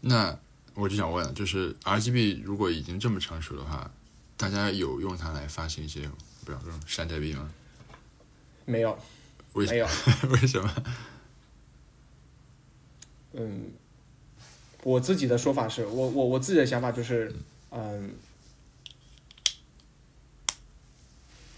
[0.00, 0.34] 那
[0.74, 3.90] 我就想问，就是 RGB 如果已经这么成熟的话，
[4.38, 6.00] 大家有用它来发行一些，
[6.46, 7.50] 比方说山寨币吗？
[8.64, 8.98] 没有，
[9.54, 9.86] 为没有，
[10.30, 10.70] 为什么？
[13.34, 13.72] 嗯，
[14.82, 17.32] 我自己的说法是我我我自己的想法就是，
[17.70, 18.14] 嗯，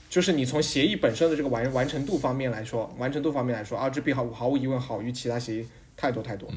[0.08, 6.48] 就是你从协议本身的这个完完成度方面来说，完成度方面来说，RGB 毫毫无疑问好于其他协议太多太多，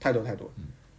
[0.00, 0.50] 太多太多，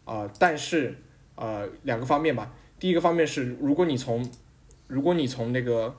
[0.06, 0.98] 啊、但是
[1.36, 4.30] 呃两个方面吧，第一个方面是如果你从
[4.88, 5.94] 如果你从那个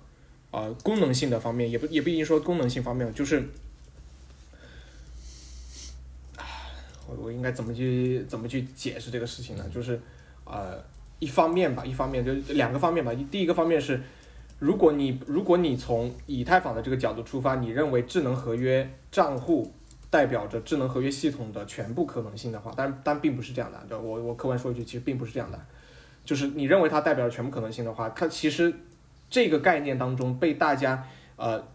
[0.51, 3.51] 呃功能性的方面，也不也不一定说功能性方面，就是。
[7.21, 9.65] 我应该怎么去怎么去解释这个事情呢？
[9.73, 10.01] 就是，
[10.45, 10.83] 呃，
[11.19, 13.13] 一方面吧，一方面就两个方面吧。
[13.31, 14.01] 第一个方面是，
[14.59, 19.73] 如果你如果你从以太坊的这个角度出发，你认为智能合约账户
[20.11, 24.01] 代表着智能合约系统的全部可能性的话，但但并不是这样的。
[24.01, 25.61] 我我客观说一句，其实并不是这样的。
[26.25, 28.75] 就是你认为它代表着全部可能性的话，它其实
[29.31, 31.67] 这个概念当中被大家呃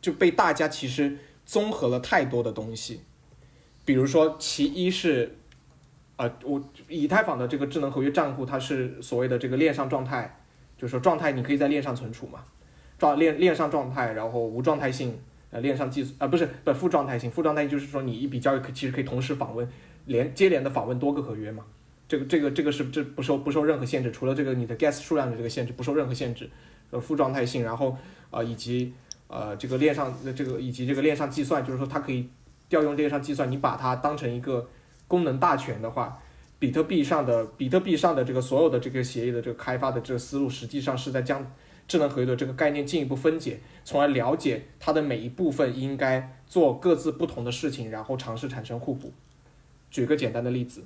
[0.00, 3.02] 就被大家其实综合了太多的东西。
[3.84, 5.36] 比如说，其一是，
[6.16, 10.38] 呃，我以太坊的这个智能合约账户，它是所谓的这个链上状态，
[10.76, 12.44] 就是说状态你可以在链上存储嘛，
[12.98, 15.18] 状链链上状态，然后无状态性，
[15.50, 19.66] 呃，链上计啊、不是不负状态性，负状态就是说你一笔交易可其实可以同时访问
[20.04, 21.64] 连接连的访问多个合约嘛，
[22.06, 26.48] 这个这个这个是这不受不受任何限制，除了这个你的 gas 数量的这个限制不受任何限制，
[26.90, 27.96] 呃，负状态性，然后
[28.30, 28.92] 呃以及
[29.26, 32.28] 呃这个链上这个以及这个链上计算，就是说它可以。
[32.70, 34.66] 调用链上计算，你把它当成一个
[35.06, 36.18] 功能大全的话，
[36.58, 41.44] 比特币上的比特币上的这个所有的这个协议的这个开发的这个思路，实际上是在将
[41.88, 49.12] 智能合约的这个概念进一步分解，从而了解它的每一部分应该做各自不同的事情，然后尝试产生互补。
[49.90, 50.84] 举个简单的例子，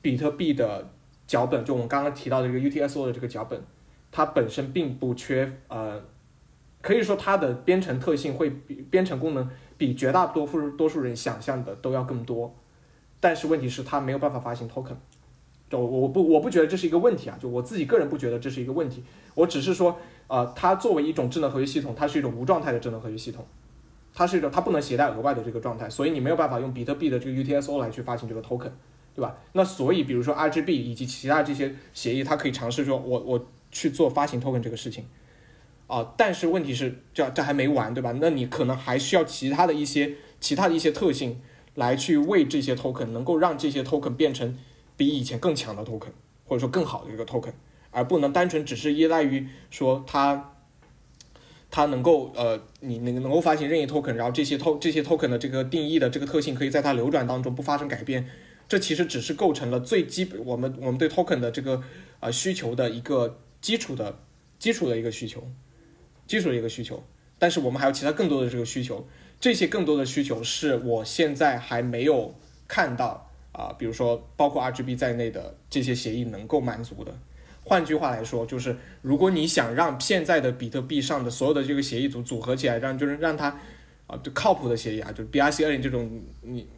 [0.00, 0.90] 比特币的
[1.26, 3.60] 脚本，就我们刚刚提到的这个 UTS O 的这个脚本，
[4.12, 6.00] 它本身并不缺呃，
[6.80, 9.50] 可以说它的编程特性会比编程功能。
[9.80, 12.54] 比绝大多数多数人想象的都要更多，
[13.18, 14.92] 但是问题是它没有办法发行 token，
[15.70, 19.02] 就我不我不觉得这是一个问题啊，就我自己个人不觉得这是一个问题，
[19.34, 23.46] 我只是说，呃，它作为一种智能合约系统，它是一种无状态的智能合约系统，
[24.12, 28.72] 它是一种它不能携带额外的这个状态，所以你没有办法用比特币的这个 UTSO 来去发行这个 token，
[29.14, 29.34] 对吧？
[29.54, 35.06] 那所以比如说 RGB 以及其他这些协议，它可以尝试说我我去做发行 token 这个事情。
[35.90, 38.14] 啊，但是问题是，这这还没完，对吧？
[38.20, 41.40] 那你可能还需要其他的一些其他的一些特性，
[41.74, 44.56] 来去为这些 token 能够让这些 token 变成
[44.96, 46.12] 比以前更强的 token，
[46.44, 47.54] 或者说更好的一个 token，
[47.90, 50.52] 而不能单纯只是依赖于说它
[51.72, 58.28] 它能够呃，你能能够发行任意 token，然后这些 to 这些 token 的这个定义的这个特性可以在它流转当中不发生改变，
[58.68, 61.82] 这其实只是构成了最基本我们我们对 token 的这个
[62.20, 64.20] 呃需求的一个基础的
[64.60, 65.42] 基础的一个需求。
[66.30, 67.02] 基础的一个需求，
[67.40, 69.04] 但是我们还有其他更多的这个需求，
[69.40, 72.32] 这些更多的需求是我现在还没有
[72.68, 77.12] 看到，啊、比如说包括 RGB 在内的这些协议能够满足的。
[77.64, 83.48] 换句话来说，就是如果你想让现在的比特币上的所有的这个协议组组合起来，让就是让它
[84.06, 86.08] 啊，就靠谱的协议啊，就 BRC 二零这种
[86.42, 86.68] 你。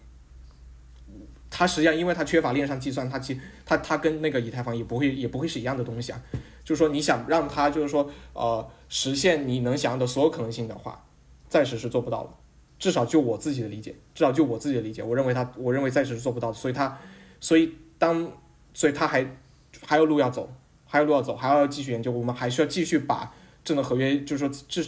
[1.51, 6.23] 它实际上，因为它缺乏链上计算，它其它它跟那个以太坊也不会也不会是一样的东西啊。
[6.65, 11.05] 就是说，你想让它就是说呃实现你能想要的所有可能性的话，
[11.49, 12.31] 暂时是做不到的。
[12.79, 16.53] 至少就我自己的理解，至少就我自己的理解，我认为它，我认为暂时是做不到。
[16.53, 16.99] 所以它，
[17.41, 18.29] 所以当，
[18.75, 19.25] 所以它还
[19.87, 20.53] 还有路要走，
[20.85, 22.11] 还有路要走，还要继续研究。
[22.11, 23.33] 我们还需要继续把
[23.65, 24.85] 智能合约，就是说智，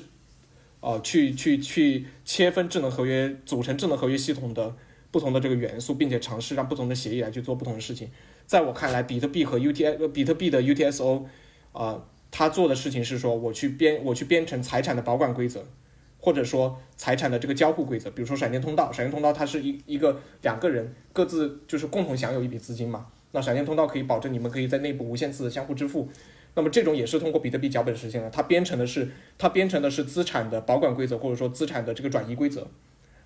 [0.80, 4.74] 呃，去去去切分智能合约，组成智能合约系统的
[5.12, 8.10] 不同的这个元素，并且尝试让不同的协议来去做不同的事情。
[8.44, 11.22] 在我看来，比特币和 UT 呃比特币的 UTSO，
[11.74, 15.66] 啊、他做的事情是说，我去编我去编程财产的保管规则，
[16.18, 26.08] 或者说财产的这个交互规则，比如说闪电通道，闪电通道它是一一个两个人各自就是共同享有一笔资金嘛，那闪电通道可以保证你们可以在内部无限次的相互支付。
[26.56, 32.68] 那么这种也是通过比特币脚本实现的，它编程的是它编程的是资产的保管规则，或者说资产的这个转移规则。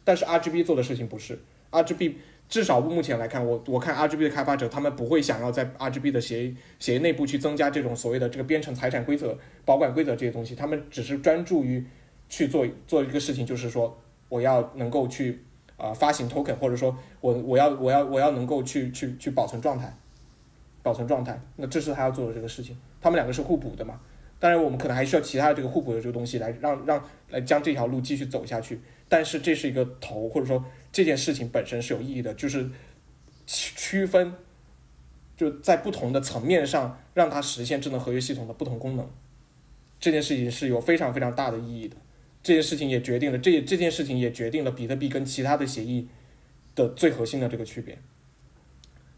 [0.03, 1.39] 但是 RGB 做的事情不是
[1.71, 2.15] ，RGB
[2.49, 11.85] 至少目前来看，我我看 RGB 的开发者他们不会想要在 RGB 的协议协议内部去增加这种所谓的这个编程财产规则、保管规则这些东西，他们只是专注于
[12.29, 14.01] 去做做一个事情，就是说
[14.31, 15.45] 我要能够去
[15.77, 19.95] 啊、发行 token，或者说我我要我要我要能够去去去保存状态，
[20.83, 24.01] 保存状态，那这是他要做的这个事情，他们两个是互补的嘛。
[24.41, 28.81] 当然，我们可能还需要其他的这个互补的这个东西来让让来将这条路继续走下去。
[29.09, 32.69] 但是这是一个头，或者说这件事情本身是有意义的，就是
[33.47, 34.35] 区区分，
[35.37, 39.11] 就在不同的层面上让它实现智能合约系统的不同功能。
[39.99, 41.97] 这件事情是有非常非常大的意义的。
[42.43, 46.09] 这件事情也决定了这这件事情也决定了比特币跟其他的协议
[46.75, 47.99] 的最核心的这个区别。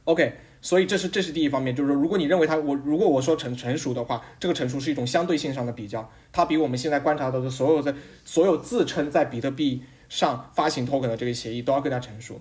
[0.05, 12.41] OK，所以这是这是第一方面，就是说如果你认为它我如果我说成成熟的话，这个成熟是一种相对性上的比较，它比我们现在观察到的所有在所有自称在比特币上发行 token 的这个协议都要更加成熟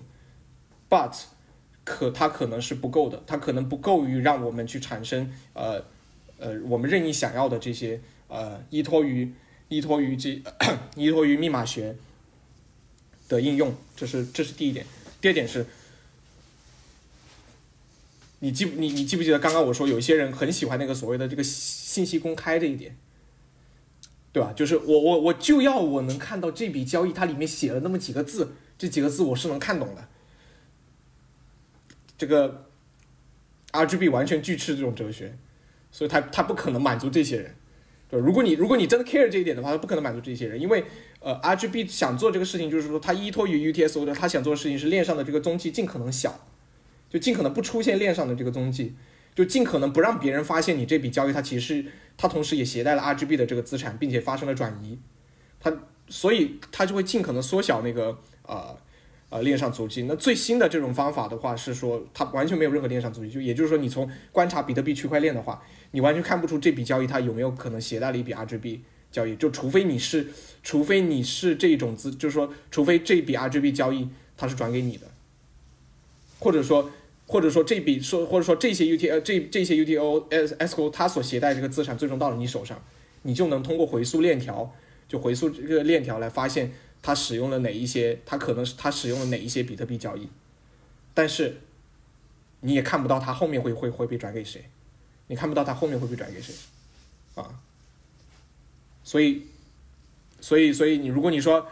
[0.88, 1.12] ，but
[1.84, 5.82] 可它可能是不够的，它可能不够于让我们去产生呃
[6.38, 9.32] 呃我们任意想要的这些呃依托于
[9.68, 10.42] 依托于这
[10.94, 11.96] 依托于密码学
[13.28, 14.84] 的应用，这是这是第一点。
[15.20, 15.64] 第二点是，
[18.40, 22.96] 你记不你你记不记得刚刚我说有一些人很喜欢那个所谓的这个信息公开这一点，
[24.32, 24.52] 对吧？
[24.54, 30.08] 就是我我我就要我能看到这笔交易它里面写了那么几个字，这几个字我是能看懂的。
[32.16, 32.66] 这个
[33.72, 35.36] RGB 完全拒斥这种哲学，
[35.90, 37.54] 所以他他不可能满足这些人。
[38.08, 40.84] 对，如果你如果你真的 care 这一点的话，他不可能满足这些人，因为
[41.20, 46.46] 呃，RGB 想做这个事情，就是说他依托于 UTSO 的，他想做的事情是链上的这个踪迹尽可能小，
[47.10, 48.94] 就尽可能不出现链上的这个踪迹，
[49.34, 51.84] 就尽可能不让别人发现你这笔交易它其实
[52.16, 54.98] 它同时也携带了 RGB 的这个资产，并且发生了转移，
[55.60, 55.70] 它
[56.08, 58.16] 所以它就会尽可能缩小那个
[58.46, 58.74] 呃
[59.28, 60.04] 呃链上足迹。
[60.04, 65.62] 那最新的这种方法的话是说它完全没有任何链上足迹，就也就是说你从观察比特币区块链的话。
[65.92, 68.78] 你完全看不出这笔交易它有没有可能携带了一笔 RGB
[69.10, 70.28] 交易，就除非你是，
[70.62, 75.08] 除非你是这种资，就是说，除非这笔 RGB 交易它是转给你的，
[76.38, 76.88] 或者说，
[77.30, 82.82] 或者说这笔说，或者说这些 UT 呃这这些 UTO S ESCO 它所携带这个资产最终到了你手上，
[83.22, 84.74] 你就能通过回溯链条，
[85.08, 90.28] 就回溯这个链条来发现它使用了哪一些，它可能是它使用了哪一些比特币交易，
[91.14, 91.60] 但是
[92.62, 94.64] 你也看不到它后面会会会被转给谁。
[95.28, 96.52] 你看不到它后面会被转给谁，
[97.36, 97.60] 啊，
[99.04, 99.42] 所以，
[100.40, 101.64] 所以，所以你如果你说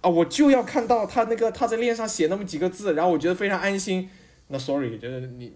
[0.00, 4.10] 啊，我就要看到他那个他在链上写那么几个字，然后我觉得非常安心，
[4.48, 5.52] 那 sorry，就是你，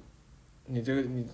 [0.67, 1.27] 你这个你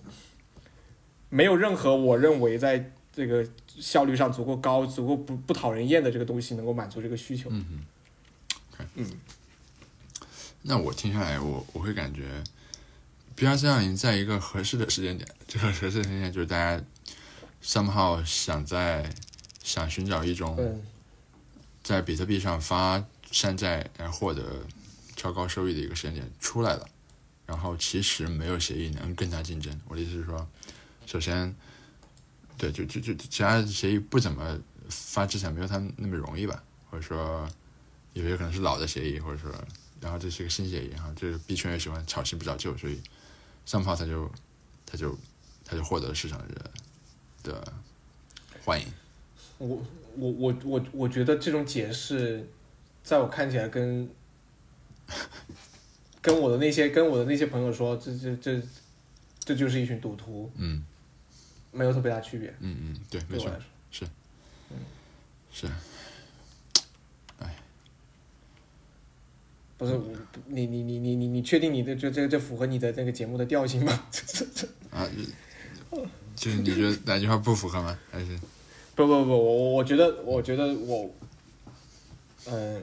[1.28, 7.48] 没有任何我认为在这个效率上足够高、足够不不讨人厌的这个东西能够满足这个需求。
[7.51, 8.86] 嗯嗯。
[8.97, 9.06] 嗯，
[10.62, 12.43] 那我听下来，我我会感觉。
[13.36, 16.85] BRC 二零在一个合适的时间点，这个合适的时间点就是大家
[17.62, 19.09] somehow 想在
[19.62, 20.81] 想寻找一种
[21.82, 24.64] 在比特币上发山寨来获得
[25.16, 26.89] 超高收益的一个时间点出来了，
[27.47, 29.79] 然后其实没有协议能更加竞争。
[29.89, 30.47] 我的意思是说，
[31.07, 31.55] 首先，
[32.57, 34.59] 对，就就就其他协议不怎么
[34.89, 37.49] 发资产，没有他那么容易吧，或者说
[38.12, 39.51] 有些可能是老的协议，或者说，
[40.01, 43.01] 然后这是一个新协议，然后这个币圈也喜欢炒新不炒旧，所以。
[43.66, 44.31] 上炮他就，
[44.85, 45.19] 他就，
[45.65, 46.71] 他就获得了市场的
[47.43, 47.73] 的
[48.62, 48.87] 欢迎。
[49.57, 49.83] 我
[50.16, 52.47] 我我我我觉得这种解释，
[53.03, 54.07] 在我看起来跟
[56.24, 58.60] 跟我的那些跟我的那些朋友说，这这这
[59.40, 60.82] 这就是一群赌徒，嗯。
[61.76, 62.48] 没有特别大区别。
[62.60, 63.59] 嗯嗯，对，没错对我来，
[63.90, 64.09] 说，
[65.52, 65.68] 是。
[69.76, 70.05] 不是我，
[70.46, 74.06] 你你你你你你确定你的这这这符合你的那个节目的调性吗？
[74.94, 75.05] 啊，
[75.90, 76.01] 就
[76.36, 77.98] 就是你觉得哪句话不符合吗？
[78.12, 78.38] 还是？
[78.94, 81.10] 不不不，我我我觉得我觉得我，
[82.46, 82.80] 嗯、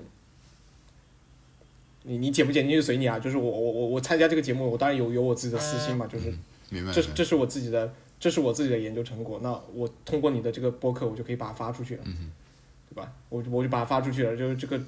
[2.03, 3.19] 你你剪不剪进去随你啊。
[3.19, 6.33] 就是我我我我参加这个节目，我当然有有我自己的私心嘛，就是
[6.69, 6.91] 明白？
[6.91, 9.39] 这是这是我自己的，这是我自己的研究成果。
[9.43, 12.31] 那我通过你的这个播客，我就可以把它发出去了，嗯
[12.89, 13.11] 对吧？
[13.29, 14.79] 我就我就把它发出去了，就是这个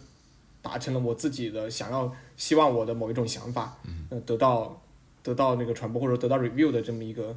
[0.62, 4.82] 达成了我自己的想要希望我的某一种想法，嗯呃，得到
[5.22, 7.36] 得到那个传播或者得到 review 的这么一个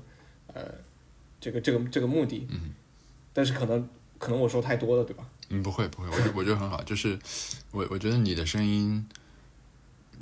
[0.52, 0.62] 呃
[1.40, 2.46] 这个这个这个目的。
[2.50, 2.74] 嗯
[3.36, 3.86] 但是可能
[4.18, 5.22] 可能我说太多了，对吧？
[5.50, 7.18] 嗯，不会不会，我觉我觉得很好，就是
[7.70, 9.06] 我我觉得你的声音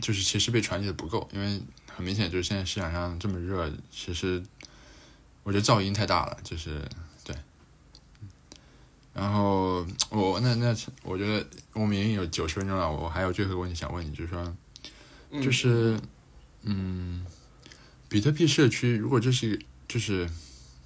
[0.01, 1.61] 就是其实被传递的不够，因为
[1.95, 4.43] 很明显就是现在市场上这么热，其实
[5.43, 6.83] 我觉得噪音太大了，就是
[7.25, 7.37] 对。
[9.13, 14.57] 然后我那那我觉得我们已经有九十分钟了，我还有最后一个问题想问你，就是说，
[15.31, 16.01] 嗯就是
[16.63, 17.25] 嗯，
[18.09, 20.29] 比特币社区如果这是就是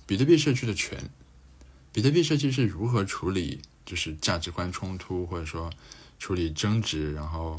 [0.06, 1.10] 比特币社区的权，
[1.92, 5.70] 比特币社区是如何处理就是价值观冲突，或者说
[6.18, 7.58] 处理争执，然后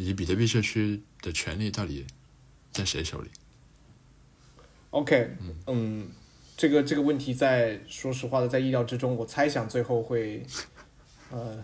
[0.00, 2.06] 以及比特币社区的权利到底
[2.72, 3.28] 在谁手里
[4.88, 5.36] ？OK，
[5.66, 6.08] 嗯，
[6.56, 10.42] 这个这个问题在说实话的在意料之中，我猜想最后会，
[11.30, 11.62] 呃，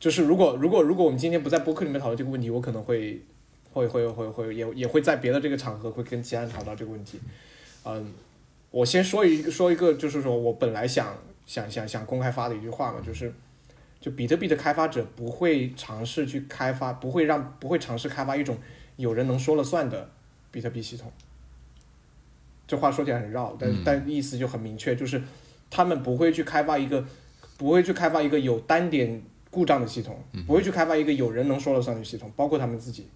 [0.00, 3.22] 就是如果如果如果我们今天不在播客里面讨论这个问题，我可能会
[3.70, 7.20] 会会会会也也会在别的这个场合会跟其他人讨论到这个问题。
[7.84, 8.12] 嗯，
[8.72, 11.16] 我先说一说一个，就是说我本来想
[11.46, 13.32] 想想想公开发的一句话嘛，就是
[14.02, 18.58] 就比特币的开发者不会尝试去开发，不会让不会尝试开发一种
[18.96, 20.10] 有人能说了算的
[20.50, 21.10] 比特币系统。
[22.66, 25.22] 这话说起来很绕，但、嗯但意思就很明确，就是
[25.70, 27.06] 他们不会去开发一个，
[27.56, 33.06] 不会去开发一个有单点故障的系统，不会去开发一个有人能说了算的系统，包括他们自己。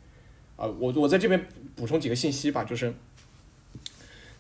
[0.57, 2.95] 啊、我我在这边补充几个信息吧，就是，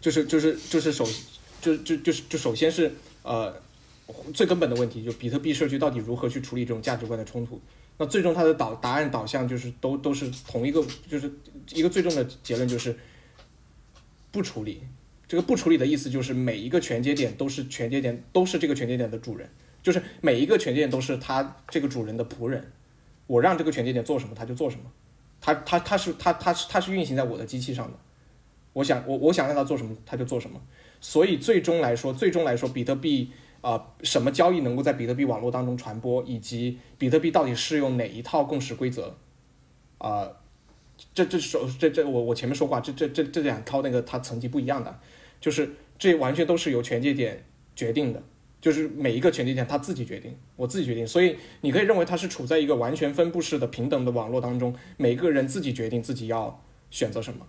[0.00, 1.04] 就是就是就是首
[1.60, 2.90] 就就就是就首先是
[3.22, 3.54] 呃
[4.32, 7.60] 最根本的问题，就比特币社区到底如何去处理这种价值观的冲突？
[7.98, 11.32] 那最终它的导答案导向就是都都是同一个，就是
[11.72, 12.96] 一个最终的结论就是
[14.30, 14.82] 不处理。
[15.26, 19.48] 这个不处理的意思就是每一个全节点都是全节点，都是这个全节点的主人，
[19.82, 22.70] 就是每一个全节点都是他这个主人的仆人。
[23.26, 24.84] 我让这个全节点做什么，他就做什么。
[25.40, 27.98] 他他他是他他是他是运行在我的机器上的。
[28.72, 30.60] 我想我我想让他做什么，他就做什么。
[31.00, 33.30] 所以最终来说，最终来说，比特币、
[33.66, 39.16] 呃什么交易能够在比特币网络当中传播，以及比特币到底适用哪一套共识规则，
[39.98, 40.30] 啊、
[41.12, 45.00] 这这首这这我我前面说过，这这这这两套那个它层级不一样的，
[45.40, 45.68] 就是
[45.98, 47.44] 这完全都是由权节点
[47.74, 48.22] 决定的，
[48.60, 56.62] 就是每一个权节点它自己决定，我自己决定，所以你可以认为它是处在一个完全分布式的平等的网络当中，每个人自己决定自己要
[56.92, 57.44] 选择什么。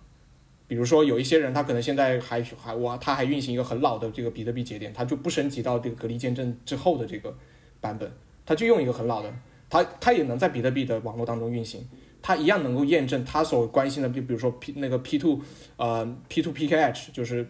[0.68, 7.34] 比如说有一些人他可能现在还还我他还运行一个很老的这个比特币节点，他就不升级到这个隔离见证之后的这个
[7.80, 8.12] 版本，
[8.44, 9.34] 他就用一个很老的，
[9.70, 11.88] 他他也能在比特币的网络当中运行，
[12.20, 15.40] 他一样能够验证他所关心的，就比如说 P 那个 P two
[15.76, 17.48] 呃 P two PKH 就是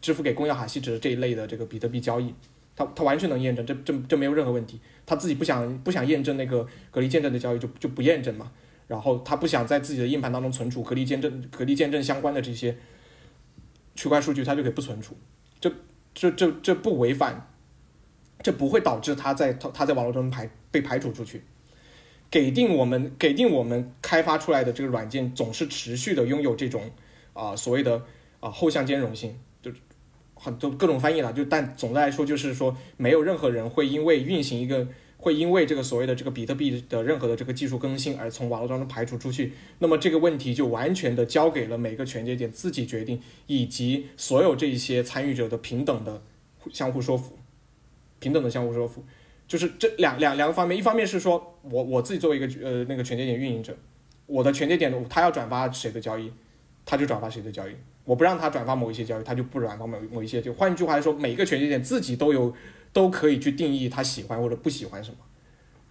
[0.00, 2.34] 支付给公钥哈希值这一类的这个比特币交易，
[2.74, 4.80] 他他完全能验证，这这这没有任何问题。
[5.06, 8.50] 他自己不想不想验证那个隔离见证的交易就就不验证嘛，
[8.86, 12.76] 然后他不想在自己的硬盘当中存储隔离见证隔离见证相关的这些
[13.94, 15.16] 区块数据，他就可以不存储，
[15.60, 15.72] 这
[16.14, 17.48] 这这这不违反，
[18.42, 21.42] 这不会导致他在他他在网络中排被排除出去。
[22.28, 26.90] 给定我们给定我们开发出来的这个软件总是持续的拥有这种
[27.32, 28.02] 啊、所谓的
[28.40, 29.70] 啊、后向兼容性，就
[30.34, 34.88] 很多各种翻译了，就但总的来说就是说，没有任何人会因为运行一个
[35.26, 39.54] 会因为这个所谓的这个比特币的任何的这个技术更新而从网络当中排除出去。
[39.80, 46.22] 那么这个问题就完全的交给了每个全节点自己决定，以及所有这一些参与者的平等的
[46.72, 47.36] 相互说服，
[48.20, 49.04] 平等的相互说服。
[49.48, 53.76] 就是这两两两个方面，一方面是说我我自己作为一个呃那个全节点运营者，
[54.26, 56.32] 我的全节点他要转发谁的交易，
[56.84, 57.72] 他就转发谁的交易，
[58.04, 60.40] 我不让他转发某一些交易，他就不转发某某一些。
[60.40, 62.54] 就换句话来说，每个全节点自己都有
[62.96, 65.18] 都可以去定义他喜欢或者不喜欢什么。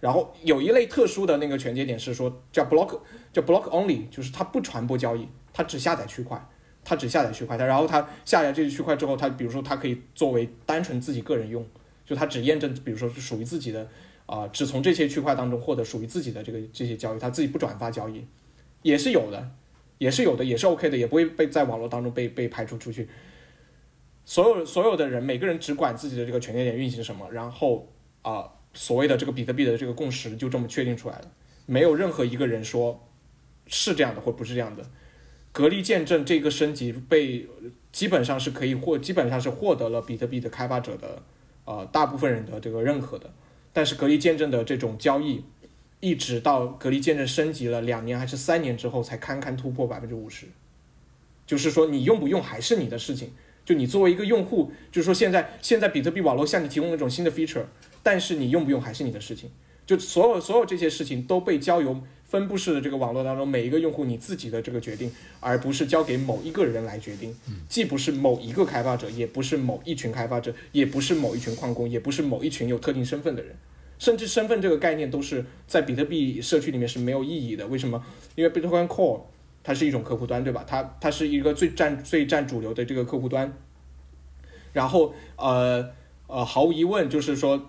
[0.00, 2.98] 然后有一类特殊的那个全节点是说叫 block
[3.32, 6.44] 叫 block only，就是它不传播交易，它只下载区块，
[6.82, 11.64] 它只下载区块，它然后它下载这个区块之后，它比如说它可以作为单纯自己个人用，
[12.04, 13.88] 就它只验证，比如说是属于自己的
[14.26, 18.26] 啊、只从这些区块当中获得属于自己的这个这些交易，它自己不转发交易，
[18.82, 19.52] 也是有的。
[19.98, 23.08] 也是有的，也是 OK 的，也不会被在网络当中被被排除出去。
[24.26, 27.88] 所有所有的人，每个人只管自己的这个权限点运行什么，然后
[28.22, 31.30] 啊、所谓的这个比特币的这个共识就这么确定出来了，
[31.64, 33.08] 没有任何一个人说
[33.68, 34.84] 是这样的或不是这样的。
[35.52, 37.48] 隔离见证这个升级被
[37.92, 41.22] 基本上是可以获，基本上是获得了比特币的开发者的
[41.64, 43.32] 呃大部分人的这个认可的。
[43.72, 45.44] 但是隔离见证的这种交易，
[46.00, 50.46] 一直到隔离见证升级了两年还是三年之后，才堪堪突破百分之五十。
[51.46, 53.32] 就是说你用不用还是你的事情，
[53.66, 57.64] 就你作为一个用户，就是说现在现在比特币网络向你提供了一种新的 feature，
[58.02, 59.50] 但是你用不用还是你的事情。
[59.84, 67.32] 就所有所有这些事情都被交由分布式的这个网络当中每一个用户你自己的这个决定，而不是交给某一个人来决定，
[67.68, 73.54] 既不是某一个开发者，也不是某一群开发者，也不是某一群矿工，也不是某一群有特定身份的人，
[73.98, 77.66] 甚至身份这个概念都是在比特币社区里面是没有意义的。
[77.68, 78.04] 为什么？
[78.34, 79.20] 因为 Bitcoin Core
[79.66, 80.64] 它是一种客户端，对吧？
[80.64, 83.52] 它它是一个最占最占主流的这个客户端，
[84.72, 85.90] 然后呃
[86.28, 87.60] 呃，毫无疑问就是说，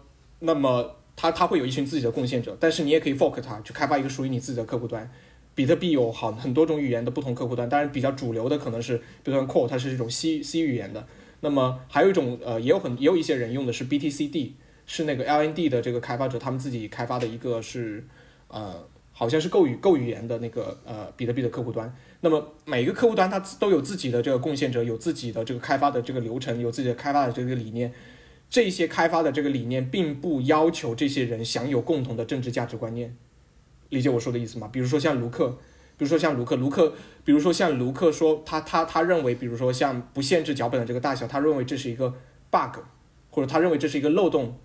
[0.42, 5.10] 那么它它会有一群自己的贡献者，但是你也可以 fork 它去开发一个属于你自己的客户端。
[5.56, 11.08] 比特币有好很多种语言的不同客户端，当然比较主流的可能是比如说 Core，它是一种 C C 语言的。
[11.40, 14.52] 那么还有一种呃，也有很也有一些人用的是 BTCD，
[14.86, 18.06] 是那个 LND 的这个开发者他们自己开发的一个是
[18.50, 18.88] 呃，
[19.20, 21.92] 好像是够语够语言的那个呃比特币的客户端。
[22.22, 27.92] 那么每个客户端它都有自己的这个贡献者，有自己的这个开发的这个流程，有自己的开发的这个理念。
[28.48, 33.18] 这些开发的这个理念并不要求这些人享有共同的政治价值观念，
[33.90, 34.70] 理解我说的意思吗？
[34.72, 35.58] 比如说像卢克，
[35.98, 36.94] 比如说像卢克，卢克，
[37.26, 42.14] 比如说像卢克说他他他认为，比如说像不限制脚本的这个大小，他认为这是一个
[42.52, 42.82] bug，
[43.32, 44.58] 或者他认为这是一个漏洞。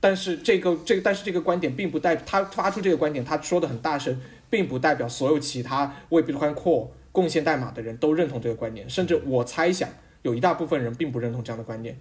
[0.00, 4.18] 但是这个这个但是这个观点并不代他发出这个观点，他说的很大声，
[4.48, 9.88] 并不代表所有其他为 Bitcoin Core 贡献代码的人都认同这个观点，甚至我猜想
[10.22, 11.98] 有一大部分人并不认同这样的观点。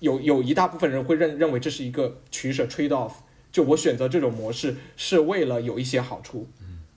[0.00, 3.12] 有有一大部分人会认认为这是一个取舍 trade off，
[3.50, 6.46] 就我选择这种模式是为了有一些好处，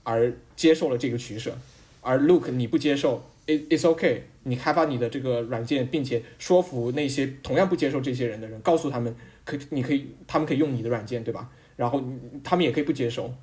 [0.03, 1.57] 而接受了这个取舍。
[2.01, 9.15] 而 Look 你不接受，it it's okay，你开发你的这个软件，并且说服那些同样不接受这些人的人，告诉他们
[9.57, 11.49] 可你可以，他们可以用你的软件，对吧？
[11.75, 12.03] 然后
[12.43, 13.33] 他们也可以不接收，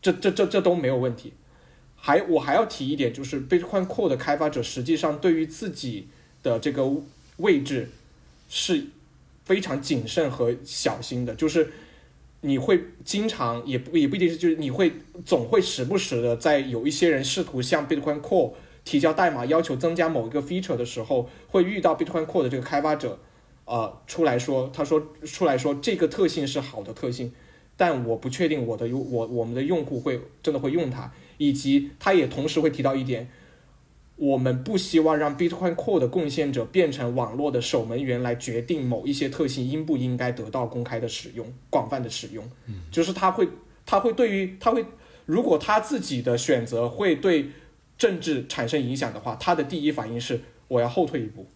[0.00, 1.34] 这这这这都没有问题。
[1.96, 6.08] 还我还要提一点，就是 Bitcoin Core 的开发者实际上对于自己
[6.42, 6.90] 的这个
[7.36, 7.90] 位置
[8.48, 8.86] 是
[9.44, 11.70] 非常谨慎和小心的，就是
[12.40, 14.92] 你会经常也不也不一定是，就是你会
[15.26, 23.18] 总会时不时的在有一些人试图向 Bitcoin Core 提交代码要求增加某一个 feature 的时候，会遇到 Bitcoin Core 的这个开发者，
[23.70, 27.32] 呃，出来说，他说出来说这个特性是好的特性，
[27.76, 33.30] 但我不确定我的用我我们的用户会真的会用它，以及他也同时会提到一点。
[34.16, 42.44] 我们不希望让 Bitcoin Core 的贡献者变成网络的守门员，来决定某一些特性应不应该得到公开的使用、广泛的使用。
[42.66, 43.48] 嗯，就是他会，
[43.86, 44.84] 他会对于他会，
[45.24, 47.50] 如果他自己的选择会对
[47.96, 51.46] 政治产生影响的话，他的第一反应是我要后退一步，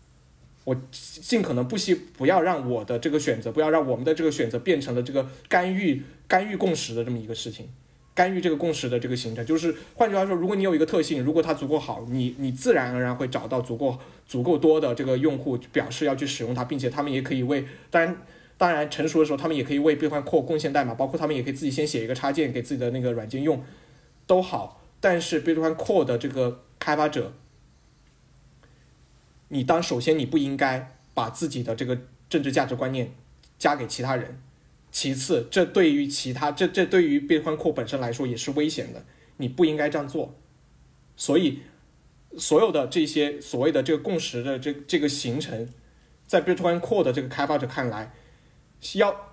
[0.65, 7.69] 我尽可能不惜不要让我的这个选择，不要让我们的这个选择变成了这个干预干预共识的这么一个事情。
[8.15, 18.17] 干预这个共识的这个形成，就是换句话说，如果你有一个特性，如果它足够好，你你自然而然会找到足够足够多的这个用户表示要去使用它，并且他们也可以为，当然
[18.57, 23.61] 当然成熟的时候，他们也可以为 Bitcoin Core 贡献代码，包括他们也可以自己先写一个插件给自己的那个软件用，
[24.29, 24.81] 都好。
[25.01, 27.33] 但是 Bitcoin Core 的这个开发者，
[29.49, 31.99] 你当首先你不应该把自己的这个
[32.29, 33.15] 政治价值观念
[33.59, 34.41] 加给其他人。
[34.91, 39.05] 其次，这对于其他这这对于 Bitcoin Core 本身来说也是危险的，
[39.39, 40.37] 你不应该这样做。
[41.17, 41.63] 所以，
[42.39, 45.69] 所有的这些所谓的这个共识的这这个形成，
[46.29, 48.13] 在 Bitcoin Core 的这个开发者看来，
[48.95, 49.33] 要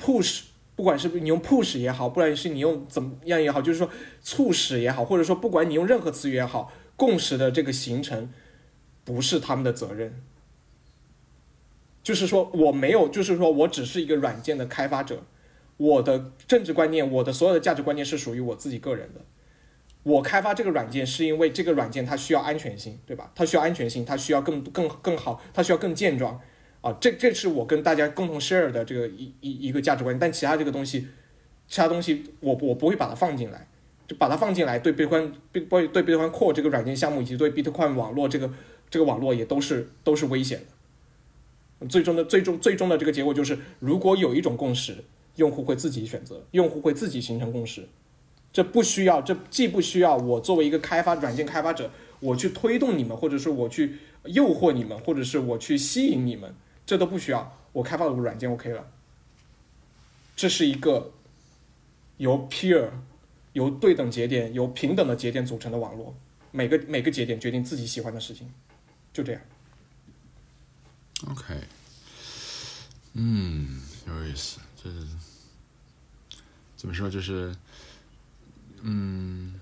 [0.00, 0.42] push，
[0.76, 8.32] 不管是你用 push 也好，不管是你用怎么样也好，就是说促使也好，或者说不管你用任何词语也好，共识的这个形成
[9.04, 10.22] 不是他们的责任。
[12.02, 15.22] 就是说我没有，就是说我只是一个软件的开发者，
[15.76, 19.20] 我的政治观念，我的所有的价值观念是属于我自己个人的。
[20.02, 23.30] 我开发这个软件是因为这个软件它需要安全性，对吧？
[23.36, 26.40] 它需要安全性，它需要更更更好，它需要更健壮
[26.80, 26.92] 啊。
[27.00, 30.18] 这这是我跟大家共同 share 的这个一一一个价值观。
[30.18, 31.06] 但其他这个东西，
[31.68, 33.68] 其他东西我我不会把它放进来，
[34.08, 38.50] 就把它放进来对 Bitcoin 对对 Bitcoin Core 这个软件项目以及对 Bitcoin 网络这个
[38.92, 40.60] 这个网络也都是都是危险
[41.80, 41.86] 的。
[41.88, 45.02] 最终的最终最终的这个结果就是，如果有一种共识，
[45.36, 47.88] 用户会自己选择，用户会自己形成共识，
[48.52, 51.90] 这不需要，这既不需要我作为一个开发软件开发者，
[52.20, 53.96] 我去推动你们，或者是我去
[54.26, 56.54] 诱惑你们，或者是我去吸引你们，
[56.84, 57.58] 这都不需要。
[57.72, 58.86] 我开发了个软件 OK 了。
[60.36, 61.12] 这是一个
[62.18, 62.90] 由 peer、
[63.54, 66.14] 由对等节点、由平等的节点组成的网络，
[66.50, 68.52] 每个每个节点决定自己喜欢的事情，
[69.12, 69.40] 就这样。
[71.28, 71.54] OK，
[73.14, 75.06] 嗯，有意思，这是
[76.76, 77.54] 怎么说，就是
[78.80, 79.60] 嗯，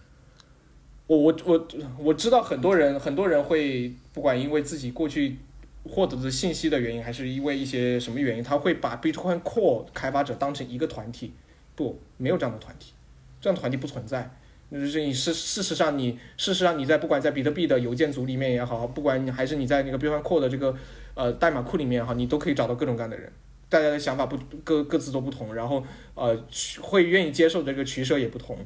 [1.07, 1.69] 我我我
[1.99, 5.37] 我知道很多人很多人会不管因为自己过去
[5.85, 11.35] 获得的信息的原因，还是因为一些什么原因，他会把 Bitcoin Core 开发者当成一个团体。
[11.77, 12.93] 不，没有这样的团体，
[13.41, 14.37] 这样的团体不存在。
[14.71, 20.77] 就是你事事实上你事实上你在不管在比特币的邮件组里面也好，不管你还是你在那个 Bitcoin Core 的这个
[21.15, 23.33] 呃代码库里面也好，你都可以找到各种各样的人。
[23.69, 25.85] 大家的想法不各各自都不同，然后
[26.15, 26.45] 呃
[26.81, 28.59] 会愿意接受的这个取舍也不同。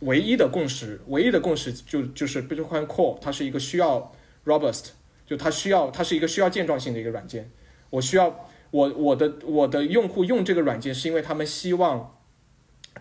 [0.00, 4.12] 唯一的共识，唯一的共识就就是 Bitcoin Core 它是一个需要
[4.46, 4.86] robust，
[5.26, 7.50] 就它需要它是一个需要健壮性的一个软件。
[7.90, 12.18] 我需要我我的我的用户用这个软件是因为他们希望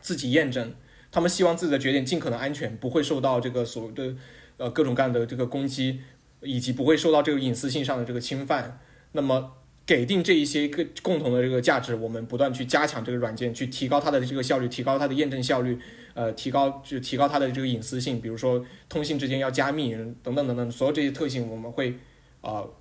[0.01, 0.73] 自己验证，
[1.11, 4.15] 他们希望自己的节点尽可能安全，不会受到这个所谓的
[4.57, 6.02] 呃各种各样的这个攻击，
[6.41, 8.80] 以及不会受到这个隐私性上的这个侵犯。
[9.14, 9.53] 那么
[9.88, 15.80] 给定这一些个共同的这个价值，我们不断去加强这个软件，去提高它的这个效率，提高它的验证效率，
[16.14, 21.94] 呃，提高就提高它的这个隐私性，比如说通信之间要加密等等等等，所有这些特性我们会
[22.41, 22.73] 啊、呃、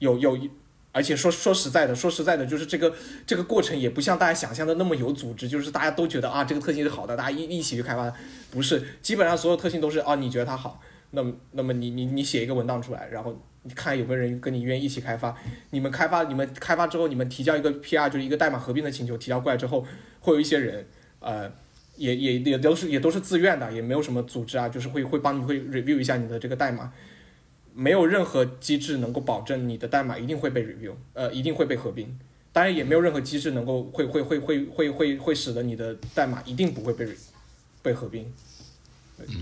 [0.00, 0.36] 有有，
[0.96, 2.94] 而且说说实在的，说实在的，就是这个
[3.26, 8.10] 这个过程也不像大家想象的那么有组织，就是大家都觉得啊这个特性是好的，大家一一起去开发，
[8.50, 13.38] 不是，基本上所有特性都是啊你觉得它好，那么那么你你你写一个文档出来，然后。
[13.68, 15.36] 你看有没有人跟你愿意一起开发？
[15.70, 19.84] 你们开发，你们开发之后，你们提交一个 PR，就是一个代码合并的请求，提交过来之后，
[20.20, 20.86] 会有一些人，
[21.18, 21.50] 呃，
[21.96, 26.92] 也也也都是也都是自愿的，也没有什么组织啊，就是会会帮你会 review 一下你的这个代码，
[27.76, 32.18] 没有任何机制能够保证你的代码一定会被 review，呃，一定会被合并。
[32.52, 37.06] 当然也没有任何机制能够会会会会会会会使得你的代码一定不会被
[37.82, 38.32] 被合并，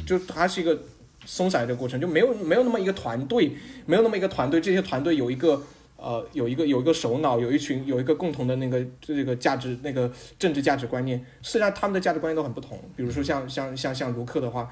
[0.04, 0.78] 就它是一个。
[1.26, 3.50] 松散的过程就没有没有那么一个团队，
[3.86, 5.62] 没有那么一个团队，这些团队有一个
[5.96, 11.18] 呃有一个有一个首脑，有一群有一个共同的那个这个价值那个政治价值观念。
[11.40, 12.78] 实际上他们的价值观念都很不同。
[12.94, 14.70] 比如说像像像像卢克的话，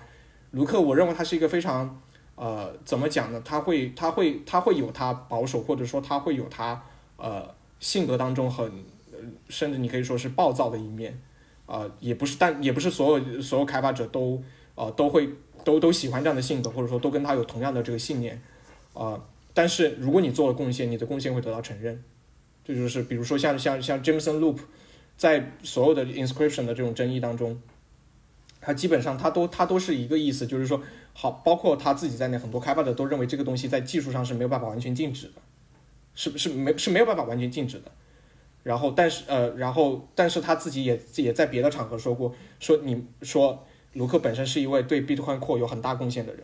[0.51, 1.98] 卢克我认为他是一个非常
[2.34, 3.40] 呃怎么讲呢？
[3.44, 6.82] 他会他会他会有他保守，或者说他会有他
[7.16, 7.48] 呃
[7.80, 8.70] 性格当中很
[9.48, 11.20] 甚至你可以说是暴躁的一面
[11.66, 14.42] 啊、呃，也不是但也不是所有所有开发者都
[14.74, 15.28] 呃都会。
[15.64, 18.34] 都都喜欢这样的性格，或者说都跟他有同样的这个信念，
[18.94, 22.02] 啊、呃，但是如果你做了贡献，你的贡献会得到承认，
[22.64, 24.59] 这就是比如说像像像 Jameson Loop，
[25.16, 27.62] 在所有的 inscription 的这种争议当中，
[28.60, 30.82] 他基本上他都他都是一个意思，就是说
[31.14, 35.34] 好，包括他自己在内，很多开发者都认为这个东西在技术上是没有办法完全禁止的，
[36.14, 37.90] 是不是没是没有办法完全禁止的。
[38.62, 43.64] 然后，但是呃，然后但是他自己也也在别的场合说过，说你说。
[43.94, 46.43] 卢克本身是一位对 Bitcoin Core 有很大贡献的人，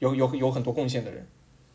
[0.00, 1.24] 有有有很多贡献的人。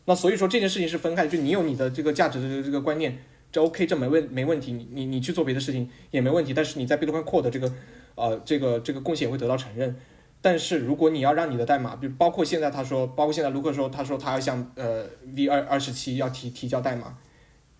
[0.04, 3.16] 那所以说这件事情是分开，就你有你的这个价值的这个观念，
[3.50, 4.72] 这 OK，这没问没问题。
[4.72, 7.72] 你你你去做别的事情也没问题，但是你在 Bitcoin Core 的这个
[8.14, 9.96] 呃这个这个贡献也会得到承认。
[10.44, 17.16] 但是如果你要让你的代码，比包括现在他说，包括现在卢克说，他说他要向呃 V 二二十七要提提交代码，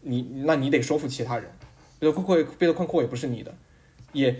[0.00, 1.50] 你那你得说服其他人
[2.00, 3.54] ，Bitcoin Core Bitcoin Core 也不是你的，
[4.14, 4.34] 也。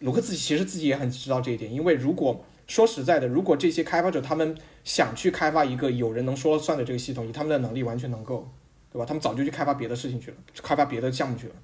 [0.00, 8.48] 卢克自己其实自己也很知道这一点，因为如果说实在的，如果这些开发者他们想去开发一个有人能说了算的这个系统，以他们的能力完全能够，
[8.92, 9.06] 对吧？
[9.06, 11.54] 他们早就去开发别的事情去了，开发别的项目去了。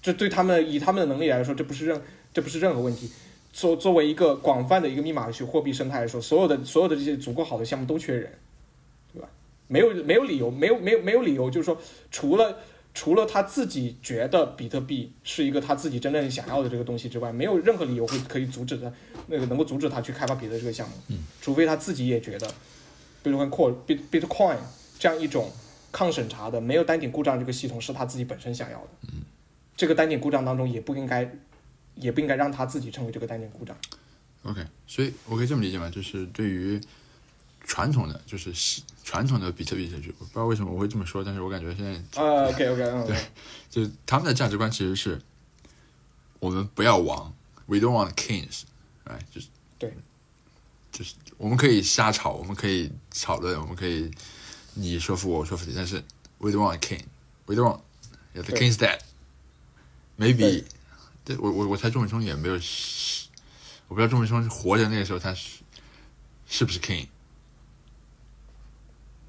[0.00, 2.00] 这对他们以他们的能力来说，这不是任
[2.32, 3.10] 这不是任何问题。
[3.52, 8.32] 作作为一个广泛的一个密码学货币生态来说，所有的所有的这些足够好的项目都缺人，
[9.12, 9.28] 对吧？
[9.68, 11.76] 没有没有理由，没有没有没有理由，就是说
[12.10, 12.56] 除了。
[12.92, 18.92] 除了他自己觉得比特币是一个他自己真正想要的这个东西之外，没有任何理由会可以阻止他
[19.28, 20.96] 那个能够阻止他去开发别的这个项目。
[21.06, 22.52] 嗯，除非他自己也觉得
[23.22, 24.56] ，Bitcoin Core、Bit Bitcoin
[24.98, 25.52] 这样一种
[25.92, 28.88] 抗审查的、没有单点故障这个系统是他自己本身想要的。
[29.12, 29.20] 嗯，
[29.76, 31.32] 这个单点故障当中也不应该，
[32.00, 33.76] 也不应该让他自己成为这个单点故障。
[34.42, 35.90] OK，所以我可以这么理解吗？
[35.90, 36.80] 就是对于
[37.62, 38.52] 传统的，就是
[39.04, 43.16] 传统的比特币社区，我不知道为什么我会这么说，但是我感觉现在呃，OK OK，嗯， 对，
[43.68, 45.20] 就是他们的价值观其实是，
[46.38, 47.34] 我们不要王
[47.66, 48.62] ，We don't want kings，
[49.04, 49.48] 哎，就是
[49.78, 49.92] 对，
[50.90, 52.90] 就是我们可以瞎吵，我们可以
[53.22, 54.10] 讨论，我们可以
[54.74, 56.02] 你说服我，我说服你，但是
[56.38, 60.64] We don't want a king，We don't want，yeah, the king's dead，maybe，
[61.38, 62.54] 我我我猜中文中也没有，
[63.88, 65.60] 我不知道钟伟聪活着那个时候他是
[66.46, 67.06] 是不是 king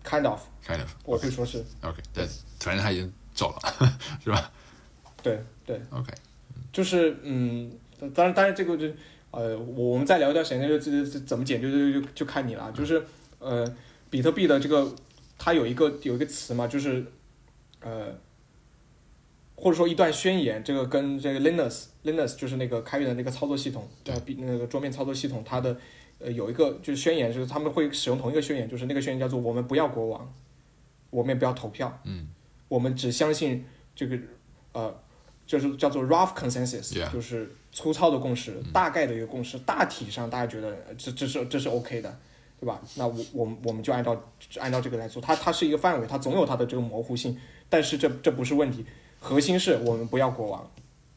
[0.03, 1.63] kind of，kind of 我可以说是。
[1.81, 2.27] OK，但
[2.59, 4.51] 反正他已经走了， 是吧？
[5.23, 6.11] 对对，？OK，
[6.73, 7.71] 就是嗯，
[8.13, 8.87] 当然当然这个就
[9.29, 12.71] 呃，我我们再聊一段时间，就就就怎么解决就就就看你了。
[12.71, 13.05] 就是
[13.39, 13.75] 呃，
[14.09, 14.93] 比特币的这个
[15.37, 17.05] 它有一个有一个词嘛，就是
[17.81, 18.17] 呃，
[19.55, 24.13] 或者说一段宣言，这个跟这个 Linux Linux 就是那个开源的那个操作系统，对。
[24.37, 25.77] 那个桌面操作系统，它的
[26.19, 30.33] 呃有一个就是宣言，就是他们会使用同一个宣言，就是那个宣言叫做我们不要国王，
[31.09, 32.27] 我们也不要投票，嗯，
[32.67, 33.65] 我们只相信
[33.95, 34.17] 这个
[34.73, 34.99] 呃，
[35.45, 42.17] 就是叫做 rough consensus，、Yeah 就是粗糙的共识，大概的一个共识，大体上大家觉得呃这这是这是 OK 的，
[42.59, 42.81] 对吧？
[42.95, 44.19] 那我我们我们就按照
[44.59, 47.37] 按照这个来做，它它是一个范围，它总有它的这个模糊性，
[47.69, 48.85] 但是这这不是问题，
[49.19, 50.71] 核心是我们不要国王，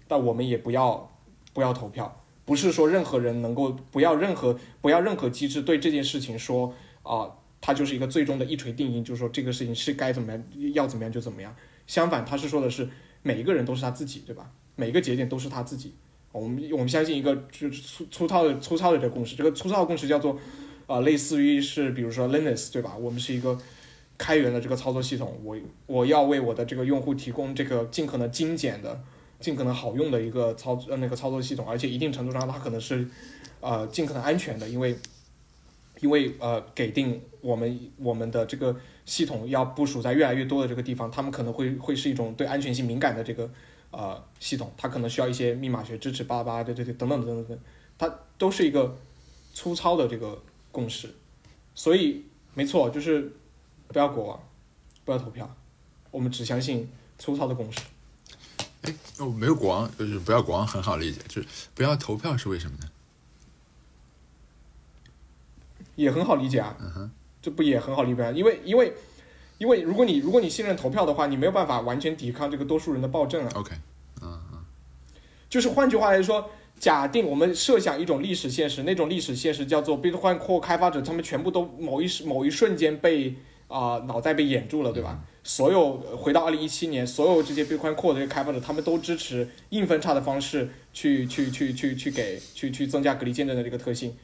[0.06, 1.10] 但我们也不要
[1.52, 10.42] 不要投票，不是说任何人能够不要任何不要任何机制对这件事情说啊、它就是一个最终的一锤定音，就是说这个事情是该怎么样
[10.74, 11.54] 要怎么样就怎么样。
[11.86, 12.88] 相反，他是说的是
[13.22, 14.50] 每一个人都是他自己，对吧？
[14.76, 15.92] 每个节点都是他自己。
[16.32, 20.38] 我们我们相信一个就粗粗糙的粗糙的这个共识，这个粗糙的共识叫做
[20.86, 22.96] 啊、类似于是比如说 Linux 对吧？
[22.96, 23.58] 我们是一个
[24.18, 25.56] 开源的这个操作系统，我
[25.86, 29.02] 我要为我的这个用户提供这个尽可能精简的、
[29.44, 33.06] 尽可能好用的一个操呃那个操作系统，而且一定程度上它可能是
[33.60, 34.96] 呃尽可能安全的，因为
[36.00, 43.50] 因为呃给定我们我们的这个系统要部署在越来越多的这个地方，他们可能会会是一种对安全性敏感的这个
[43.90, 47.58] 呃系统，它可能需要一些密码学支持，巴拉巴拉，对对对，等等等等等，
[47.98, 48.96] 它都是一个
[49.52, 50.42] 粗糙的这个
[50.72, 51.14] 共识，
[51.74, 53.30] 所以没错，就是
[53.88, 54.42] 不要国王，
[55.04, 55.54] 不要投票，
[56.10, 56.88] 我们只相信
[57.18, 57.80] 粗糙的共识。
[59.18, 62.88] 哦，没有国王，就是不要国王很好理解，就是不要投票是为什么呢？
[65.96, 68.32] 也很好理解啊，嗯哼，这不也很好理解啊？
[68.32, 68.92] 因为因为
[69.58, 73.52] 因为如果你如果你信任投票的话，你没有办法完全抵抗这个多数人的暴政啊。
[73.54, 73.74] OK，
[74.20, 74.58] 嗯嗯
[75.48, 76.50] 就是换句话来说，
[76.80, 83.36] 假定我们设想一种历史现实，那种历史现实叫做 Bitcoin Core 开发者，他们全部都某一时某一瞬间被
[83.74, 85.18] 啊、脑袋被掩住了，对吧？
[85.42, 94.16] 所有呃回到二零一七年，所有这些 Bitcoin Core 的这个开发者，他们都支持硬分叉的方式去去去去去给去去增加隔离见证的这个特性。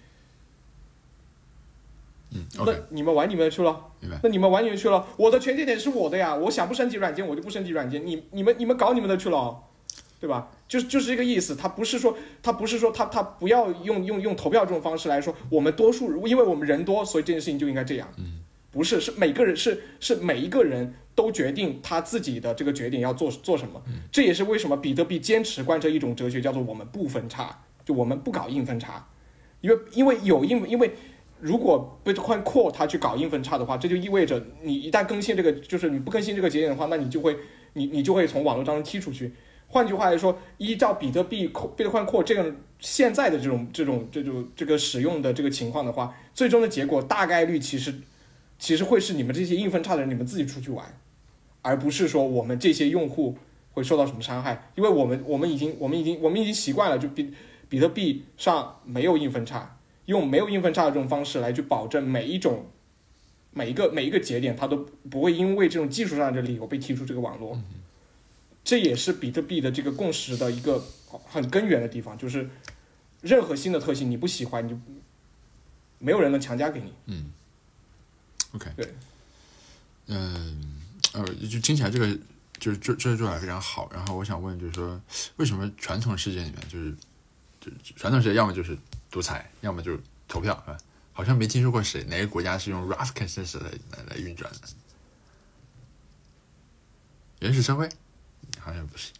[2.32, 3.86] 嗯那你们玩你们的去了。
[4.22, 9.64] 那你们玩你们去了，我的权限点是我的呀，我想不升级软件我就不升级软件，你你们你们搞你们的去了，
[10.20, 10.48] 对吧？
[10.68, 18.08] 就就是这个意思，他不是说他不是说他他不要用用用投票这种方式来说，我们多数因为我们人多，所以这件事情就应该这样。
[18.16, 18.39] 嗯，
[18.70, 23.82] 不是，是每个人是是每一个人都决定他自己的这个决定要做做什么。
[24.12, 29.08] 这也是为什么比特币坚持贯彻一种哲学，叫做我们不分叉，就我们不搞硬分叉，
[29.60, 30.92] 因为因为有硬因为。
[31.42, 37.34] 如果 Bitcoin Core 它去搞硬分叉的话，这就意味着你一旦更新这个，就是你不更新这个节点的话，那你就会
[37.72, 39.32] 你你就会从网络当中踢出去。
[39.68, 47.94] 换句话来说，依照比特币 Bitcoin Core 这个现在的这种这种这种这个使用的这个情况的话，最终的结果大概率其实
[48.60, 50.96] 其实会是你们这些硬分叉的人你们自己出去玩，
[51.62, 53.36] 而不是说我们这些用户
[53.72, 57.32] 会受到什么伤害，因为我们我们已经我们已经我们已经习惯了，就比
[57.68, 62.66] 比特币上没有硬分叉，用没有硬分叉的这种方式来去保证每一种
[63.52, 67.58] 每一个每一个节点它都不会因为这种技术上的理由被踢出这个网络。
[68.62, 70.84] 这也是比特币的这个共识的一个
[71.26, 72.50] 很根源的地方，就是
[73.22, 74.78] 任何新的特性你不喜欢，你就
[75.98, 76.92] 没有人能强加给你。
[77.06, 77.32] 嗯
[78.52, 78.94] ，OK，对，
[80.06, 80.80] 嗯，
[81.12, 82.18] 呃，就听起来这个
[82.58, 83.90] 就是这这做法非常好。
[83.92, 85.00] 然后我想问，就是说，
[85.36, 86.94] 为什么传统世界里面就是，
[87.60, 88.76] 就传统世界要么就是
[89.10, 90.76] 独裁，要么就是投票啊？
[91.12, 94.58] 好像没听说过谁哪个国家是用 rough consensus 来来来运转的。
[97.40, 97.88] 原始社会
[98.58, 99.12] 好像不是。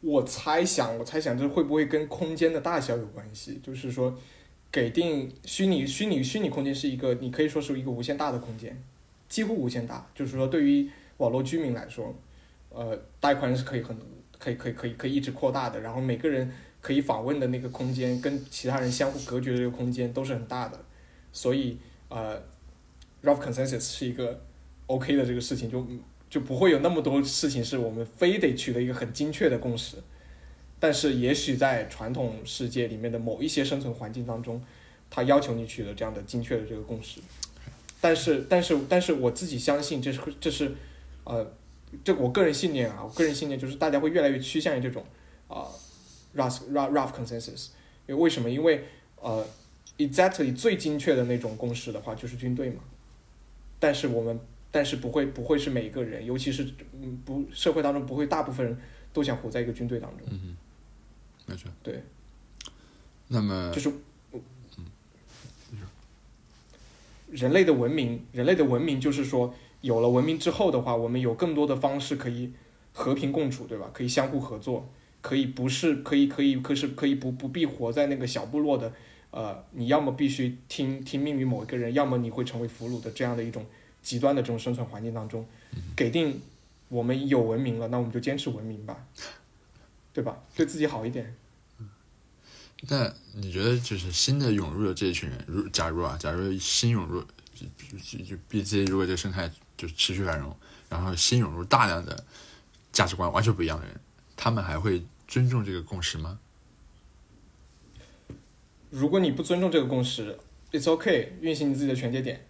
[0.00, 3.60] 我猜想，我猜想这会不会跟空间的大小有关系？
[3.64, 4.16] 就是说，
[4.72, 8.82] 给定虚拟虚拟虚拟空间是一个，你可以说是一个无限大的空间，
[9.28, 10.10] 几乎无限大。
[10.14, 10.88] 就是说，对于
[11.18, 12.14] 网络居民来说，
[12.70, 13.94] 呃，带宽是可以很
[14.38, 16.50] 可以可以可以可以一直扩大的，然后每个人
[16.80, 20.80] 可以访问的那个空间跟其他人相互隔绝的这个空间都是很大的，
[21.32, 21.76] 所以
[22.08, 22.42] 呃
[23.22, 24.42] ，rough consensus 是一个
[24.86, 25.86] OK 的这个事情，就
[26.30, 29.98] 就不会有那么多事情是我们非得取得一个很精确的共识。
[30.82, 34.60] 但是也许在传统世界里面的某一些生存环境当中，
[35.08, 37.20] 它要求你取得这样的精确的这个共识。
[38.00, 40.74] 但是，但是，但是我自己相信这是这是，
[41.22, 41.54] 呃，
[42.02, 45.04] 这我个人信念啊，我个人信念就是大家会越来越趋向于这种
[45.46, 45.68] 啊、
[46.34, 47.68] rough rough consensus，
[48.08, 48.50] 因为为什么？
[48.50, 48.84] 因为
[49.20, 49.46] 呃
[49.98, 52.82] ，exactly 最精确的那种共识的话就是军队嘛。
[53.78, 54.40] 但是我们，
[54.72, 56.68] 但是不会不会是每一个人，尤其是
[57.00, 58.76] 嗯不社会当中不会大部分人
[59.12, 60.26] 都想活在一个军队当中。
[61.82, 62.02] 对，
[63.28, 63.92] 那么就是
[67.30, 72.52] 人类的文明，人类的文明就是说，有了文明之后的话，我们有更多的方式可以
[72.92, 73.88] 和平共处，对吧？
[73.94, 74.86] 可以相互合作，
[75.22, 78.92] 可以不是可以可以可是可以不不必活在那个小部落的，
[79.30, 83.64] 呃，你要么必须听听命于某一个人，要么你会成为俘虏的这样的一种
[84.02, 85.46] 极端的这种生存环境当中，
[85.96, 86.38] 给定
[86.90, 89.06] 我们有文明了，那我们就坚持文明吧，
[90.12, 90.42] 对吧？
[90.54, 91.34] 对自己好一点。
[92.88, 97.22] 那你觉得就是新的涌入的这一群人，如假如啊，假如新涌入
[97.54, 97.64] 就
[98.02, 100.56] 就就 B C 如果这个生态就持续繁荣，
[100.88, 102.24] 然后新涌入大量的
[102.92, 104.00] 价值观完全不一样的人，
[104.36, 106.40] 他们还会尊重这个共识吗？
[108.90, 110.36] 如果你不尊重这个共识
[110.72, 112.44] ，It's OK，运行你自己的全节点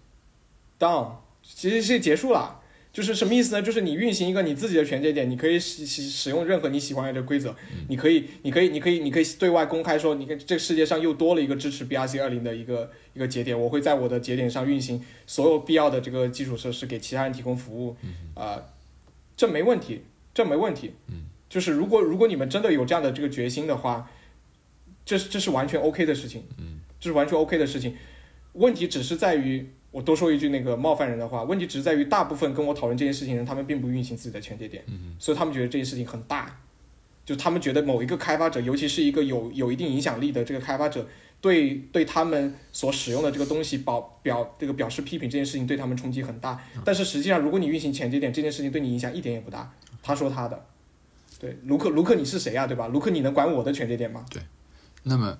[0.79, 2.62] ，down，其实是结束了。
[2.93, 3.63] 就是什么意思呢？
[3.63, 7.57] 就是你运行一个你自己的全节点，你可以使使使用任何你喜欢的规则，
[7.89, 17.97] 你可以，你可以，你可以，你可以对外公开说，你看这个世界上又多了一个支持 BRC 二零的一个一个节点，我会在我的节点上运行所有必要的这个基础设施，给其他人提供服务，
[18.35, 18.63] 啊、
[19.37, 20.03] 这没问题，
[20.35, 20.93] 这没问题。
[21.49, 24.11] 就是如果如果你们真的有这样的这个决心的话，
[25.05, 27.97] 这是这是完全 OK 的事情，嗯这是完全 OK 的事情。
[28.53, 34.83] 问题只是在于，我多说一句那个冒犯人的话，问题只是在于，大部分跟我讨论这件事情的人，他们并不运行自己的全节点，
[35.21, 36.59] 所以他们觉得这件事情很大，
[37.25, 41.07] 就他们觉得某一个开发者，尤其是一个有有一定影响力的这个开发者，
[41.41, 46.59] 对对他们所使用的这个东西表表这个表示批评这件事情对他们冲击很大。
[46.85, 49.71] 但是实际上，如果你运行前节点，这件事情对你影响一点也不大。
[50.03, 50.65] 他说他的，
[51.39, 52.89] 对卢克卢克你是谁呀、对吧？
[52.89, 54.25] 卢克你能管我的全节点吗？
[54.31, 54.43] 对
[55.05, 55.37] 那么，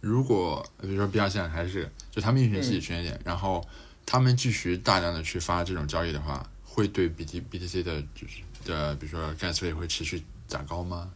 [0.00, 3.62] 如果比如说 B 二线还是就他们运行自己全节点，然后
[4.06, 11.10] 他们继续大量的去发这种交易的话，会对 B T B T C 的就是的比如说 gas 费会持续涨高吗？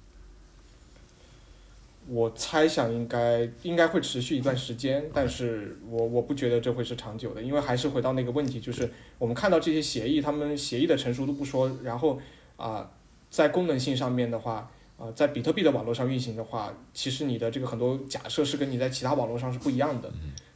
[2.08, 12.20] 我猜想应该应该会持续一段时间，但是我我不觉得这会是长久的，因为还是回到那个问题，就是我们看到这些协议，他们协议的成熟度不说，然后
[12.56, 12.90] 啊、
[13.30, 14.68] 在功能性上面的话，
[14.98, 20.10] 啊、在比特币的网络上运行的话，其实你的这个很多假设是跟你在其他网络上是不一样的。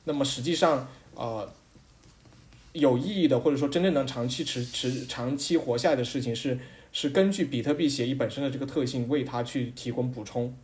[0.05, 1.49] 那么实际上，呃，
[2.75, 6.59] 有意义的或者说真正能长期持持长期活下来的事情是
[6.93, 10.55] 是根据比特币协议本身的这个特性为它去提供补充。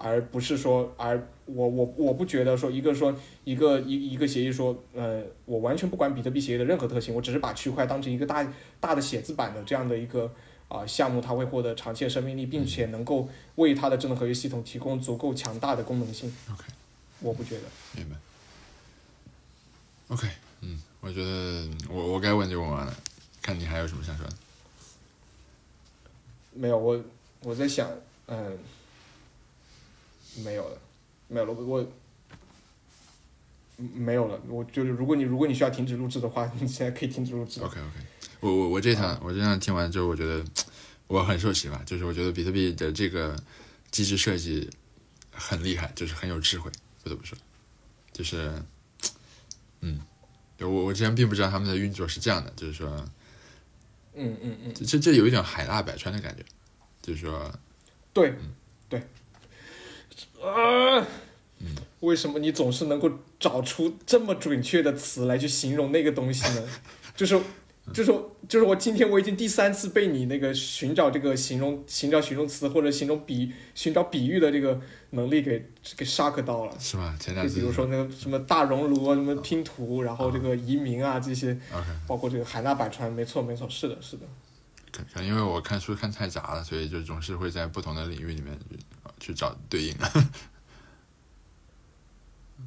[0.00, 3.12] 而不是说，而我我我不觉得说一个说
[3.42, 8.46] 一个一一个协议说，呃，我完全不管比特币协议的任何特性，我只是把区块当成一个大
[8.78, 10.32] 大的写字板的这样的一个
[10.68, 16.32] 啊、项目，它会获得长期的生命力，并且能够为它的智能合约系统提供足够强大的功能性。
[16.48, 16.62] OK
[17.18, 17.62] 我不觉得。
[17.96, 18.14] 明白。
[20.14, 20.47] OK，嗯，
[21.08, 22.94] 我觉得我我该问就问完了，
[23.40, 24.32] 看你还有什么想说的。
[26.52, 27.02] 没有，我
[27.40, 27.90] 我在想，
[28.26, 28.58] 嗯，
[30.44, 30.78] 没有了，
[31.28, 31.92] 没有了，我我
[33.78, 34.38] 嗯没有了。
[34.48, 37.62] 我就是，如果你如果你需要停止录制的话，你现在可以停止录制。
[37.62, 37.90] OK OK，
[38.40, 40.44] 我我我这场我这场听完之后，我觉得
[41.06, 43.34] 我很受启发，就是我觉得比特币的这个
[43.90, 44.68] 机制设计
[45.32, 46.70] 很厉害，就是很有智慧，
[47.02, 47.38] 不得不说，
[48.12, 48.62] 就是
[49.80, 50.00] 嗯，
[50.60, 52.88] 我我之前并不知道他们的运作是这样的，就是说
[54.14, 56.42] 嗯嗯嗯，这这这有一种海纳百川的感觉，
[57.00, 57.52] 就是说
[58.12, 58.34] 对，
[58.88, 59.02] 对。
[60.42, 61.06] 啊，
[62.00, 63.10] 为什么你总是能够
[63.40, 66.68] 找出这么准确的词来去形容那个东西呢？
[67.16, 67.40] 就是，
[67.92, 68.12] 就是，
[68.48, 74.80] 就是我今天我已经第三次被你那个寻找这个形容、寻找形容词或者形容比、寻找比喻的这个
[75.10, 76.78] 能力给给 shock 到了。
[76.78, 77.16] 是吧？
[77.20, 81.58] 前两比如说那个什么大熔炉啊，什么拼图，然后这个移民啊这些
[82.06, 84.26] 包括这个海纳百川，没错没错，是的是的。
[84.90, 88.78] 可可能因为我看书看太杂了，所以就总是会在不同的领域里面去
[89.20, 89.94] 去找对应。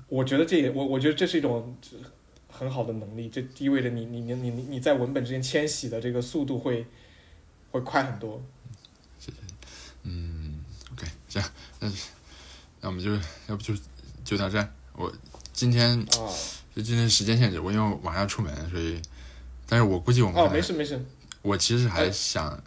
[0.07, 1.76] 我觉得这也我我觉得这是一种
[2.49, 6.85] 很好的能力，这意味着你你你你你你在文本之间迁徙的这个速度会
[7.72, 8.41] 会快很多。
[10.03, 10.63] 嗯
[10.93, 11.43] ，OK，行，
[11.80, 11.91] 那
[12.82, 13.14] 那我们就
[13.48, 13.74] 要不就
[14.26, 14.68] 就到这。
[14.94, 15.12] 我
[15.53, 16.30] 今天啊。
[16.74, 18.98] 就今天时间限制，我因为晚上要出门，所以，
[19.68, 21.06] 但是我估计我们哦，还没事没事，
[21.41, 22.58] 我其实还想，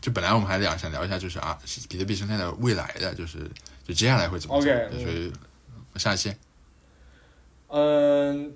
[0.00, 1.56] 就本来我们还想想聊一下，就是啊，
[1.88, 3.48] 比特币生态的未来的，就是
[3.86, 5.32] 就接下来会怎么走 OK，所以
[5.94, 6.34] 下一期。
[7.68, 8.52] 嗯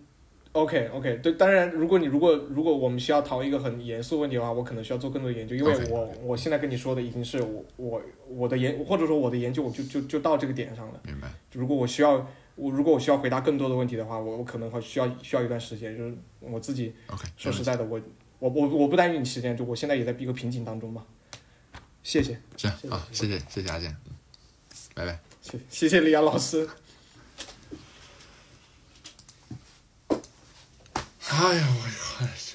[0.53, 18.01] ，OK OK，对，当然，如果你如果如果我们需要讨论一个很严肃问题的话，我可能需要做更多的研究，因为我我现在跟你说的已经是我我我的研或者说我的研究我就就就到这个点上了，明白如果我需要我如果我需要回答更多的问题的话，我我可能会需要需要一段时间，就是我自己 OK，说实在的，我
[18.39, 21.05] 我我我不耽误你时间，就我现在也在一个瓶颈当中嘛。
[22.03, 24.13] 谢谢，行谢谢啊，谢谢谢谢阿健，嗯
[24.95, 25.19] 拜拜。
[25.41, 26.69] 谢谢谢李阳老师。
[31.35, 32.52] 哎呀我的孩子